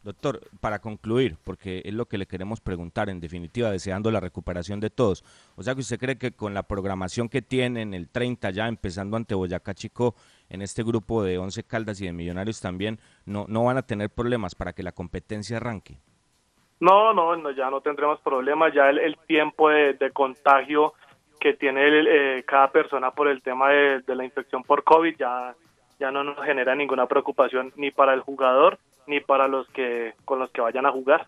Doctor, 0.04 0.42
para 0.60 0.80
concluir, 0.80 1.38
porque 1.46 1.82
es 1.86 1.94
lo 1.94 2.06
que 2.06 2.18
le 2.18 2.28
queremos 2.28 2.60
preguntar, 2.60 3.10
en 3.10 3.22
definitiva, 3.22 3.72
deseando 3.72 4.12
la 4.12 4.20
recuperación 4.20 4.82
de 4.82 4.90
todos. 4.90 5.24
O 5.56 5.64
sea 5.64 5.74
que 5.74 5.82
usted 5.82 5.98
cree 5.98 6.18
que 6.18 6.32
con 6.32 6.54
la 6.54 6.64
programación 6.64 7.30
que 7.30 7.42
tienen, 7.42 7.94
el 7.94 8.10
30 8.10 8.52
ya 8.52 8.68
empezando 8.68 9.16
ante 9.16 9.36
Boyacá 9.36 9.74
Chico, 9.74 10.16
en 10.50 10.62
este 10.62 10.84
grupo 10.84 11.24
de 11.24 11.38
11 11.38 11.64
Caldas 11.64 12.02
y 12.02 12.06
de 12.06 12.14
Millonarios 12.14 12.62
también, 12.62 13.00
no, 13.26 13.46
no 13.48 13.64
van 13.64 13.78
a 13.78 13.82
tener 13.82 14.10
problemas 14.10 14.54
para 14.54 14.74
que 14.74 14.84
la 14.84 14.92
competencia 14.92 15.58
arranque. 15.58 15.98
No, 16.80 17.14
no, 17.14 17.36
no, 17.36 17.52
ya 17.52 17.70
no 17.70 17.82
tendremos 17.82 18.20
problemas, 18.20 18.74
ya 18.74 18.90
el, 18.90 19.00
el 19.00 19.18
tiempo 19.28 19.70
de, 19.70 19.94
de 19.94 20.12
contagio 20.12 20.94
que 21.40 21.54
tiene 21.54 21.88
el, 21.88 22.08
eh, 22.08 22.44
cada 22.46 22.72
persona 22.72 23.12
por 23.12 23.28
el 23.28 23.42
tema 23.42 23.70
de, 23.70 24.02
de 24.02 24.16
la 24.16 24.26
infección 24.26 24.64
por 24.64 24.84
COVID 24.84 25.16
ya, 25.18 25.56
ya 26.00 26.12
no 26.12 26.24
nos 26.24 26.38
genera 26.46 26.76
ninguna 26.76 27.08
preocupación 27.08 27.74
ni 27.76 27.92
para 27.92 28.14
el 28.14 28.22
jugador 28.22 28.80
ni 29.08 29.20
para 29.22 29.48
los 29.48 29.68
que 29.70 30.14
con 30.26 30.40
los 30.40 30.52
que 30.52 30.62
vayan 30.62 30.86
a 30.86 30.92
jugar. 30.92 31.28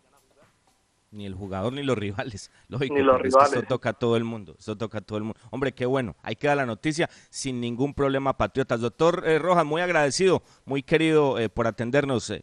Ni 1.11 1.25
el 1.25 1.33
jugador 1.33 1.73
ni 1.73 1.81
los 1.81 1.97
rivales. 1.97 2.51
Lógico, 2.67 2.93
Ni 2.93 3.01
los 3.01 3.15
es 3.15 3.21
que 3.21 3.27
rivales. 3.29 3.67
toca 3.67 3.89
a 3.89 3.93
todo 3.93 4.15
el 4.15 4.23
mundo. 4.23 4.55
Esto 4.59 4.77
toca 4.77 4.99
a 4.99 5.01
todo 5.01 5.17
el 5.17 5.23
mundo. 5.23 5.39
Hombre, 5.49 5.71
qué 5.71 5.85
bueno. 5.87 6.15
Ahí 6.21 6.35
queda 6.35 6.55
la 6.55 6.65
noticia 6.67 7.09
sin 7.29 7.59
ningún 7.59 7.93
problema, 7.95 8.37
Patriotas. 8.37 8.81
Doctor 8.81 9.23
eh, 9.25 9.39
Rojas, 9.39 9.65
muy 9.65 9.81
agradecido, 9.81 10.43
muy 10.65 10.83
querido 10.83 11.39
eh, 11.39 11.49
por 11.49 11.65
atendernos. 11.65 12.29
Eh, 12.29 12.41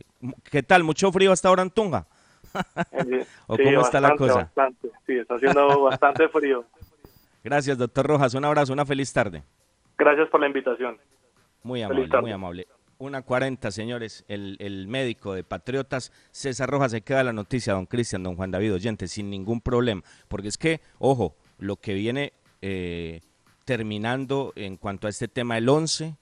¿Qué 0.51 0.63
tal? 0.65 0.83
¿Mucho 0.83 1.13
frío 1.13 1.31
hasta 1.31 1.49
ahora 1.49 1.63
en 1.63 1.71
Tunga? 1.71 2.07
¿O 3.47 3.57
Sí, 3.57 3.63
cómo 3.63 3.81
está 3.83 4.01
la 4.01 4.17
cosa? 4.17 4.35
Bastante, 4.35 4.91
sí, 5.07 5.13
está 5.17 5.35
haciendo 5.37 5.83
bastante 5.83 6.29
frío. 6.31 6.65
Gracias, 7.45 7.79
doctor 7.79 8.07
Rojas. 8.07 8.35
Un 8.35 8.45
abrazo, 8.47 8.73
una 8.73 8.85
feliz 8.85 9.13
tarde. 9.13 9.45
Gracias 9.97 10.29
por 10.29 10.41
la 10.41 10.49
invitación. 10.49 10.99
Muy 11.67 11.83
amable, 11.83 12.21
muy 12.21 12.31
amable. 12.31 12.69
Una 12.99 13.23
40, 13.23 13.73
señores. 13.73 14.25
El, 14.29 14.57
el 14.61 14.87
médico 14.87 15.35
de 15.35 15.43
Patriotas, 15.43 16.13
César 16.31 16.71
Rojas, 16.71 16.93
se 16.93 17.01
queda 17.01 17.25
la 17.25 17.33
noticia, 17.33 17.73
don 17.73 17.87
Cristian, 17.87 18.23
don 18.23 18.37
Juan 18.37 18.53
David 18.53 18.75
Oyente, 18.75 19.09
sin 19.09 19.29
ningún 19.29 19.61
problema. 19.61 20.03
Porque 20.29 20.47
es 20.47 20.57
que, 20.57 20.81
ojo, 21.01 21.35
lo 21.59 21.77
que 21.77 21.95
viene 21.95 22.33
eh, 22.63 23.21
terminando 23.65 24.53
en 24.55 24.77
cuanto 24.77 25.09
a 25.09 25.11
este 25.11 25.27
tema 25.27 25.59
el 25.59 25.69
11, 25.69 26.15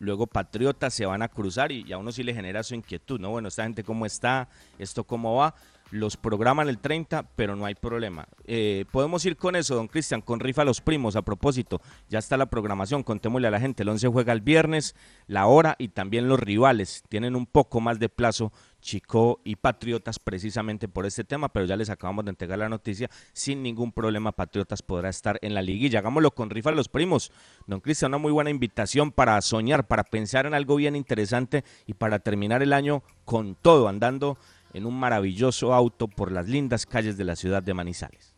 luego 0.00 0.26
Patriotas 0.26 0.92
se 0.92 1.06
van 1.06 1.22
a 1.22 1.28
cruzar 1.28 1.70
y, 1.70 1.84
y 1.86 1.92
a 1.92 1.98
uno 1.98 2.10
sí 2.10 2.24
le 2.24 2.34
genera 2.34 2.64
su 2.64 2.74
inquietud, 2.74 3.20
¿no? 3.20 3.30
Bueno, 3.30 3.46
esta 3.46 3.62
gente 3.62 3.84
cómo 3.84 4.04
está, 4.04 4.48
esto 4.80 5.04
cómo 5.04 5.36
va. 5.36 5.54
Los 5.90 6.16
programan 6.16 6.68
el 6.68 6.78
30, 6.78 7.22
pero 7.34 7.56
no 7.56 7.64
hay 7.64 7.74
problema. 7.74 8.26
Eh, 8.44 8.84
podemos 8.90 9.24
ir 9.24 9.36
con 9.36 9.56
eso, 9.56 9.74
don 9.74 9.88
Cristian, 9.88 10.20
con 10.20 10.40
rifa 10.40 10.62
a 10.62 10.64
los 10.64 10.80
primos. 10.80 11.16
A 11.16 11.22
propósito, 11.22 11.80
ya 12.08 12.18
está 12.18 12.36
la 12.36 12.46
programación. 12.46 13.02
Contémosle 13.02 13.48
a 13.48 13.50
la 13.50 13.60
gente. 13.60 13.82
El 13.82 13.88
11 13.88 14.08
juega 14.08 14.32
el 14.32 14.40
viernes, 14.40 14.94
la 15.26 15.46
hora 15.46 15.76
y 15.78 15.88
también 15.88 16.28
los 16.28 16.38
rivales. 16.40 17.04
Tienen 17.08 17.36
un 17.36 17.46
poco 17.46 17.80
más 17.80 17.98
de 17.98 18.08
plazo 18.08 18.52
Chico 18.80 19.40
y 19.44 19.56
Patriotas 19.56 20.18
precisamente 20.18 20.88
por 20.88 21.06
este 21.06 21.24
tema, 21.24 21.48
pero 21.48 21.66
ya 21.66 21.76
les 21.76 21.90
acabamos 21.90 22.24
de 22.24 22.30
entregar 22.30 22.58
la 22.58 22.68
noticia. 22.68 23.10
Sin 23.32 23.62
ningún 23.62 23.92
problema, 23.92 24.32
Patriotas 24.32 24.82
podrá 24.82 25.08
estar 25.08 25.38
en 25.42 25.54
la 25.54 25.62
liguilla. 25.62 25.98
Hagámoslo 26.00 26.30
con 26.32 26.50
rifa 26.50 26.70
a 26.70 26.74
los 26.74 26.88
primos. 26.88 27.32
Don 27.66 27.80
Cristian, 27.80 28.10
una 28.10 28.18
muy 28.18 28.32
buena 28.32 28.50
invitación 28.50 29.10
para 29.10 29.40
soñar, 29.40 29.86
para 29.86 30.04
pensar 30.04 30.46
en 30.46 30.54
algo 30.54 30.76
bien 30.76 30.96
interesante 30.96 31.64
y 31.86 31.94
para 31.94 32.18
terminar 32.18 32.62
el 32.62 32.72
año 32.72 33.02
con 33.24 33.54
todo, 33.54 33.88
andando 33.88 34.38
en 34.78 34.86
un 34.86 34.98
maravilloso 34.98 35.74
auto 35.74 36.08
por 36.08 36.32
las 36.32 36.48
lindas 36.48 36.86
calles 36.86 37.16
de 37.16 37.24
la 37.24 37.36
ciudad 37.36 37.62
de 37.62 37.74
Manizales. 37.74 38.32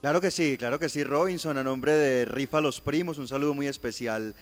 Claro 0.00 0.20
que 0.20 0.30
sí, 0.30 0.56
claro 0.56 0.78
que 0.78 0.88
sí, 0.88 1.02
Robinson, 1.04 1.58
a 1.58 1.64
nombre 1.64 1.92
de 1.92 2.24
Rifa 2.24 2.60
Los 2.60 2.80
Primos, 2.80 3.18
un 3.18 3.26
saludo 3.26 3.52
muy 3.52 3.66
especial 3.66 4.34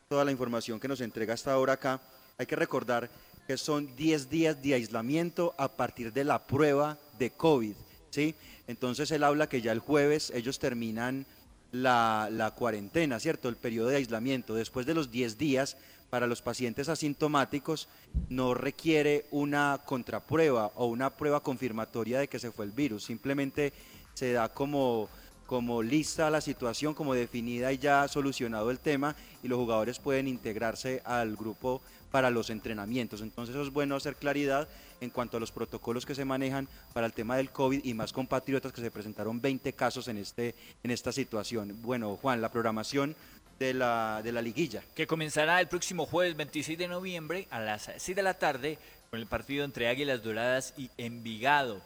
toda 0.10 0.26
la 0.26 0.34
información 0.34 0.82
que 0.82 0.90
nos 0.90 1.00
entrega 1.00 1.34
hasta 1.34 1.54
ahora 1.54 1.72
acá. 1.74 2.02
Hay 2.38 2.46
que 2.46 2.58
recordar 2.58 3.10
que 3.48 3.58
son 3.58 3.96
10 3.96 4.30
días 4.30 4.62
de 4.62 4.74
aislamiento 4.74 5.56
a 5.58 5.70
partir 5.70 6.12
de 6.12 6.26
la 6.26 6.46
prueba 6.46 6.98
de 7.18 7.32
COVID, 7.32 7.76
¿sí? 8.10 8.36
Entonces 8.68 9.10
él 9.12 9.24
habla 9.24 9.48
que 9.48 9.62
ya 9.62 9.72
el 9.72 9.80
jueves 9.80 10.32
ellos 10.36 10.60
terminan 10.60 11.26
la, 11.72 12.28
la 12.30 12.52
cuarentena, 12.52 13.20
¿cierto? 13.20 13.48
El 13.48 13.56
periodo 13.56 13.88
de 13.88 13.96
aislamiento. 13.96 14.54
Después 14.54 14.86
de 14.86 14.94
los 14.94 15.12
10 15.12 15.38
días, 15.38 15.78
para 16.10 16.28
los 16.28 16.42
pacientes 16.42 16.90
asintomáticos, 16.90 17.88
no 18.30 18.54
requiere 18.54 19.26
una 19.32 19.80
contraprueba 19.86 20.72
o 20.76 20.88
una 20.88 21.10
prueba 21.10 21.42
confirmatoria 21.42 22.20
de 22.20 22.28
que 22.28 22.40
se 22.40 22.52
fue 22.52 22.66
el 22.66 22.72
virus. 22.72 23.06
Simplemente 23.06 23.72
se 24.14 24.34
da 24.34 24.50
como, 24.50 25.10
como 25.46 25.82
lista 25.82 26.30
la 26.30 26.42
situación, 26.42 26.94
como 26.94 27.14
definida 27.14 27.72
y 27.72 27.78
ya 27.78 28.08
solucionado 28.08 28.72
el 28.72 28.80
tema, 28.80 29.16
y 29.44 29.48
los 29.48 29.58
jugadores 29.58 30.00
pueden 30.00 30.28
integrarse 30.28 31.02
al 31.06 31.36
grupo 31.36 31.82
para 32.12 32.30
los 32.30 32.50
entrenamientos. 32.50 33.22
Entonces 33.22 33.56
es 33.56 33.72
bueno 33.72 33.96
hacer 33.96 34.16
claridad 34.16 34.68
en 35.02 35.10
cuanto 35.10 35.38
a 35.38 35.40
los 35.40 35.52
protocolos 35.52 36.06
que 36.06 36.16
se 36.16 36.26
manejan 36.26 36.68
para 36.94 37.08
el 37.08 37.14
tema 37.14 37.38
del 37.38 37.52
COVID 37.52 37.84
y 37.84 37.94
más 37.94 38.14
compatriotas 38.14 38.72
que 38.72 38.82
se 38.82 38.92
presentaron 38.92 39.42
20 39.42 39.74
casos 39.74 40.08
en, 40.08 40.18
este, 40.18 40.56
en 40.84 40.92
esta 40.92 41.12
situación. 41.12 41.78
Bueno, 41.82 42.18
Juan, 42.18 42.42
la 42.42 42.52
programación 42.52 43.16
de 43.60 43.74
la, 43.74 44.22
de 44.24 44.32
la 44.32 44.42
liguilla. 44.42 44.84
Que 44.96 45.08
comenzará 45.08 45.60
el 45.60 45.68
próximo 45.68 46.06
jueves 46.06 46.36
26 46.36 46.78
de 46.78 46.88
noviembre 46.88 47.48
a 47.50 47.60
las 47.60 47.90
6 47.98 48.16
de 48.16 48.24
la 48.24 48.36
tarde 48.36 48.78
con 49.10 49.20
el 49.20 49.28
partido 49.28 49.66
entre 49.66 49.88
Águilas 49.88 50.24
Doradas 50.24 50.74
y 50.78 50.90
Envigado. 50.98 51.82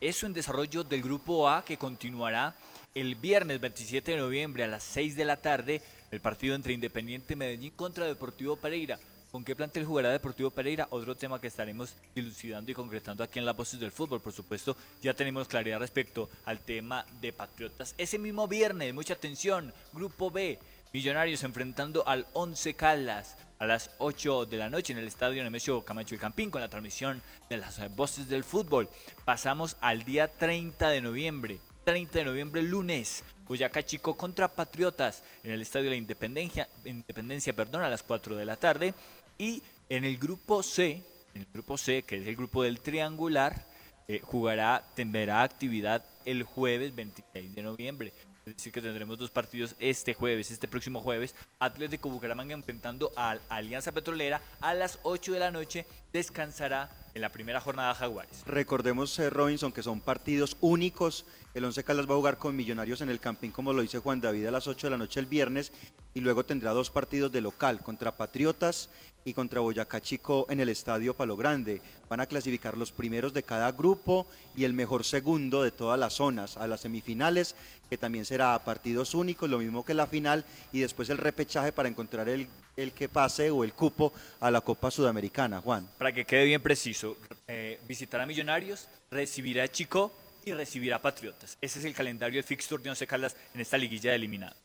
Eso 0.00 0.26
en 0.26 0.32
desarrollo 0.32 0.82
del 0.84 1.02
grupo 1.02 1.48
A 1.48 1.64
que 1.64 1.76
continuará 1.76 2.56
el 2.94 3.14
viernes 3.14 3.60
27 3.60 4.12
de 4.12 4.18
noviembre 4.18 4.64
a 4.64 4.68
las 4.68 4.82
6 4.82 5.16
de 5.16 5.24
la 5.24 5.36
tarde 5.36 5.80
el 6.10 6.20
partido 6.20 6.54
entre 6.54 6.74
Independiente 6.74 7.36
Medellín 7.36 7.72
contra 7.74 8.06
Deportivo 8.06 8.56
Pereira. 8.56 8.98
¿Con 9.32 9.44
qué 9.44 9.56
plantel 9.56 9.86
jugará 9.86 10.10
Deportivo 10.10 10.50
Pereira? 10.50 10.88
Otro 10.90 11.16
tema 11.16 11.40
que 11.40 11.46
estaremos 11.46 11.94
dilucidando 12.14 12.70
y 12.70 12.74
concretando 12.74 13.24
aquí 13.24 13.38
en 13.38 13.46
las 13.46 13.56
voces 13.56 13.80
del 13.80 13.90
fútbol. 13.90 14.20
Por 14.20 14.34
supuesto, 14.34 14.76
ya 15.00 15.14
tenemos 15.14 15.48
claridad 15.48 15.78
respecto 15.78 16.28
al 16.44 16.58
tema 16.58 17.06
de 17.18 17.32
Patriotas. 17.32 17.94
Ese 17.96 18.18
mismo 18.18 18.46
viernes, 18.46 18.92
mucha 18.92 19.14
atención, 19.14 19.72
Grupo 19.94 20.30
B, 20.30 20.58
Millonarios 20.92 21.44
enfrentando 21.44 22.06
al 22.06 22.26
11 22.34 22.74
Caldas 22.74 23.38
a 23.58 23.64
las 23.64 23.92
8 23.96 24.44
de 24.44 24.58
la 24.58 24.68
noche 24.68 24.92
en 24.92 24.98
el 24.98 25.06
estadio 25.06 25.42
Nemesio 25.42 25.82
Camacho 25.82 26.14
y 26.14 26.18
Campín 26.18 26.50
con 26.50 26.60
la 26.60 26.68
transmisión 26.68 27.22
de 27.48 27.56
las 27.56 27.80
voces 27.96 28.28
del 28.28 28.44
fútbol. 28.44 28.90
Pasamos 29.24 29.78
al 29.80 30.04
día 30.04 30.28
30 30.28 30.90
de 30.90 31.00
noviembre. 31.00 31.58
30 31.84 32.18
de 32.18 32.24
noviembre, 32.26 32.62
lunes, 32.62 33.24
Boyacá 33.48 33.82
Chico 33.82 34.16
contra 34.16 34.48
Patriotas 34.48 35.22
en 35.42 35.52
el 35.52 35.62
Estadio 35.62 35.84
de 35.84 35.90
la 35.90 35.96
Independencia, 35.96 36.68
Independencia 36.84 37.52
perdón, 37.52 37.82
a 37.82 37.90
las 37.90 38.02
4 38.02 38.36
de 38.36 38.44
la 38.44 38.56
tarde. 38.56 38.94
Y 39.38 39.62
en 39.88 40.04
el 40.04 40.18
grupo 40.18 40.62
C, 40.62 41.02
el 41.34 41.46
grupo 41.52 41.76
C, 41.78 42.02
que 42.02 42.18
es 42.18 42.26
el 42.26 42.36
grupo 42.36 42.62
del 42.62 42.80
triangular, 42.80 43.66
eh, 44.08 44.20
jugará, 44.22 44.84
tendrá 44.94 45.42
actividad 45.42 46.04
el 46.24 46.42
jueves 46.42 46.94
26 46.94 47.54
de 47.54 47.62
noviembre. 47.62 48.12
Es 48.44 48.56
decir, 48.56 48.72
que 48.72 48.82
tendremos 48.82 49.18
dos 49.18 49.30
partidos 49.30 49.76
este 49.78 50.14
jueves, 50.14 50.50
este 50.50 50.66
próximo 50.66 51.00
jueves. 51.00 51.34
Atlético 51.60 52.10
Bucaramanga 52.10 52.54
enfrentando 52.54 53.12
a 53.14 53.38
Alianza 53.48 53.92
Petrolera 53.92 54.42
a 54.60 54.74
las 54.74 54.98
8 55.04 55.32
de 55.32 55.38
la 55.38 55.52
noche. 55.52 55.86
Descansará 56.12 56.90
en 57.14 57.22
la 57.22 57.30
primera 57.30 57.60
jornada 57.60 57.94
Jaguares. 57.94 58.42
Recordemos, 58.44 59.16
eh, 59.20 59.30
Robinson, 59.30 59.70
que 59.70 59.84
son 59.84 60.00
partidos 60.00 60.56
únicos. 60.60 61.24
El 61.54 61.64
Once 61.64 61.84
Caldas 61.84 62.08
va 62.08 62.14
a 62.14 62.16
jugar 62.16 62.38
con 62.38 62.56
Millonarios 62.56 63.00
en 63.00 63.10
el 63.10 63.20
Campín, 63.20 63.52
como 63.52 63.72
lo 63.72 63.82
dice 63.82 64.00
Juan 64.00 64.20
David, 64.20 64.46
a 64.46 64.50
las 64.50 64.66
8 64.66 64.88
de 64.88 64.90
la 64.90 64.98
noche 64.98 65.20
el 65.20 65.26
viernes. 65.26 65.72
y 66.14 66.20
luego 66.20 66.44
tendrá 66.44 66.72
dos 66.72 66.90
partidos 66.90 67.32
de 67.32 67.40
local 67.40 67.80
contra 67.80 68.18
Patriotas 68.18 68.90
y 69.24 69.34
contra 69.34 69.60
Boyacá 69.60 70.00
Chico 70.00 70.46
en 70.50 70.60
el 70.60 70.68
Estadio 70.68 71.14
Palo 71.14 71.36
Grande. 71.36 71.80
Van 72.08 72.20
a 72.20 72.26
clasificar 72.26 72.76
los 72.76 72.92
primeros 72.92 73.32
de 73.32 73.42
cada 73.42 73.72
grupo 73.72 74.26
y 74.56 74.64
el 74.64 74.72
mejor 74.72 75.04
segundo 75.04 75.62
de 75.62 75.70
todas 75.70 75.98
las 75.98 76.14
zonas 76.14 76.56
a 76.56 76.66
las 76.66 76.80
semifinales, 76.80 77.54
que 77.88 77.98
también 77.98 78.24
será 78.24 78.54
a 78.54 78.64
partidos 78.64 79.14
únicos, 79.14 79.48
lo 79.48 79.58
mismo 79.58 79.84
que 79.84 79.94
la 79.94 80.06
final, 80.06 80.44
y 80.72 80.80
después 80.80 81.10
el 81.10 81.18
repechaje 81.18 81.72
para 81.72 81.88
encontrar 81.88 82.28
el, 82.28 82.48
el 82.76 82.92
que 82.92 83.08
pase 83.08 83.50
o 83.50 83.64
el 83.64 83.72
cupo 83.72 84.12
a 84.40 84.50
la 84.50 84.60
Copa 84.60 84.90
Sudamericana, 84.90 85.60
Juan. 85.60 85.88
Para 85.98 86.12
que 86.12 86.24
quede 86.24 86.44
bien 86.44 86.62
preciso, 86.62 87.16
eh, 87.46 87.80
visitará 87.86 88.26
Millonarios, 88.26 88.88
recibirá 89.10 89.64
a 89.64 89.68
Chico 89.68 90.12
y 90.44 90.52
recibirá 90.52 90.96
a 90.96 91.02
Patriotas. 91.02 91.56
Ese 91.60 91.78
es 91.78 91.84
el 91.84 91.94
calendario 91.94 92.40
de 92.40 92.42
fixture 92.42 92.82
de 92.82 92.90
Once 92.90 93.06
Caldas 93.06 93.36
en 93.54 93.60
esta 93.60 93.78
liguilla 93.78 94.10
de 94.10 94.16
eliminado. 94.16 94.56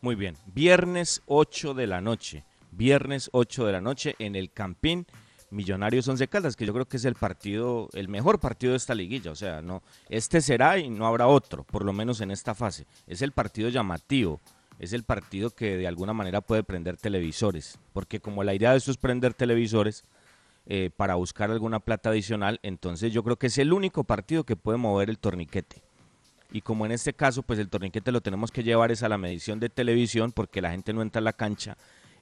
Muy 0.00 0.14
bien. 0.14 0.36
Viernes 0.46 1.22
8 1.26 1.74
de 1.74 1.86
la 1.86 2.00
noche. 2.00 2.44
Viernes 2.70 3.30
8 3.32 3.66
de 3.66 3.72
la 3.72 3.80
noche 3.80 4.14
en 4.18 4.36
el 4.36 4.50
Campín. 4.52 5.06
Millonarios 5.50 6.06
Once 6.06 6.28
Caldas, 6.28 6.56
que 6.56 6.66
yo 6.66 6.74
creo 6.74 6.86
que 6.86 6.98
es 6.98 7.04
el 7.06 7.14
partido, 7.14 7.88
el 7.94 8.08
mejor 8.08 8.38
partido 8.38 8.72
de 8.72 8.76
esta 8.76 8.94
liguilla. 8.94 9.30
O 9.30 9.34
sea, 9.34 9.62
no, 9.62 9.82
este 10.10 10.40
será 10.40 10.78
y 10.78 10.90
no 10.90 11.06
habrá 11.06 11.26
otro, 11.26 11.64
por 11.64 11.84
lo 11.84 11.92
menos 11.92 12.20
en 12.20 12.30
esta 12.30 12.54
fase. 12.54 12.86
Es 13.06 13.22
el 13.22 13.32
partido 13.32 13.68
llamativo. 13.70 14.40
Es 14.78 14.92
el 14.92 15.04
partido 15.04 15.50
que 15.50 15.76
de 15.76 15.88
alguna 15.88 16.12
manera 16.12 16.40
puede 16.40 16.62
prender 16.62 16.96
televisores. 16.96 17.78
Porque 17.92 18.20
como 18.20 18.44
la 18.44 18.54
idea 18.54 18.72
de 18.72 18.78
esto 18.78 18.90
es 18.90 18.98
prender 18.98 19.34
televisores 19.34 20.04
eh, 20.66 20.90
para 20.94 21.14
buscar 21.14 21.50
alguna 21.50 21.80
plata 21.80 22.10
adicional, 22.10 22.60
entonces 22.62 23.12
yo 23.12 23.24
creo 23.24 23.36
que 23.36 23.46
es 23.46 23.58
el 23.58 23.72
único 23.72 24.04
partido 24.04 24.44
que 24.44 24.54
puede 24.54 24.76
mover 24.76 25.08
el 25.08 25.18
torniquete 25.18 25.82
y 26.50 26.62
como 26.62 26.86
en 26.86 26.92
este 26.92 27.12
caso 27.12 27.42
pues 27.42 27.58
el 27.58 27.68
torniquete 27.68 28.12
lo 28.12 28.20
tenemos 28.20 28.50
que 28.50 28.62
llevar 28.62 28.90
es 28.90 29.02
a 29.02 29.08
la 29.08 29.18
medición 29.18 29.60
de 29.60 29.68
televisión 29.68 30.32
porque 30.32 30.62
la 30.62 30.70
gente 30.70 30.92
no 30.92 31.02
entra 31.02 31.20
a 31.20 31.22
la 31.22 31.32
cancha, 31.32 31.76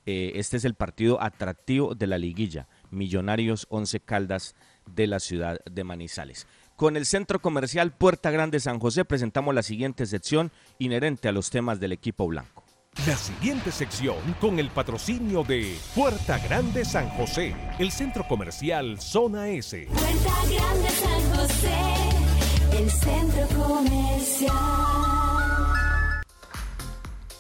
eh, 0.07 0.33
este 0.37 0.57
es 0.57 0.65
el 0.65 0.75
partido 0.75 1.21
atractivo 1.21 1.95
de 1.95 2.07
la 2.07 2.17
liguilla, 2.17 2.69
Millonarios 2.91 3.67
11 3.71 4.01
Caldas 4.01 4.55
de 4.87 5.09
la 5.09 5.21
ciudad 5.21 5.59
de 5.71 5.85
Manizales. 5.85 6.47
Con 6.77 6.97
el 6.97 7.07
centro 7.07 7.41
comercial 7.41 7.93
Puerta 7.93 8.31
Grande 8.31 8.61
San 8.61 8.79
José 8.79 9.05
presentamos 9.05 9.55
la 9.55 9.63
siguiente 9.63 10.07
sección 10.07 10.53
inherente 10.79 11.29
a 11.29 11.33
los 11.33 11.51
temas 11.51 11.81
del 11.81 11.93
equipo 11.93 12.29
blanco. 12.29 12.65
La 13.07 13.17
siguiente 13.17 13.71
sección 13.73 14.17
con 14.41 14.59
el 14.59 14.71
patrocinio 14.71 15.43
de 15.43 15.77
Puerta 15.95 16.39
Grande 16.39 16.85
San 16.85 17.09
José, 17.11 17.55
el 17.79 17.91
centro 17.91 18.27
comercial 18.27 19.01
Zona 19.01 19.49
S. 19.49 19.87
Puerta 19.87 20.35
Grande 20.55 20.89
San 20.91 21.37
José, 21.37 21.77
el 22.79 22.91
centro 22.91 23.49
comercial. 23.65 25.26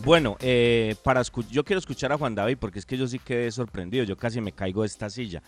Bueno, 0.07 0.37
eh, 0.39 0.95
para 1.03 1.21
yo 1.51 1.65
quiero 1.65 1.81
escuchar 1.81 2.13
a 2.13 2.17
Juan 2.17 2.37
David 2.37 2.59
porque 2.61 2.79
es 2.79 2.87
que 2.87 2.97
yo 2.97 3.09
sí 3.09 3.19
quedé 3.19 3.51
sorprendido, 3.51 4.05
yo 4.05 4.17
casi 4.17 4.41
me 4.41 4.53
caigo 4.53 4.83
de 4.83 4.87
esta 4.87 5.11
silla, 5.11 5.43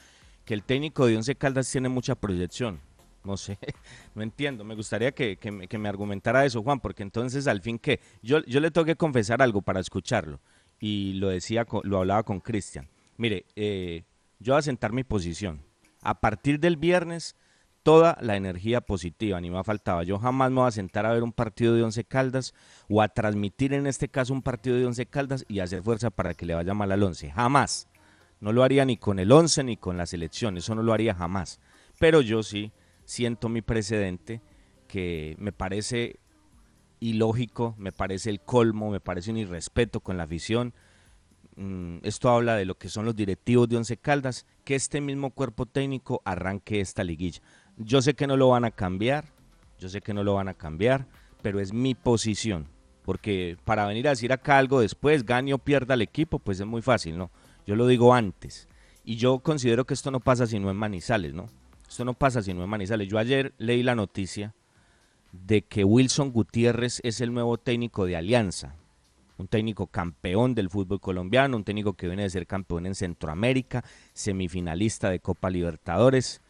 que 0.44 0.52
el 0.52 0.64
técnico 0.64 1.06
de 1.06 1.14
Once 1.14 1.32
Caldas 1.36 1.70
tiene 1.70 1.88
mucha 1.88 2.16
proyección. 2.16 2.80
No 3.22 3.36
sé, 3.36 3.56
no 4.16 4.22
entiendo. 4.24 4.64
Me 4.64 4.74
gustaría 4.74 5.12
que, 5.12 5.36
que 5.36 5.78
me, 5.78 5.88
argumentara 5.88 6.44
eso, 6.44 6.60
Juan, 6.64 6.80
porque 6.80 7.04
entonces 7.04 7.46
al 7.46 7.60
fin 7.60 7.78
que 7.78 8.00
yo, 8.20 8.44
yo 8.46 8.58
le 8.58 8.72
tengo 8.72 8.84
que 8.84 8.96
confesar 8.96 9.42
algo 9.42 9.62
para 9.62 9.78
escucharlo 9.78 10.40
y 10.80 11.12
lo 11.12 11.28
decía, 11.28 11.64
lo 11.84 11.98
hablaba 11.98 12.24
con 12.24 12.40
Cristian. 12.40 12.88
Mire, 13.16 13.46
eh, 13.54 14.02
yo 14.40 14.54
voy 14.54 14.58
a 14.58 14.62
sentar 14.62 14.92
mi 14.92 15.04
posición. 15.04 15.62
A 16.02 16.20
partir 16.20 16.58
del 16.58 16.76
viernes, 16.76 17.36
toda 17.82 18.18
la 18.20 18.36
energía 18.36 18.80
positiva, 18.80 19.40
ni 19.40 19.50
me 19.50 19.62
faltaba. 19.64 20.02
Yo 20.02 20.18
jamás 20.18 20.50
me 20.50 20.60
voy 20.60 20.68
a 20.68 20.72
sentar 20.72 21.06
a 21.06 21.12
ver 21.12 21.22
un 21.22 21.32
partido 21.32 21.74
de 21.74 21.82
Once 21.82 22.04
Caldas 22.04 22.54
o 22.88 23.02
a 23.02 23.08
transmitir 23.08 23.72
en 23.72 23.86
este 23.86 24.08
caso 24.08 24.32
un 24.32 24.42
partido 24.42 24.76
de 24.76 24.86
Once 24.86 25.06
Caldas 25.06 25.44
y 25.48 25.60
hacer 25.60 25.82
fuerza 25.82 26.10
para 26.10 26.34
que 26.34 26.46
le 26.46 26.54
vaya 26.54 26.74
mal 26.74 26.92
al 26.92 27.02
Once. 27.02 27.30
Jamás. 27.30 27.88
No 28.40 28.52
lo 28.52 28.62
haría 28.62 28.84
ni 28.84 28.96
con 28.96 29.18
el 29.18 29.32
Once 29.32 29.64
ni 29.64 29.76
con 29.76 29.96
la 29.96 30.06
selección, 30.06 30.56
eso 30.56 30.74
no 30.74 30.82
lo 30.82 30.92
haría 30.92 31.14
jamás. 31.14 31.60
Pero 31.98 32.20
yo 32.20 32.42
sí 32.42 32.72
siento 33.04 33.48
mi 33.48 33.62
precedente 33.62 34.42
que 34.86 35.34
me 35.38 35.52
parece 35.52 36.20
ilógico, 37.00 37.74
me 37.78 37.92
parece 37.92 38.30
el 38.30 38.40
colmo, 38.40 38.90
me 38.90 39.00
parece 39.00 39.30
un 39.30 39.38
irrespeto 39.38 40.00
con 40.00 40.16
la 40.16 40.24
afición. 40.24 40.74
Mm, 41.56 41.98
esto 42.02 42.30
habla 42.30 42.54
de 42.56 42.64
lo 42.64 42.76
que 42.76 42.88
son 42.88 43.04
los 43.04 43.16
directivos 43.16 43.68
de 43.68 43.76
Once 43.76 43.96
Caldas, 43.96 44.46
que 44.64 44.74
este 44.74 45.00
mismo 45.00 45.30
cuerpo 45.30 45.66
técnico 45.66 46.22
arranque 46.24 46.80
esta 46.80 47.02
liguilla. 47.02 47.40
Yo 47.78 48.02
sé 48.02 48.14
que 48.14 48.26
no 48.26 48.36
lo 48.36 48.48
van 48.48 48.64
a 48.64 48.70
cambiar, 48.70 49.26
yo 49.78 49.88
sé 49.88 50.00
que 50.00 50.12
no 50.12 50.24
lo 50.24 50.34
van 50.34 50.48
a 50.48 50.54
cambiar, 50.54 51.06
pero 51.42 51.60
es 51.60 51.72
mi 51.72 51.94
posición. 51.94 52.66
Porque 53.04 53.56
para 53.64 53.86
venir 53.86 54.06
a 54.06 54.10
decir 54.10 54.32
acá 54.32 54.58
algo 54.58 54.80
después, 54.80 55.24
gane 55.24 55.54
o 55.54 55.58
pierda 55.58 55.94
el 55.94 56.02
equipo, 56.02 56.38
pues 56.38 56.60
es 56.60 56.66
muy 56.66 56.82
fácil, 56.82 57.16
¿no? 57.16 57.30
Yo 57.66 57.76
lo 57.76 57.86
digo 57.86 58.12
antes. 58.12 58.68
Y 59.04 59.16
yo 59.16 59.38
considero 59.38 59.86
que 59.86 59.94
esto 59.94 60.10
no 60.10 60.20
pasa 60.20 60.46
sino 60.46 60.70
en 60.70 60.76
Manizales, 60.76 61.32
¿no? 61.32 61.48
Esto 61.88 62.04
no 62.04 62.14
pasa 62.14 62.42
sino 62.42 62.62
en 62.62 62.68
Manizales. 62.68 63.08
Yo 63.08 63.18
ayer 63.18 63.54
leí 63.56 63.82
la 63.82 63.94
noticia 63.94 64.54
de 65.32 65.62
que 65.62 65.84
Wilson 65.84 66.32
Gutiérrez 66.32 67.00
es 67.02 67.20
el 67.20 67.32
nuevo 67.32 67.58
técnico 67.58 68.04
de 68.04 68.16
Alianza, 68.16 68.74
un 69.38 69.46
técnico 69.46 69.86
campeón 69.86 70.54
del 70.54 70.68
fútbol 70.68 71.00
colombiano, 71.00 71.56
un 71.56 71.64
técnico 71.64 71.94
que 71.94 72.08
viene 72.08 72.24
de 72.24 72.30
ser 72.30 72.46
campeón 72.46 72.86
en 72.86 72.94
Centroamérica, 72.94 73.84
semifinalista 74.12 75.10
de 75.10 75.20
Copa 75.20 75.48
Libertadores, 75.48 76.42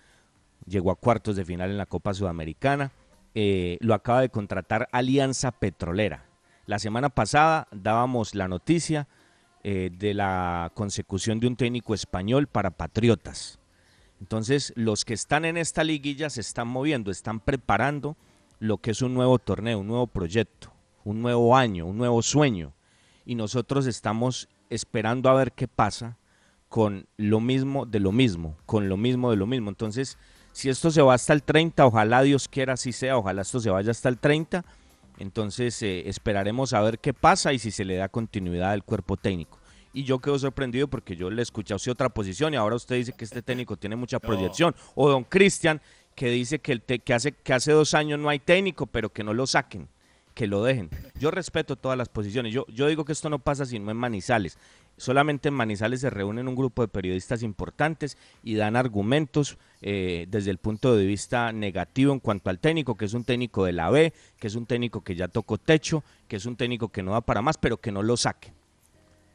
llegó 0.66 0.90
a 0.90 0.96
cuartos 0.96 1.36
de 1.36 1.44
final 1.44 1.70
en 1.70 1.78
la 1.78 1.86
Copa 1.86 2.14
Sudamericana, 2.14 2.92
eh, 3.34 3.78
lo 3.80 3.94
acaba 3.94 4.20
de 4.20 4.30
contratar 4.30 4.88
Alianza 4.92 5.52
Petrolera. 5.52 6.24
La 6.66 6.78
semana 6.78 7.08
pasada 7.08 7.68
dábamos 7.70 8.34
la 8.34 8.48
noticia 8.48 9.08
eh, 9.64 9.90
de 9.92 10.14
la 10.14 10.70
consecución 10.74 11.40
de 11.40 11.46
un 11.46 11.56
técnico 11.56 11.94
español 11.94 12.46
para 12.46 12.70
Patriotas. 12.70 13.58
Entonces, 14.20 14.72
los 14.76 15.04
que 15.04 15.14
están 15.14 15.44
en 15.44 15.56
esta 15.56 15.84
liguilla 15.84 16.30
se 16.30 16.40
están 16.40 16.68
moviendo, 16.68 17.10
están 17.10 17.40
preparando 17.40 18.16
lo 18.58 18.78
que 18.78 18.90
es 18.90 19.02
un 19.02 19.14
nuevo 19.14 19.38
torneo, 19.38 19.78
un 19.78 19.86
nuevo 19.86 20.06
proyecto, 20.06 20.72
un 21.04 21.22
nuevo 21.22 21.56
año, 21.56 21.86
un 21.86 21.96
nuevo 21.96 22.22
sueño. 22.22 22.72
Y 23.24 23.34
nosotros 23.34 23.86
estamos 23.86 24.48
esperando 24.70 25.28
a 25.28 25.34
ver 25.34 25.52
qué 25.52 25.68
pasa 25.68 26.18
con 26.68 27.06
lo 27.16 27.40
mismo 27.40 27.86
de 27.86 28.00
lo 28.00 28.12
mismo, 28.12 28.56
con 28.66 28.88
lo 28.88 28.96
mismo 28.96 29.30
de 29.30 29.36
lo 29.36 29.46
mismo. 29.46 29.70
Entonces, 29.70 30.18
si 30.58 30.68
esto 30.68 30.90
se 30.90 31.00
va 31.00 31.14
hasta 31.14 31.32
el 31.32 31.44
30, 31.44 31.86
ojalá 31.86 32.22
Dios 32.22 32.48
quiera 32.48 32.72
así 32.72 32.90
sea, 32.90 33.16
ojalá 33.16 33.42
esto 33.42 33.60
se 33.60 33.70
vaya 33.70 33.92
hasta 33.92 34.08
el 34.08 34.18
30, 34.18 34.64
entonces 35.18 35.80
eh, 35.82 36.08
esperaremos 36.08 36.72
a 36.72 36.80
ver 36.80 36.98
qué 36.98 37.14
pasa 37.14 37.52
y 37.52 37.60
si 37.60 37.70
se 37.70 37.84
le 37.84 37.94
da 37.94 38.08
continuidad 38.08 38.72
al 38.72 38.82
cuerpo 38.82 39.16
técnico. 39.16 39.58
Y 39.92 40.02
yo 40.02 40.18
quedo 40.18 40.36
sorprendido 40.36 40.88
porque 40.88 41.14
yo 41.14 41.30
le 41.30 41.42
escuché 41.42 41.74
otra 41.88 42.08
posición 42.08 42.54
y 42.54 42.56
ahora 42.56 42.74
usted 42.74 42.96
dice 42.96 43.12
que 43.16 43.24
este 43.24 43.40
técnico 43.40 43.76
tiene 43.76 43.94
mucha 43.94 44.18
proyección. 44.18 44.74
O 44.96 45.08
don 45.08 45.22
Cristian 45.22 45.80
que 46.16 46.28
dice 46.28 46.58
que, 46.58 46.72
el 46.72 46.82
te- 46.82 46.98
que, 46.98 47.14
hace, 47.14 47.30
que 47.30 47.52
hace 47.54 47.70
dos 47.70 47.94
años 47.94 48.18
no 48.18 48.28
hay 48.28 48.40
técnico, 48.40 48.86
pero 48.86 49.10
que 49.12 49.22
no 49.22 49.32
lo 49.34 49.46
saquen, 49.46 49.88
que 50.34 50.48
lo 50.48 50.64
dejen. 50.64 50.90
Yo 51.20 51.30
respeto 51.30 51.76
todas 51.76 51.96
las 51.96 52.08
posiciones. 52.08 52.52
Yo, 52.52 52.66
yo 52.68 52.88
digo 52.88 53.04
que 53.04 53.12
esto 53.12 53.30
no 53.30 53.38
pasa 53.38 53.64
sino 53.64 53.90
en 53.92 53.96
Manizales. 53.96 54.58
Solamente 54.98 55.48
en 55.48 55.54
Manizales 55.54 56.00
se 56.00 56.10
reúnen 56.10 56.48
un 56.48 56.56
grupo 56.56 56.82
de 56.82 56.88
periodistas 56.88 57.42
importantes 57.42 58.18
y 58.42 58.56
dan 58.56 58.76
argumentos 58.76 59.56
eh, 59.80 60.26
desde 60.28 60.50
el 60.50 60.58
punto 60.58 60.96
de 60.96 61.06
vista 61.06 61.52
negativo 61.52 62.12
en 62.12 62.20
cuanto 62.20 62.50
al 62.50 62.58
técnico, 62.58 62.96
que 62.96 63.04
es 63.04 63.14
un 63.14 63.24
técnico 63.24 63.64
de 63.64 63.72
la 63.72 63.90
B, 63.90 64.12
que 64.38 64.48
es 64.48 64.56
un 64.56 64.66
técnico 64.66 65.02
que 65.02 65.14
ya 65.14 65.28
tocó 65.28 65.56
techo, 65.56 66.02
que 66.26 66.36
es 66.36 66.46
un 66.46 66.56
técnico 66.56 66.88
que 66.88 67.02
no 67.02 67.12
da 67.12 67.20
para 67.20 67.40
más, 67.42 67.56
pero 67.56 67.78
que 67.78 67.92
no 67.92 68.02
lo 68.02 68.16
saquen. 68.16 68.52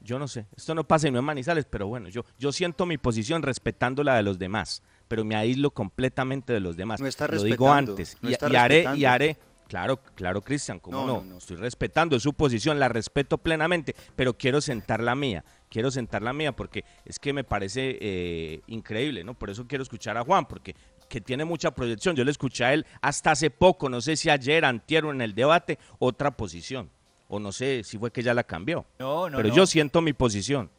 Yo 0.01 0.19
no 0.19 0.27
sé, 0.27 0.45
esto 0.57 0.75
no 0.75 0.83
pasa 0.83 1.07
y 1.07 1.11
no 1.11 1.19
en 1.19 1.25
Manizales, 1.25 1.65
pero 1.65 1.87
bueno, 1.87 2.09
yo, 2.09 2.25
yo 2.37 2.51
siento 2.51 2.85
mi 2.85 2.97
posición 2.97 3.41
respetando 3.41 4.03
la 4.03 4.17
de 4.17 4.23
los 4.23 4.37
demás, 4.37 4.83
pero 5.07 5.23
me 5.23 5.35
aíslo 5.35 5.71
completamente 5.71 6.51
de 6.51 6.59
los 6.59 6.75
demás. 6.75 6.99
No 6.99 7.07
está 7.07 7.25
Lo 7.29 7.41
digo 7.41 7.71
antes 7.71 8.17
no 8.21 8.29
y, 8.29 8.55
haré 8.55 8.85
y 8.97 9.05
haré. 9.05 9.37
Claro, 9.73 9.99
claro, 10.13 10.43
Cristian, 10.43 10.79
cómo 10.79 10.99
No, 10.99 11.07
no, 11.07 11.13
no, 11.13 11.23
no. 11.23 11.37
Estoy 11.39 11.55
respetando 11.57 12.19
su 12.19 12.35
posición, 12.35 12.79
la 12.79 12.89
respeto 12.89 13.39
plenamente, 13.39 13.95
pero 14.15 14.37
quiero 14.37 14.61
sentar 14.61 15.01
la 15.01 15.15
mía. 15.15 15.43
Quiero 15.67 15.89
sentar 15.89 16.21
la 16.21 16.31
mía 16.31 16.51
porque 16.51 16.85
es 17.03 17.17
que 17.17 17.33
me 17.33 17.43
parece 17.43 17.97
eh, 17.99 18.61
increíble, 18.67 19.23
¿no? 19.23 19.33
Por 19.33 19.49
eso 19.49 19.65
quiero 19.65 19.81
escuchar 19.81 20.15
a 20.15 20.23
Juan, 20.23 20.45
porque 20.45 20.75
que 21.09 21.21
tiene 21.21 21.43
mucha 21.43 21.71
proyección. 21.71 22.15
Yo 22.15 22.23
le 22.23 22.29
escuché 22.29 22.65
a 22.65 22.73
él 22.75 22.85
hasta 23.01 23.31
hace 23.31 23.49
poco, 23.49 23.89
no 23.89 23.99
sé 23.99 24.15
si 24.15 24.29
ayer, 24.29 24.63
antier 24.63 25.05
o 25.05 25.11
en 25.11 25.21
el 25.21 25.33
debate, 25.33 25.79
otra 25.97 26.29
posición. 26.29 26.91
O 27.27 27.39
no 27.39 27.51
sé 27.51 27.83
si 27.83 27.97
fue 27.97 28.11
que 28.11 28.21
ya 28.21 28.35
la 28.35 28.43
cambió. 28.43 28.85
No, 28.99 29.27
no, 29.27 29.37
pero 29.37 29.49
no. 29.49 29.55
yo 29.55 29.65
siento 29.65 30.03
mi 30.03 30.13
posición. 30.13 30.69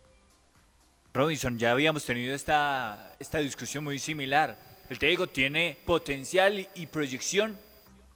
Robinson, 1.12 1.58
ya 1.58 1.72
habíamos 1.72 2.04
tenido 2.04 2.32
esta, 2.32 3.16
esta 3.18 3.38
discusión 3.38 3.82
muy 3.82 3.98
similar. 3.98 4.56
El 4.88 5.00
técnico 5.00 5.26
tiene 5.26 5.78
potencial 5.84 6.60
y, 6.60 6.68
y 6.76 6.86
proyección 6.86 7.58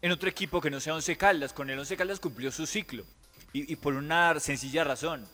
en 0.01 0.13
otro 0.13 0.29
equipo 0.29 0.61
que 0.61 0.71
no 0.71 0.81
sea 0.81 0.95
Once 0.95 1.17
Caldas. 1.17 1.53
Con 1.53 1.71
el 1.71 1.79
Once 1.79 1.97
Caldas 1.97 2.21
cumplió 2.21 2.51
su 2.51 2.67
ciclo. 2.67 3.05
Y, 3.53 3.77
por 3.77 3.95
una 3.95 4.39
sencilla 4.41 4.85
razón. 4.85 5.27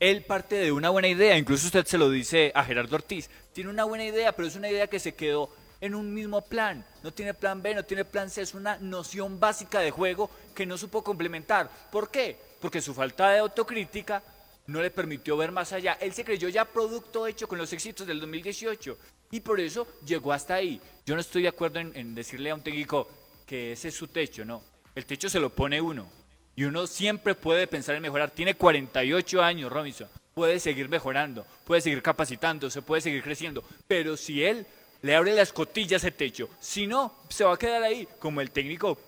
Él 0.00 0.24
parte 0.24 0.56
de 0.56 0.72
una 0.72 0.90
buena 0.90 1.06
idea, 1.06 1.38
incluso 1.38 1.66
usted 1.66 1.86
se 1.86 1.96
lo 1.96 2.10
dice 2.10 2.50
a 2.56 2.64
Gerardo 2.64 2.96
Ortiz. 2.96 3.30
Tiene 3.52 3.70
una 3.70 3.84
buena 3.84 4.04
idea, 4.04 4.32
pero 4.32 4.48
es 4.48 4.56
una 4.56 4.68
idea 4.68 4.88
que 4.88 4.98
se 4.98 5.14
quedó 5.14 5.48
en 5.80 5.94
un 5.94 6.12
mismo 6.12 6.42
plan. 6.42 6.84
No 7.04 7.12
tiene 7.12 7.34
plan 7.34 7.62
B, 7.62 7.74
no 7.74 7.84
tiene 7.84 8.04
plan 8.04 8.28
C, 8.28 8.42
es 8.42 8.54
una 8.54 8.78
noción 8.78 9.38
básica 9.38 9.78
de 9.78 9.92
juego 9.92 10.28
que 10.56 10.66
no 10.66 10.76
supo 10.76 11.04
complementar. 11.04 11.70
¿Por 11.92 12.10
qué? 12.10 12.36
Porque 12.60 12.80
su 12.80 12.94
falta 12.94 13.30
de 13.30 13.38
autocrítica 13.38 14.24
no 14.66 14.82
le 14.82 14.90
permitió 14.90 15.36
ver 15.36 15.52
más 15.52 15.72
allá. 15.72 15.96
Él 16.00 16.12
se 16.12 16.24
creyó 16.24 16.48
ya 16.48 16.64
producto 16.64 17.28
hecho 17.28 17.46
con 17.46 17.58
los 17.58 17.72
éxitos 17.72 18.04
del 18.06 18.18
2018 18.18 18.98
y 19.30 19.40
por 19.40 19.60
eso 19.60 19.86
llegó 20.04 20.32
hasta 20.32 20.54
ahí. 20.54 20.80
Yo 21.06 21.14
no 21.14 21.20
estoy 21.20 21.42
de 21.42 21.48
acuerdo 21.48 21.78
en, 21.78 21.92
en 21.94 22.14
decirle 22.14 22.50
a 22.50 22.56
un 22.56 22.62
técnico 22.62 23.08
que 23.52 23.72
ese 23.72 23.88
es 23.88 23.94
su 23.94 24.08
techo, 24.08 24.46
no. 24.46 24.62
El 24.94 25.04
techo 25.04 25.28
se 25.28 25.38
lo 25.38 25.50
pone 25.50 25.78
uno 25.78 26.10
y 26.56 26.64
uno 26.64 26.86
siempre 26.86 27.34
puede 27.34 27.66
pensar 27.66 27.94
en 27.94 28.00
mejorar. 28.00 28.30
Tiene 28.30 28.54
48 28.54 29.42
años, 29.42 29.70
Robinson. 29.70 30.08
Puede 30.32 30.58
seguir 30.58 30.88
mejorando, 30.88 31.46
puede 31.66 31.82
seguir 31.82 32.00
capacitándose, 32.00 32.80
puede 32.80 33.02
seguir 33.02 33.22
creciendo. 33.22 33.62
Pero 33.86 34.16
si 34.16 34.42
él 34.42 34.66
le 35.02 35.14
abre 35.14 35.34
las 35.34 35.52
cotillas 35.52 36.02
a 36.02 36.08
ese 36.08 36.16
techo, 36.16 36.48
si 36.60 36.86
no, 36.86 37.14
se 37.28 37.44
va 37.44 37.52
a 37.52 37.58
quedar 37.58 37.82
ahí 37.82 38.08
como 38.18 38.40
el 38.40 38.50
técnico 38.50 38.98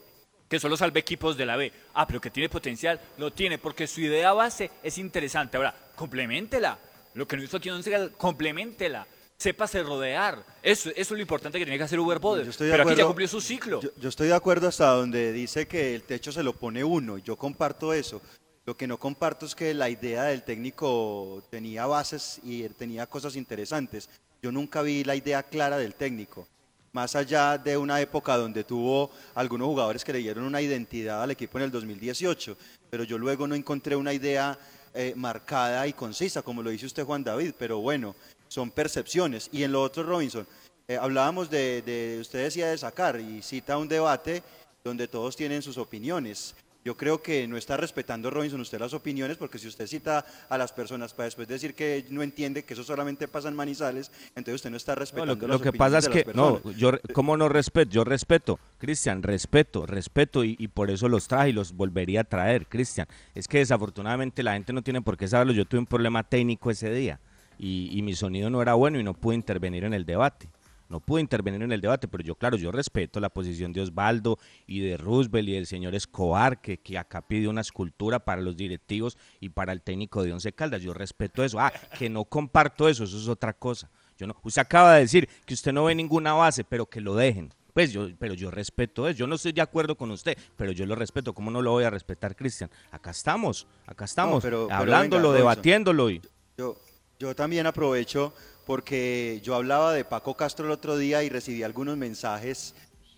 que 0.47 0.61
solo 0.61 0.77
salve 0.77 1.01
equipos 1.01 1.39
de 1.39 1.47
la 1.47 1.57
B. 1.57 1.73
Ah, 1.95 2.07
pero 2.07 2.21
que 2.21 2.29
tiene 2.29 2.51
potencial, 2.51 3.01
lo 3.17 3.33
tiene, 3.33 3.57
porque 3.57 3.87
su 3.87 4.03
idea 4.03 4.35
base 4.35 4.71
es 4.83 4.99
interesante. 4.99 5.57
Ahora, 5.57 5.75
complementela. 5.97 6.79
Lo 7.15 7.27
que 7.27 7.39
no 7.39 7.45
hizo 7.45 7.57
aquí 7.57 7.71
Caldas, 7.71 8.11
complementela. 8.19 9.07
Sépase 9.45 9.83
rodear. 9.83 10.43
Eso, 10.63 10.89
eso 10.89 11.01
es 11.01 11.11
lo 11.11 11.19
importante 11.19 11.59
que 11.59 11.67
tiene 11.67 11.77
que 11.77 11.85
hacer 11.85 12.01
Uber 12.01 12.19
de 12.19 12.23
Pero 12.23 12.41
aquí 12.49 12.67
ya 12.67 12.81
acuerdo. 12.81 13.07
cumplió 13.09 13.29
su 13.29 13.43
ciclo. 13.43 13.83
Yo, 13.83 13.91
yo 14.01 14.09
estoy 14.09 14.29
de 14.29 14.35
acuerdo 14.35 14.69
hasta 14.69 14.87
donde 14.93 15.33
dice 15.33 15.69
que 15.69 15.97
el 15.97 16.03
techo 16.05 16.33
se 16.33 16.43
lo 16.43 16.55
pone 16.55 16.83
uno. 16.83 17.19
Yo 17.19 17.37
comparto 17.37 17.93
eso. 17.93 18.23
Lo 18.65 18.75
que 18.75 18.87
no 18.87 18.99
comparto 18.99 19.45
es 19.45 19.55
que 19.55 19.75
la 19.75 19.91
idea 19.91 20.23
del 20.23 20.45
técnico 20.45 21.43
tenía 21.51 21.85
bases 21.85 22.41
y 22.43 22.67
tenía 22.71 23.07
cosas 23.07 23.37
interesantes. 23.37 24.09
Yo 24.41 24.51
nunca 24.51 24.81
vi 24.81 25.05
la 25.05 25.15
idea 25.15 25.43
clara 25.43 25.77
del 25.77 25.95
técnico. 25.95 26.49
Más 26.93 27.15
allá 27.15 27.59
de 27.59 27.77
una 27.77 28.01
época 28.01 28.39
donde 28.39 28.65
tuvo 28.65 29.11
algunos 29.35 29.67
jugadores 29.67 30.05
que 30.05 30.15
le 30.15 30.21
dieron 30.21 30.45
una 30.45 30.63
identidad 30.63 31.23
al 31.23 31.33
equipo 31.33 31.59
en 31.59 31.65
el 31.65 31.71
2018, 31.71 32.57
pero 32.89 33.05
yo 33.05 33.19
luego 33.19 33.47
no 33.47 33.55
encontré 33.55 33.95
una 33.95 34.15
idea 34.15 34.59
eh, 34.95 35.13
marcada 35.17 35.87
y 35.87 35.93
concisa, 35.93 36.41
como 36.41 36.63
lo 36.63 36.71
dice 36.71 36.87
usted 36.87 37.05
Juan 37.05 37.25
David, 37.25 37.53
pero 37.59 37.81
bueno, 37.81 38.15
son 38.55 38.71
percepciones. 38.71 39.49
Y 39.53 39.65
en 39.65 39.73
lo 39.73 39.83
otro, 39.83 40.05
Robinson, 40.05 40.47
eh, 40.87 40.97
hablábamos 40.97 41.51
de, 41.51 41.83
de, 41.83 42.19
usted 42.21 42.45
decía 42.45 42.69
de 42.69 42.79
sacar 42.79 43.19
y 43.19 43.43
cita 43.43 43.77
un 43.77 43.89
debate 43.89 44.43
donde 44.85 45.09
todos 45.09 45.35
tienen 45.35 45.61
sus 45.61 45.77
opiniones. 45.77 46.55
Yo 46.85 46.97
creo 46.97 47.23
que 47.23 47.49
no 47.49 47.57
está 47.57 47.79
respetando 47.79 48.31
Robinson 48.31 48.61
usted 48.61 48.79
las 48.79 48.93
opiniones, 48.93 49.39
porque 49.39 49.59
si 49.59 49.67
usted 49.67 49.87
cita 49.87 50.25
a 50.51 50.59
las 50.59 50.71
personas 50.71 51.15
para 51.15 51.25
después 51.25 51.49
decir 51.49 51.75
que 51.75 52.05
no 52.11 52.23
entiende 52.23 52.63
que 52.63 52.75
eso 52.75 52.85
solamente 52.85 53.27
pasa 53.27 53.49
en 53.49 53.57
Manizales, 53.57 54.13
entonces 54.37 54.57
usted 54.57 54.71
no 54.71 54.77
está 54.77 54.93
No, 54.93 55.01
respetando 55.01 55.35
lo, 55.35 55.49
las 55.49 55.59
lo 55.59 55.63
que 55.63 55.73
pasa 55.73 55.99
es 55.99 56.09
que, 56.09 56.27
no, 56.35 56.61
yo, 56.73 56.93
¿cómo 57.15 57.39
no 57.39 57.49
respeto? 57.49 57.91
Yo 57.91 58.05
respeto, 58.05 58.61
Cristian, 58.79 59.23
respeto, 59.23 59.87
respeto 59.87 60.45
y, 60.45 60.57
y 60.59 60.69
por 60.69 60.91
eso 60.91 61.09
los 61.09 61.27
traje 61.27 61.49
y 61.49 61.53
los 61.55 61.73
volvería 61.73 62.21
a 62.21 62.25
traer, 62.25 62.67
Cristian. 62.67 63.09
Es 63.35 63.49
que 63.49 63.59
desafortunadamente 63.59 64.43
la 64.43 64.53
gente 64.53 64.75
no 64.75 64.83
tiene 64.83 65.01
por 65.01 65.17
qué 65.17 65.27
saberlo. 65.27 65.55
Yo 65.55 65.65
tuve 65.65 65.81
un 65.81 65.87
problema 65.87 66.23
técnico 66.23 66.71
ese 66.71 66.91
día 66.91 67.19
y, 67.59 67.91
y 67.97 68.03
mi 68.03 68.15
sonido 68.15 68.51
no 68.51 68.61
era 68.63 68.75
bueno 68.75 68.99
y 68.99 69.03
no 69.05 69.15
pude 69.15 69.35
intervenir 69.37 69.85
en 69.85 69.95
el 69.95 70.05
debate. 70.05 70.49
No 70.91 71.01
pude 71.01 71.23
intervenir 71.23 71.63
en 71.63 71.73
el 71.73 71.81
debate, 71.81 72.07
pero 72.09 72.23
yo, 72.23 72.35
claro, 72.35 72.57
yo 72.59 72.71
respeto 72.71 73.19
la 73.19 73.31
posición 73.31 73.73
de 73.73 73.81
Osvaldo 73.81 74.39
y 74.67 74.81
de 74.81 74.99
Roosevelt 74.99 75.49
y 75.49 75.53
del 75.53 75.67
señor 75.67 75.95
Escobar, 75.95 76.61
que, 76.61 76.77
que 76.77 76.99
acá 76.99 77.23
pide 77.23 77.49
una 77.49 77.63
escultura 77.63 78.19
para 78.21 78.43
los 78.43 78.55
directivos 78.57 79.17
y 79.41 79.49
para 79.49 79.73
el 79.73 79.81
técnico 79.81 80.23
de 80.23 80.33
Once 80.35 80.53
Caldas. 80.53 80.83
Yo 80.83 80.93
respeto 80.93 81.43
eso. 81.43 81.59
Ah, 81.59 81.73
que 81.99 82.11
no 82.11 82.25
comparto 82.27 82.87
eso, 82.89 83.05
eso 83.05 83.17
es 83.19 83.29
otra 83.29 83.55
cosa. 83.55 83.89
Yo 84.19 84.27
no, 84.27 84.37
usted 84.45 84.61
acaba 84.61 84.95
de 84.95 85.01
decir 85.01 85.29
que 85.47 85.55
usted 85.55 85.73
no 85.73 85.85
ve 85.85 85.95
ninguna 85.95 86.35
base, 86.35 86.63
pero 86.65 86.87
que 86.87 87.01
lo 87.01 87.15
dejen. 87.17 87.53
Pues 87.73 87.91
yo, 87.91 88.09
pero 88.19 88.35
yo 88.35 88.51
respeto 88.53 89.09
eso. 89.09 89.19
Yo 89.19 89.27
no 89.27 89.35
estoy 89.37 89.53
de 89.53 89.63
acuerdo 89.63 89.97
con 89.97 90.11
usted, 90.13 90.37
pero 90.57 90.71
yo 90.71 90.85
lo 90.87 90.95
respeto. 90.95 91.33
¿Cómo 91.33 91.51
no 91.51 91.61
lo 91.63 91.73
voy 91.73 91.85
a 91.85 91.91
respetar, 91.91 92.37
Cristian? 92.37 92.71
Acá 92.93 93.11
estamos, 93.11 93.67
acá 93.87 94.05
estamos, 94.05 94.43
pero- 94.45 94.67
pero 94.69 94.79
hablándolo, 94.79 95.31
venga, 95.31 95.39
debatiéndolo 95.39 96.11
y. 96.11 96.21
Yo, 96.57 96.77
yo 97.19 97.35
también 97.35 97.67
aprovecho 97.67 98.33
porque 98.67 99.41
yo 99.45 99.55
hablaba 99.55 99.93
de 99.93 100.05
Paco 100.05 100.35
Castro 100.35 100.67
el 100.67 100.73
otro 100.73 100.97
día 100.97 101.23
y 101.23 101.29
recibí 101.29 101.63
algunos 101.63 101.97
mensajes. 101.97 102.75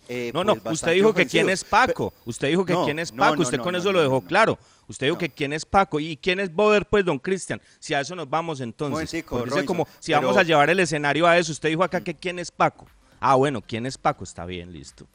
eh, 0.09 0.31
No, 0.33 0.43
no, 0.43 0.53
pues, 0.53 0.57
usted 0.57 0.69
bastante 0.71 0.95
dijo 0.95 1.13
que 1.13 1.25
quién 1.25 1.49
es. 1.49 1.63
Paco. 1.63 2.13
Usted 2.25 2.49
dijo 2.49 2.65
que 2.65 2.73
No, 2.73 2.85
quién 2.85 2.99
es 2.99 3.11
no, 3.13 3.19
Paco. 3.23 3.35
no, 3.37 3.41
usted 3.43 3.57
no, 3.57 3.63
con 3.63 3.73
no, 3.73 3.79
eso 3.79 3.87
no, 3.87 3.93
lo 3.93 4.01
dejó 4.01 4.15
no, 4.15 4.21
no. 4.21 4.27
claro. 4.27 4.59
Usted 4.87 5.07
dijo 5.07 5.17
que 5.17 5.29
quién 5.29 5.51
es 5.53 5.65
Paco. 5.65 5.99
¿Y 5.99 6.15
quién 6.17 6.39
es 6.39 6.53
Boder, 6.53 6.85
pues, 6.85 7.03
don 7.03 7.19
Cristian? 7.19 7.61
Si 7.79 7.93
a 7.93 7.99
eso 8.01 8.15
nos 8.15 8.29
vamos 8.29 8.61
entonces. 8.61 8.91
Momentico, 8.93 9.29
Porque 9.37 9.45
dice 9.45 9.55
Robinson, 9.55 9.75
como 9.75 9.87
si 9.99 10.11
pero- 10.11 10.21
vamos 10.21 10.37
a 10.37 10.43
llevar 10.43 10.69
el 10.69 10.79
escenario 10.79 11.27
a 11.27 11.37
eso. 11.37 11.51
Usted 11.51 11.69
dijo 11.69 11.83
acá 11.83 12.01
que 12.01 12.13
quién 12.15 12.39
es 12.39 12.51
Paco. 12.51 12.85
Ah, 13.19 13.35
bueno, 13.35 13.61
¿quién 13.65 13.85
es 13.85 13.97
Paco? 13.97 14.23
Está 14.23 14.45
bien, 14.45 14.71
listo. 14.71 15.07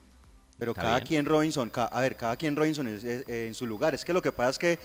Pero 0.59 0.73
Está 0.73 0.83
cada 0.83 0.97
bien. 0.97 1.07
quien 1.07 1.25
Robinson, 1.27 1.73
a 1.75 2.01
ver, 2.01 2.17
cada 2.17 2.37
quien 2.37 2.55
Robinson 2.57 2.87
es, 2.89 3.03
es- 3.05 3.29
en 3.29 3.55
su 3.55 3.67
lugar. 3.67 3.95
Es 3.95 4.05
que 4.05 4.13
lo 4.13 4.21
que 4.23 4.31
pasa 4.33 4.51
es 4.51 4.59
que 4.59 4.79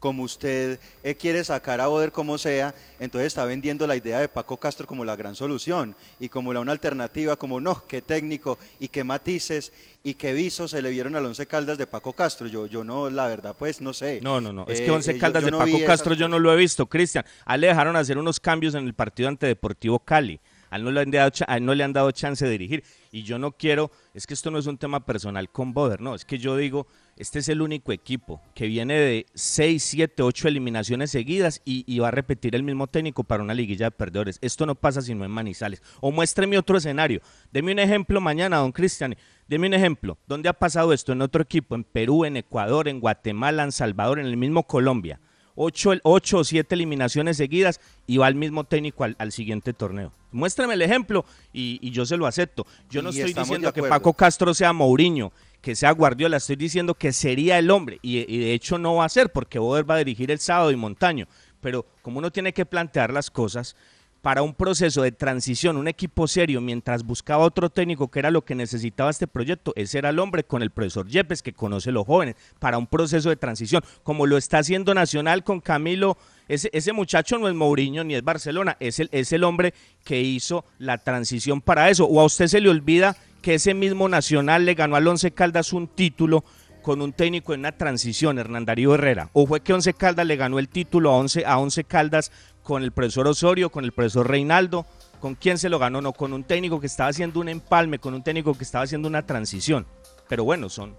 como 0.00 0.22
usted 0.24 0.80
eh, 1.04 1.14
quiere 1.14 1.44
sacar 1.44 1.80
a 1.80 1.86
Boder 1.86 2.10
como 2.10 2.38
sea, 2.38 2.74
entonces 2.98 3.28
está 3.28 3.44
vendiendo 3.44 3.86
la 3.86 3.94
idea 3.94 4.18
de 4.18 4.28
Paco 4.28 4.56
Castro 4.56 4.86
como 4.86 5.04
la 5.04 5.14
gran 5.14 5.36
solución 5.36 5.94
y 6.18 6.28
como 6.30 6.52
la 6.52 6.60
una 6.60 6.72
alternativa, 6.72 7.36
como 7.36 7.60
no, 7.60 7.84
qué 7.86 8.00
técnico 8.02 8.58
y 8.80 8.88
qué 8.88 9.04
matices 9.04 9.72
y 10.02 10.14
qué 10.14 10.32
visos 10.32 10.70
se 10.70 10.80
le 10.80 10.88
vieron 10.90 11.14
al 11.14 11.26
Once 11.26 11.44
Caldas 11.46 11.76
de 11.76 11.86
Paco 11.86 12.14
Castro. 12.14 12.46
Yo, 12.46 12.66
yo 12.66 12.82
no, 12.82 13.10
la 13.10 13.26
verdad, 13.28 13.54
pues 13.58 13.82
no 13.82 13.92
sé. 13.92 14.20
No, 14.22 14.40
no, 14.40 14.52
no. 14.52 14.64
Es 14.66 14.80
Eh, 14.80 14.84
que 14.86 14.90
Once 14.90 15.10
eh, 15.10 15.14
yo- 15.14 15.20
Caldas 15.20 15.42
yo 15.42 15.46
de 15.46 15.50
no 15.52 15.58
Paco 15.58 15.78
Castro 15.86 16.14
yo 16.14 16.26
no 16.28 16.38
lo 16.38 16.52
he 16.52 16.56
visto, 16.56 16.86
Cristian. 16.86 17.24
A 17.44 17.54
él 17.56 17.60
le 17.60 17.66
dejaron 17.66 17.94
hacer 17.96 18.16
unos 18.16 18.40
cambios 18.40 18.74
en 18.74 18.86
el 18.86 18.94
partido 18.94 19.28
ante 19.28 19.46
Deportivo 19.46 19.98
Cali. 19.98 20.40
A 20.70 20.76
él 20.76 20.84
no 20.84 20.90
le 20.90 21.00
han 21.00 21.10
dado, 21.10 21.30
a 21.46 21.56
él 21.56 21.64
no 21.64 21.74
le 21.74 21.84
han 21.84 21.92
dado 21.92 22.10
chance 22.12 22.44
de 22.44 22.50
dirigir. 22.50 22.84
Y 23.12 23.24
yo 23.24 23.38
no 23.38 23.52
quiero, 23.52 23.90
es 24.14 24.26
que 24.26 24.34
esto 24.34 24.50
no 24.50 24.58
es 24.58 24.66
un 24.66 24.78
tema 24.78 25.04
personal 25.04 25.50
con 25.50 25.74
Boder, 25.74 26.00
no. 26.00 26.14
Es 26.14 26.24
que 26.24 26.38
yo 26.38 26.56
digo, 26.56 26.86
este 27.16 27.40
es 27.40 27.48
el 27.48 27.60
único 27.60 27.92
equipo 27.92 28.40
que 28.54 28.66
viene 28.66 28.94
de 28.94 29.26
6, 29.34 29.82
7, 29.82 30.22
8 30.22 30.48
eliminaciones 30.48 31.10
seguidas 31.10 31.60
y, 31.64 31.84
y 31.92 31.98
va 31.98 32.08
a 32.08 32.12
repetir 32.12 32.54
el 32.54 32.62
mismo 32.62 32.86
técnico 32.86 33.24
para 33.24 33.42
una 33.42 33.52
liguilla 33.52 33.86
de 33.86 33.90
perdedores. 33.90 34.38
Esto 34.40 34.64
no 34.64 34.76
pasa 34.76 35.02
sino 35.02 35.24
en 35.24 35.30
Manizales. 35.30 35.82
O 36.00 36.12
muéstreme 36.12 36.56
otro 36.56 36.78
escenario. 36.78 37.20
Deme 37.52 37.72
un 37.72 37.80
ejemplo 37.80 38.20
mañana, 38.20 38.58
don 38.58 38.72
Cristian. 38.72 39.16
Deme 39.48 39.66
un 39.66 39.74
ejemplo. 39.74 40.18
¿Dónde 40.28 40.48
ha 40.48 40.52
pasado 40.52 40.92
esto? 40.92 41.12
En 41.12 41.22
otro 41.22 41.42
equipo, 41.42 41.74
en 41.74 41.82
Perú, 41.82 42.24
en 42.24 42.36
Ecuador, 42.36 42.86
en 42.86 43.00
Guatemala, 43.00 43.64
en 43.64 43.72
Salvador, 43.72 44.20
en 44.20 44.26
el 44.26 44.36
mismo 44.36 44.64
Colombia. 44.68 45.18
Ocho, 45.62 45.92
ocho 46.04 46.38
o 46.38 46.44
siete 46.44 46.74
eliminaciones 46.74 47.36
seguidas 47.36 47.80
y 48.06 48.16
va 48.16 48.28
el 48.28 48.34
mismo 48.34 48.64
técnico 48.64 49.04
al, 49.04 49.14
al 49.18 49.30
siguiente 49.30 49.74
torneo. 49.74 50.10
Muéstrame 50.32 50.72
el 50.72 50.80
ejemplo 50.80 51.26
y, 51.52 51.78
y 51.82 51.90
yo 51.90 52.06
se 52.06 52.16
lo 52.16 52.26
acepto. 52.26 52.66
Yo 52.88 53.02
no 53.02 53.10
Y 53.10 53.20
estoy 53.20 53.34
diciendo 53.34 53.70
que. 53.70 53.82
Paco 53.82 54.14
Castro 54.14 54.54
sea 54.54 54.72
Mourinho, 54.72 55.32
que 55.60 55.76
sea 55.76 55.90
Guardiola, 55.90 56.38
estoy 56.38 56.56
diciendo 56.56 56.94
que 56.94 57.12
sería 57.12 57.58
el 57.58 57.70
hombre 57.70 57.98
y, 58.00 58.18
y 58.20 58.38
de 58.38 58.54
hecho 58.54 58.78
no 58.78 58.94
va 58.94 59.04
a 59.04 59.10
ser 59.10 59.32
porque 59.32 59.58
Boder 59.58 59.88
va 59.88 59.96
a 59.96 59.98
dirigir 59.98 60.30
el 60.30 60.38
sábado 60.38 60.70
y 60.70 60.76
Montaño. 60.76 61.26
Pero 61.60 61.84
como 62.00 62.20
uno 62.20 62.30
tiene 62.30 62.54
que 62.54 62.64
plantear 62.64 63.12
las 63.12 63.30
cosas, 63.30 63.76
para 64.22 64.42
un 64.42 64.54
proceso 64.54 65.02
de 65.02 65.12
transición, 65.12 65.76
un 65.76 65.88
equipo 65.88 66.28
serio, 66.28 66.60
mientras 66.60 67.04
buscaba 67.04 67.44
otro 67.44 67.70
técnico 67.70 68.08
que 68.08 68.18
era 68.18 68.30
lo 68.30 68.44
que 68.44 68.54
necesitaba 68.54 69.10
este 69.10 69.26
proyecto, 69.26 69.72
ese 69.76 69.98
era 69.98 70.10
el 70.10 70.18
hombre 70.18 70.44
con 70.44 70.62
el 70.62 70.70
profesor 70.70 71.08
Yepes 71.08 71.42
que 71.42 71.52
conoce 71.52 71.90
los 71.90 72.06
jóvenes, 72.06 72.36
para 72.58 72.78
un 72.78 72.86
proceso 72.86 73.30
de 73.30 73.36
transición, 73.36 73.82
como 74.02 74.26
lo 74.26 74.36
está 74.36 74.58
haciendo 74.58 74.94
Nacional 74.94 75.42
con 75.42 75.60
Camilo. 75.60 76.18
Ese, 76.48 76.68
ese 76.72 76.92
muchacho 76.92 77.38
no 77.38 77.48
es 77.48 77.54
Mourinho 77.54 78.04
ni 78.04 78.14
es 78.14 78.24
Barcelona, 78.24 78.76
es 78.80 79.00
el, 79.00 79.08
es 79.12 79.32
el 79.32 79.44
hombre 79.44 79.72
que 80.04 80.20
hizo 80.20 80.64
la 80.78 80.98
transición 80.98 81.60
para 81.60 81.88
eso. 81.90 82.04
O 82.06 82.20
a 82.20 82.24
usted 82.24 82.48
se 82.48 82.60
le 82.60 82.68
olvida 82.68 83.16
que 83.40 83.54
ese 83.54 83.72
mismo 83.72 84.08
Nacional 84.08 84.66
le 84.66 84.74
ganó 84.74 84.96
al 84.96 85.06
Once 85.06 85.30
Caldas 85.30 85.72
un 85.72 85.88
título 85.88 86.44
con 86.80 87.02
un 87.02 87.12
técnico 87.12 87.54
en 87.54 87.60
una 87.60 87.72
transición, 87.72 88.38
Hernán 88.38 88.64
Darío 88.64 88.94
Herrera. 88.94 89.30
O 89.32 89.46
fue 89.46 89.60
que 89.60 89.72
Once 89.72 89.92
Caldas 89.94 90.26
le 90.26 90.36
ganó 90.36 90.58
el 90.58 90.68
título 90.68 91.10
a 91.10 91.16
Once, 91.16 91.44
a 91.44 91.58
Once 91.58 91.84
Caldas 91.84 92.32
con 92.62 92.82
el 92.82 92.92
profesor 92.92 93.26
Osorio, 93.26 93.70
con 93.70 93.84
el 93.84 93.92
profesor 93.92 94.28
Reinaldo. 94.28 94.86
¿Con 95.20 95.34
quién 95.34 95.58
se 95.58 95.68
lo 95.68 95.78
ganó? 95.78 96.00
No, 96.00 96.12
con 96.12 96.32
un 96.32 96.44
técnico 96.44 96.80
que 96.80 96.86
estaba 96.86 97.10
haciendo 97.10 97.40
un 97.40 97.48
empalme, 97.48 97.98
con 97.98 98.14
un 98.14 98.22
técnico 98.22 98.54
que 98.54 98.64
estaba 98.64 98.84
haciendo 98.84 99.06
una 99.08 99.26
transición. 99.26 99.86
Pero 100.28 100.44
bueno, 100.44 100.68
son, 100.68 100.96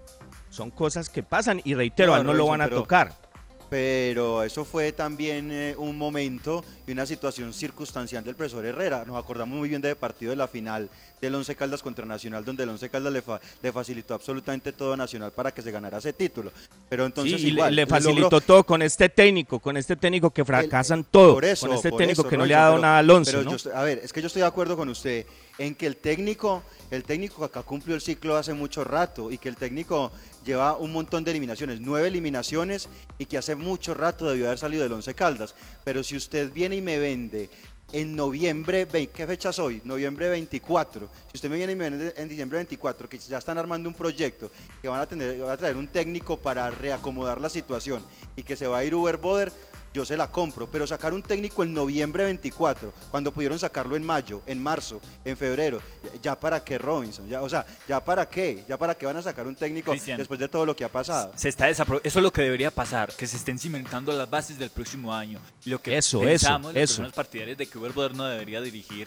son 0.50 0.70
cosas 0.70 1.08
que 1.08 1.22
pasan 1.22 1.60
y 1.64 1.74
reitero, 1.74 2.22
no 2.22 2.32
lo 2.34 2.46
van 2.46 2.60
a 2.60 2.68
tocar. 2.68 3.21
Pero 3.76 4.42
eso 4.42 4.66
fue 4.66 4.92
también 4.92 5.48
eh, 5.50 5.74
un 5.78 5.96
momento 5.96 6.62
y 6.86 6.92
una 6.92 7.06
situación 7.06 7.54
circunstancial 7.54 8.22
del 8.22 8.34
profesor 8.36 8.66
Herrera. 8.66 9.02
Nos 9.06 9.16
acordamos 9.16 9.56
muy 9.58 9.66
bien 9.66 9.80
del 9.80 9.96
partido 9.96 10.28
de 10.28 10.36
la 10.36 10.46
final 10.46 10.90
del 11.22 11.34
Once 11.34 11.54
Caldas 11.56 11.82
contra 11.82 12.04
Nacional, 12.04 12.44
donde 12.44 12.64
el 12.64 12.68
Once 12.68 12.90
Caldas 12.90 13.10
le, 13.10 13.22
fa- 13.22 13.40
le 13.62 13.72
facilitó 13.72 14.12
absolutamente 14.12 14.72
todo 14.74 14.92
a 14.92 14.96
Nacional 14.98 15.32
para 15.32 15.52
que 15.54 15.62
se 15.62 15.70
ganara 15.70 15.96
ese 15.96 16.12
título. 16.12 16.52
Pero 16.90 17.06
entonces 17.06 17.40
Sí, 17.40 17.50
le- 17.52 17.62
logró- 17.62 17.88
facilitó 17.88 18.42
todo 18.42 18.62
con 18.64 18.82
este 18.82 19.08
técnico, 19.08 19.58
con 19.58 19.78
este 19.78 19.96
técnico 19.96 20.28
que 20.28 20.44
fracasan 20.44 21.04
todo, 21.04 21.32
Por 21.32 21.46
eso, 21.46 21.66
con 21.66 21.74
este 21.74 21.88
por 21.88 21.98
técnico 21.98 22.20
eso, 22.20 22.28
que 22.28 22.36
no 22.36 22.44
le 22.44 22.54
ha 22.54 22.58
dado 22.58 22.72
pero- 22.74 22.82
nada 22.82 22.98
al 22.98 23.08
once, 23.10 23.30
pero 23.32 23.42
¿no? 23.44 23.50
yo 23.52 23.56
estoy- 23.56 23.72
a 23.74 23.82
ver, 23.84 24.00
es 24.04 24.12
que 24.12 24.20
yo 24.20 24.26
estoy 24.26 24.40
de 24.42 24.48
acuerdo 24.48 24.76
con 24.76 24.90
usted 24.90 25.24
en 25.62 25.76
que 25.76 25.86
el 25.86 25.96
técnico, 25.96 26.64
el 26.90 27.04
técnico 27.04 27.44
acá 27.44 27.62
cumplió 27.62 27.94
el 27.94 28.00
ciclo 28.00 28.36
hace 28.36 28.52
mucho 28.52 28.82
rato 28.82 29.30
y 29.30 29.38
que 29.38 29.48
el 29.48 29.56
técnico 29.56 30.10
lleva 30.44 30.76
un 30.76 30.92
montón 30.92 31.22
de 31.22 31.30
eliminaciones, 31.30 31.80
nueve 31.80 32.08
eliminaciones 32.08 32.88
y 33.16 33.26
que 33.26 33.38
hace 33.38 33.54
mucho 33.54 33.94
rato 33.94 34.28
debió 34.28 34.46
haber 34.46 34.58
salido 34.58 34.82
del 34.82 34.92
Once 34.92 35.14
Caldas. 35.14 35.54
Pero 35.84 36.02
si 36.02 36.16
usted 36.16 36.52
viene 36.52 36.76
y 36.76 36.82
me 36.82 36.98
vende 36.98 37.48
en 37.92 38.16
noviembre, 38.16 38.88
¿qué 39.14 39.24
fecha 39.24 39.52
soy? 39.52 39.80
Noviembre 39.84 40.28
24. 40.30 41.08
Si 41.30 41.36
usted 41.36 41.48
me 41.48 41.56
viene 41.56 41.74
y 41.74 41.76
me 41.76 41.90
vende 41.90 42.12
en 42.16 42.28
diciembre 42.28 42.56
24, 42.56 43.08
que 43.08 43.18
ya 43.18 43.38
están 43.38 43.56
armando 43.56 43.88
un 43.88 43.94
proyecto, 43.94 44.50
que 44.80 44.88
van 44.88 45.00
a, 45.00 45.06
tener, 45.06 45.38
van 45.38 45.50
a 45.50 45.56
traer 45.56 45.76
un 45.76 45.86
técnico 45.86 46.38
para 46.38 46.72
reacomodar 46.72 47.40
la 47.40 47.48
situación 47.48 48.02
y 48.34 48.42
que 48.42 48.56
se 48.56 48.66
va 48.66 48.78
a 48.78 48.84
ir 48.84 48.96
Uber 48.96 49.16
Boder, 49.16 49.52
yo 49.92 50.04
se 50.04 50.16
la 50.16 50.30
compro, 50.30 50.66
pero 50.70 50.86
sacar 50.86 51.12
un 51.12 51.22
técnico 51.22 51.62
en 51.62 51.74
noviembre 51.74 52.24
24, 52.24 52.92
cuando 53.10 53.32
pudieron 53.32 53.58
sacarlo 53.58 53.96
en 53.96 54.04
mayo, 54.04 54.42
en 54.46 54.62
marzo, 54.62 55.00
en 55.24 55.36
febrero, 55.36 55.80
ya 56.22 56.38
para 56.38 56.62
qué 56.64 56.78
Robinson, 56.78 57.28
ya, 57.28 57.42
o 57.42 57.48
sea, 57.48 57.66
ya 57.88 58.02
para 58.04 58.28
qué, 58.28 58.64
ya 58.68 58.78
para 58.78 58.94
qué 58.94 59.06
van 59.06 59.16
a 59.16 59.22
sacar 59.22 59.46
un 59.46 59.54
técnico 59.54 59.90
Cristian. 59.90 60.18
después 60.18 60.40
de 60.40 60.48
todo 60.48 60.64
lo 60.66 60.74
que 60.74 60.84
ha 60.84 60.88
pasado. 60.88 61.32
Se 61.36 61.48
está 61.48 61.68
Eso 61.68 61.84
es 62.02 62.14
lo 62.16 62.32
que 62.32 62.42
debería 62.42 62.70
pasar, 62.70 63.12
que 63.14 63.26
se 63.26 63.36
estén 63.36 63.58
cimentando 63.58 64.12
las 64.12 64.28
bases 64.28 64.58
del 64.58 64.70
próximo 64.70 65.14
año. 65.14 65.38
Lo 65.64 65.80
que 65.80 65.96
Eso, 65.96 66.20
pensamos, 66.20 66.70
eso, 66.70 66.74
las 66.78 66.82
eso. 66.84 66.92
personas 66.94 67.12
partidarias 67.12 67.58
de 67.58 67.66
que 67.66 67.78
Uber 67.78 67.92
Boder 67.92 68.14
no 68.14 68.24
debería 68.26 68.60
dirigir 68.60 69.06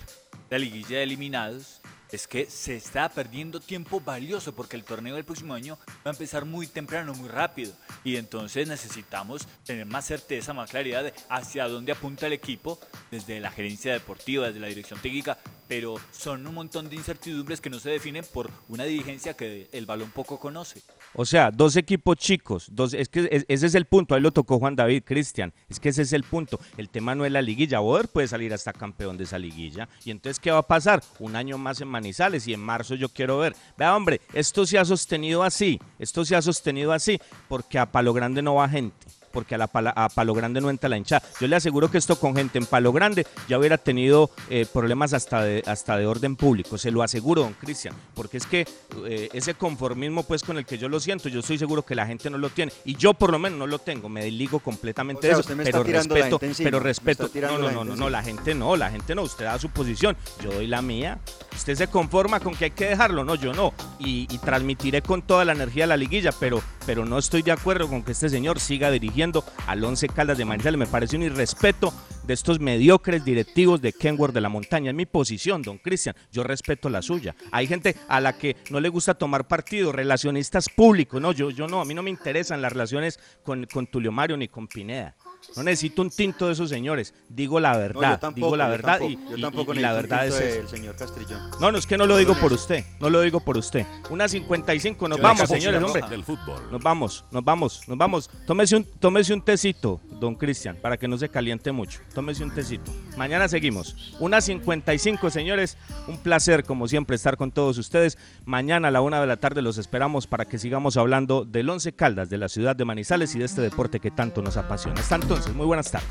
la 0.50 0.58
liguilla 0.60 0.98
de 0.98 1.04
eliminados, 1.04 1.82
es 2.16 2.28
que 2.28 2.50
se 2.50 2.76
está 2.76 3.10
perdiendo 3.10 3.60
tiempo 3.60 4.00
valioso 4.00 4.56
porque 4.56 4.76
el 4.76 4.84
torneo 4.84 5.16
del 5.16 5.26
próximo 5.26 5.54
año 5.54 5.78
va 5.98 6.12
a 6.12 6.14
empezar 6.14 6.46
muy 6.46 6.66
temprano, 6.66 7.14
muy 7.14 7.30
rápido. 7.30 7.74
Y 8.04 8.16
entonces 8.16 8.68
necesitamos 8.68 9.48
tener 9.66 9.86
más 9.86 10.06
certeza, 10.06 10.54
más 10.54 10.72
claridad 10.72 11.04
de 11.04 11.14
hacia 11.30 11.68
dónde 11.68 11.92
apunta 11.92 12.28
el 12.28 12.34
equipo 12.34 12.80
desde 13.12 13.40
la 13.40 13.52
gerencia 13.52 13.94
deportiva, 13.94 14.48
desde 14.48 14.62
la 14.62 14.68
dirección 14.68 15.00
técnica. 15.02 15.38
Pero 15.68 15.96
son 16.12 16.48
un 16.48 16.54
montón 16.54 16.90
de 16.90 16.96
incertidumbres 16.96 17.60
que 17.60 17.70
no 17.70 17.80
se 17.80 17.90
definen 17.90 18.26
por 18.34 18.50
una 18.70 18.86
dirigencia 18.86 19.36
que 19.36 19.68
el 19.72 19.86
balón 19.86 20.12
poco 20.12 20.40
conoce. 20.40 20.82
O 21.16 21.26
sea, 21.26 21.50
dos 21.52 21.76
equipos 21.78 22.18
chicos, 22.18 22.68
dos, 22.72 22.94
es 22.94 23.08
que 23.10 23.28
es- 23.32 23.46
ese 23.48 23.68
es 23.68 23.76
el 23.76 23.86
punto, 23.86 24.16
ahí 24.16 24.22
lo 24.22 24.32
tocó 24.32 24.60
Juan 24.60 24.76
David, 24.76 25.04
Cristian, 25.06 25.54
es 25.70 25.80
que 25.80 25.90
ese 25.90 26.02
es 26.02 26.12
el 26.14 26.24
punto, 26.24 26.60
el 26.78 26.90
tema 26.90 27.16
no 27.16 27.26
es 27.26 27.32
la 27.32 27.42
liguilla, 27.42 27.80
Boder 27.80 28.08
puede 28.10 28.28
salir 28.28 28.54
hasta 28.54 28.74
campeón 28.74 29.16
de 29.18 29.24
esa 29.24 29.40
liguilla, 29.40 29.88
y 30.04 30.12
entonces 30.12 30.40
¿qué 30.40 30.52
va 30.52 30.58
a 30.60 30.62
pasar? 30.68 31.02
Un 31.20 31.36
año 31.36 31.58
más 31.58 31.80
en 31.80 31.88
Manizales 31.88 32.48
y 32.48 32.54
en 32.54 32.60
marzo 32.60 32.96
yo 32.96 33.08
quiero 33.10 33.38
ver, 33.40 33.56
vea 33.78 33.96
hombre, 33.96 34.20
esto 34.34 34.66
se 34.66 34.78
ha 34.78 34.84
sostenido 34.84 35.42
así, 35.44 35.80
esto 36.00 36.26
se 36.26 36.36
ha 36.36 36.42
sostenido 36.42 36.92
así, 36.92 37.18
porque 37.48 37.80
a 37.80 37.86
Palo 37.92 38.12
Grande 38.14 38.42
no 38.42 38.56
va 38.56 38.68
gente. 38.68 38.96
Porque 39.36 39.54
a, 39.54 39.58
la 39.58 39.70
a 39.96 40.08
Palo 40.08 40.34
Grande 40.34 40.62
no 40.62 40.70
entra 40.70 40.90
la 40.90 40.98
hinchada. 40.98 41.22
Yo 41.42 41.48
le 41.48 41.58
aseguro 41.58 41.92
que 41.92 41.98
esto 41.98 42.18
con 42.18 42.38
gente 42.38 42.58
en 42.58 42.66
Palo 42.66 42.94
Grande 42.94 43.28
ya 43.50 43.60
hubiera 43.60 43.78
tenido 43.78 44.32
eh, 44.50 44.66
problemas 44.72 45.12
hasta 45.12 45.44
de, 45.44 45.62
hasta 45.68 45.98
de 45.98 46.08
orden 46.08 46.38
público. 46.38 46.78
Se 46.78 46.90
lo 46.90 47.04
aseguro, 47.04 47.42
don 47.42 47.54
Cristian. 47.54 47.94
Porque 48.14 48.38
es 48.38 48.46
que 48.46 48.66
eh, 49.06 49.30
ese 49.34 49.56
conformismo 49.56 50.24
pues 50.24 50.42
con 50.42 50.58
el 50.58 50.66
que 50.66 50.78
yo 50.78 50.88
lo 50.88 51.02
siento, 51.02 51.28
yo 51.28 51.42
estoy 51.42 51.58
seguro 51.58 51.84
que 51.84 51.96
la 51.96 52.08
gente 52.08 52.30
no 52.30 52.38
lo 52.38 52.50
tiene. 52.50 52.72
Y 52.86 52.96
yo 52.96 53.14
por 53.14 53.30
lo 53.30 53.38
menos 53.38 53.60
no 53.60 53.68
lo 53.68 53.80
tengo. 53.80 54.08
Me 54.08 54.24
desligo 54.24 54.60
completamente 54.60 55.20
O 55.36 55.44
sea, 55.44 55.56
de 55.56 55.64
eso. 55.64 55.84
Pero 55.84 55.84
respeto, 55.84 56.40
pero 56.58 56.80
respeto. 56.80 57.30
No, 57.42 57.58
no, 57.58 57.84
no, 57.84 57.96
no, 57.96 58.10
la 58.10 58.24
gente 58.24 58.56
no, 58.56 58.78
la 58.78 58.90
gente 58.90 59.14
no. 59.16 59.24
Usted 59.24 59.44
da 59.44 59.60
su 59.60 59.70
posición. 59.70 60.16
Yo 60.42 60.52
doy 60.52 60.68
la 60.68 60.82
mía. 60.82 61.20
Usted 61.56 61.76
se 61.76 61.88
conforma 61.88 62.40
con 62.40 62.54
que 62.54 62.66
hay 62.66 62.72
que 62.72 62.90
dejarlo. 62.90 63.24
No, 63.24 63.36
yo 63.36 63.54
no. 63.54 63.74
Y, 64.00 64.26
transmitiré 64.40 65.02
con 65.02 65.22
toda 65.22 65.46
la 65.46 65.54
energía 65.54 65.88
la 65.88 65.98
liguilla, 65.98 66.32
pero, 66.40 66.62
pero 66.86 67.06
no 67.06 67.18
estoy 67.18 67.42
de 67.42 67.52
acuerdo 67.52 67.88
con 67.88 68.04
que 68.04 68.12
este 68.12 68.30
señor 68.30 68.60
siga 68.60 68.92
dirigiendo 68.92 69.44
al 69.66 69.84
Once 69.84 70.08
Caldas 70.08 70.38
de 70.38 70.46
Manizales. 70.46 70.78
Me 70.78 70.86
parece 70.86 71.16
un 71.16 71.24
irrespeto 71.24 71.94
de 72.24 72.34
estos 72.34 72.60
mediocres 72.60 73.24
directivos 73.24 73.82
de 73.82 73.94
Kenworth 73.94 74.34
de 74.34 74.42
la 74.42 74.50
Montaña. 74.50 74.92
Es 74.92 74.96
mi 74.96 75.06
posición, 75.06 75.62
don 75.62 75.78
Cristian. 75.78 76.16
Yo 76.32 76.44
respeto 76.44 76.90
la 76.90 77.02
suya. 77.02 77.36
Hay 77.52 77.66
gente 77.66 77.96
a 78.08 78.20
la 78.20 78.38
que 78.38 78.58
no 78.70 78.80
le 78.80 78.90
gusta 78.90 79.14
tomar 79.14 79.48
partido, 79.48 79.92
relacionistas 79.92 80.70
públicos. 80.70 81.22
No, 81.22 81.32
yo, 81.32 81.50
yo 81.50 81.68
no. 81.68 81.82
A 81.82 81.86
mí 81.86 81.94
no 81.94 82.04
me 82.04 82.10
interesan 82.10 82.62
las 82.62 82.74
relaciones 82.74 83.20
con, 83.44 83.66
con 83.66 83.88
Tulio 83.88 84.12
Mario 84.12 84.38
ni 84.38 84.48
con 84.48 84.68
Pineda. 84.68 85.16
No 85.56 85.64
necesito 85.64 86.02
un 86.02 86.10
tinto 86.10 86.48
de 86.48 86.54
esos 86.54 86.70
señores. 86.70 87.14
Digo 87.30 87.60
la 87.60 87.74
No, 87.74 87.80
verdad. 87.80 88.12
yo 88.14 88.20
tampoco, 88.20 88.46
digo 88.48 88.58
la 88.58 88.66
yo 88.66 88.72
verdad 88.72 89.00
tampoco, 89.00 89.12
y, 89.12 89.30
yo 89.32 89.38
y- 89.38 89.42
tampoco 89.42 89.74
y 89.74 89.80
la 89.80 89.94
verdad 89.94 90.28
es 90.28 90.38
del 90.40 90.68
señor 90.68 90.96
Castrillón. 90.96 91.40
No, 91.60 91.72
no 91.72 91.78
es 91.78 91.86
que 91.88 91.98
no 91.98 92.06
lo 92.06 92.18
digo 92.18 92.36
por 92.36 92.52
usted, 92.54 92.84
no 93.00 93.10
lo 93.10 93.22
digo 93.22 93.40
por 93.40 93.58
usted. 93.58 93.86
Una 94.10 94.28
55, 94.28 95.08
nos 95.08 95.20
vamos, 95.22 95.48
señores, 95.50 95.82
hombre. 95.82 96.02
del 96.10 96.24
fútbol. 96.24 96.62
Nos 96.72 96.82
vamos, 96.82 97.24
nos 97.32 97.44
vamos, 97.44 97.82
nos 97.88 97.98
vamos. 97.98 98.30
Tómese 98.46 98.76
un, 98.76 98.84
tómese 99.00 99.34
un 99.34 99.42
tecito, 99.42 100.02
don 100.20 100.36
Cristian, 100.36 100.78
para 100.82 100.98
que 100.98 101.08
no 101.08 101.18
se 101.18 101.30
caliente 101.30 101.72
mucho. 101.72 102.00
Tómese 102.14 102.44
un 102.44 102.52
tecito. 102.54 102.92
Mañana 103.18 103.48
seguimos. 103.48 104.16
Una 104.20 104.42
55, 104.42 105.30
señores. 105.30 105.78
Un 106.08 106.18
placer, 106.18 106.64
como 106.64 106.88
siempre, 106.88 107.16
estar 107.16 107.38
con 107.38 107.52
todos 107.52 107.78
ustedes. 107.78 108.18
Mañana 108.46 108.90
a 108.90 108.92
la 108.92 109.02
una 109.02 109.20
de 109.22 109.28
la 109.28 109.38
tarde 109.38 109.62
los 109.62 109.78
esperamos 109.78 110.28
para 110.28 110.46
que 110.46 110.58
sigamos 110.58 110.98
hablando 110.98 111.46
del 111.46 111.70
Once 111.70 111.94
Caldas, 111.94 112.30
de 112.30 112.38
la 112.38 112.50
ciudad 112.50 112.76
de 112.76 112.86
Manizales 112.86 113.34
y 113.36 113.40
de 113.40 113.46
este 113.46 113.62
deporte 113.62 114.00
que 114.00 114.12
tanto 114.12 114.42
nos 114.42 114.58
apasiona. 114.58 115.00
Hasta 115.00 115.16
entonces, 115.36 115.56
muy 115.56 115.66
buenas 115.66 115.90
tardes. 115.92 116.08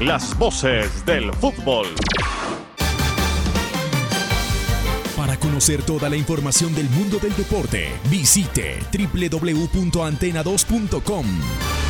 Las 0.00 0.36
voces 0.38 1.06
del 1.06 1.32
fútbol. 1.32 1.86
Para 5.16 5.38
conocer 5.38 5.82
toda 5.82 6.10
la 6.10 6.16
información 6.16 6.74
del 6.74 6.90
mundo 6.90 7.18
del 7.18 7.34
deporte, 7.34 7.88
visite 8.10 8.80
www.antena2.com. 8.92 11.85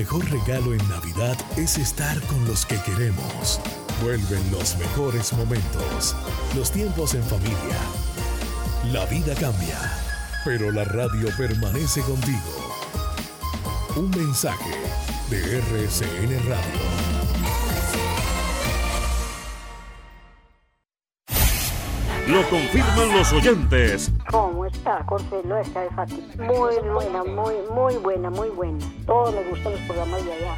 mejor 0.00 0.24
regalo 0.30 0.72
en 0.72 0.88
Navidad 0.88 1.36
es 1.58 1.76
estar 1.76 2.18
con 2.22 2.42
los 2.46 2.64
que 2.64 2.80
queremos. 2.84 3.60
Vuelven 4.00 4.50
los 4.50 4.74
mejores 4.78 5.30
momentos, 5.34 6.16
los 6.56 6.70
tiempos 6.70 7.12
en 7.12 7.22
familia. 7.22 7.76
La 8.94 9.04
vida 9.04 9.34
cambia, 9.34 9.76
pero 10.42 10.72
la 10.72 10.84
radio 10.84 11.28
permanece 11.36 12.00
contigo. 12.00 12.78
Un 13.94 14.08
mensaje 14.08 14.70
de 15.28 15.58
RCN 15.58 16.48
Radio. 16.48 17.19
Lo 22.28 22.42
confirman 22.48 23.12
los 23.16 23.32
oyentes. 23.32 24.12
¿Cómo 24.30 24.64
está, 24.66 25.02
Jorge 25.04 25.42
Loesca 25.44 25.80
de 25.80 25.90
Fátima? 25.90 26.44
Muy 26.44 26.76
buena, 26.92 27.24
muy, 27.24 27.54
muy 27.74 27.96
buena, 27.96 28.30
muy 28.30 28.48
buena. 28.50 28.84
Todos 29.06 29.34
les 29.34 29.50
gustan 29.50 29.72
los 29.72 29.80
programas 29.82 30.24
de 30.24 30.32
allá. 30.32 30.56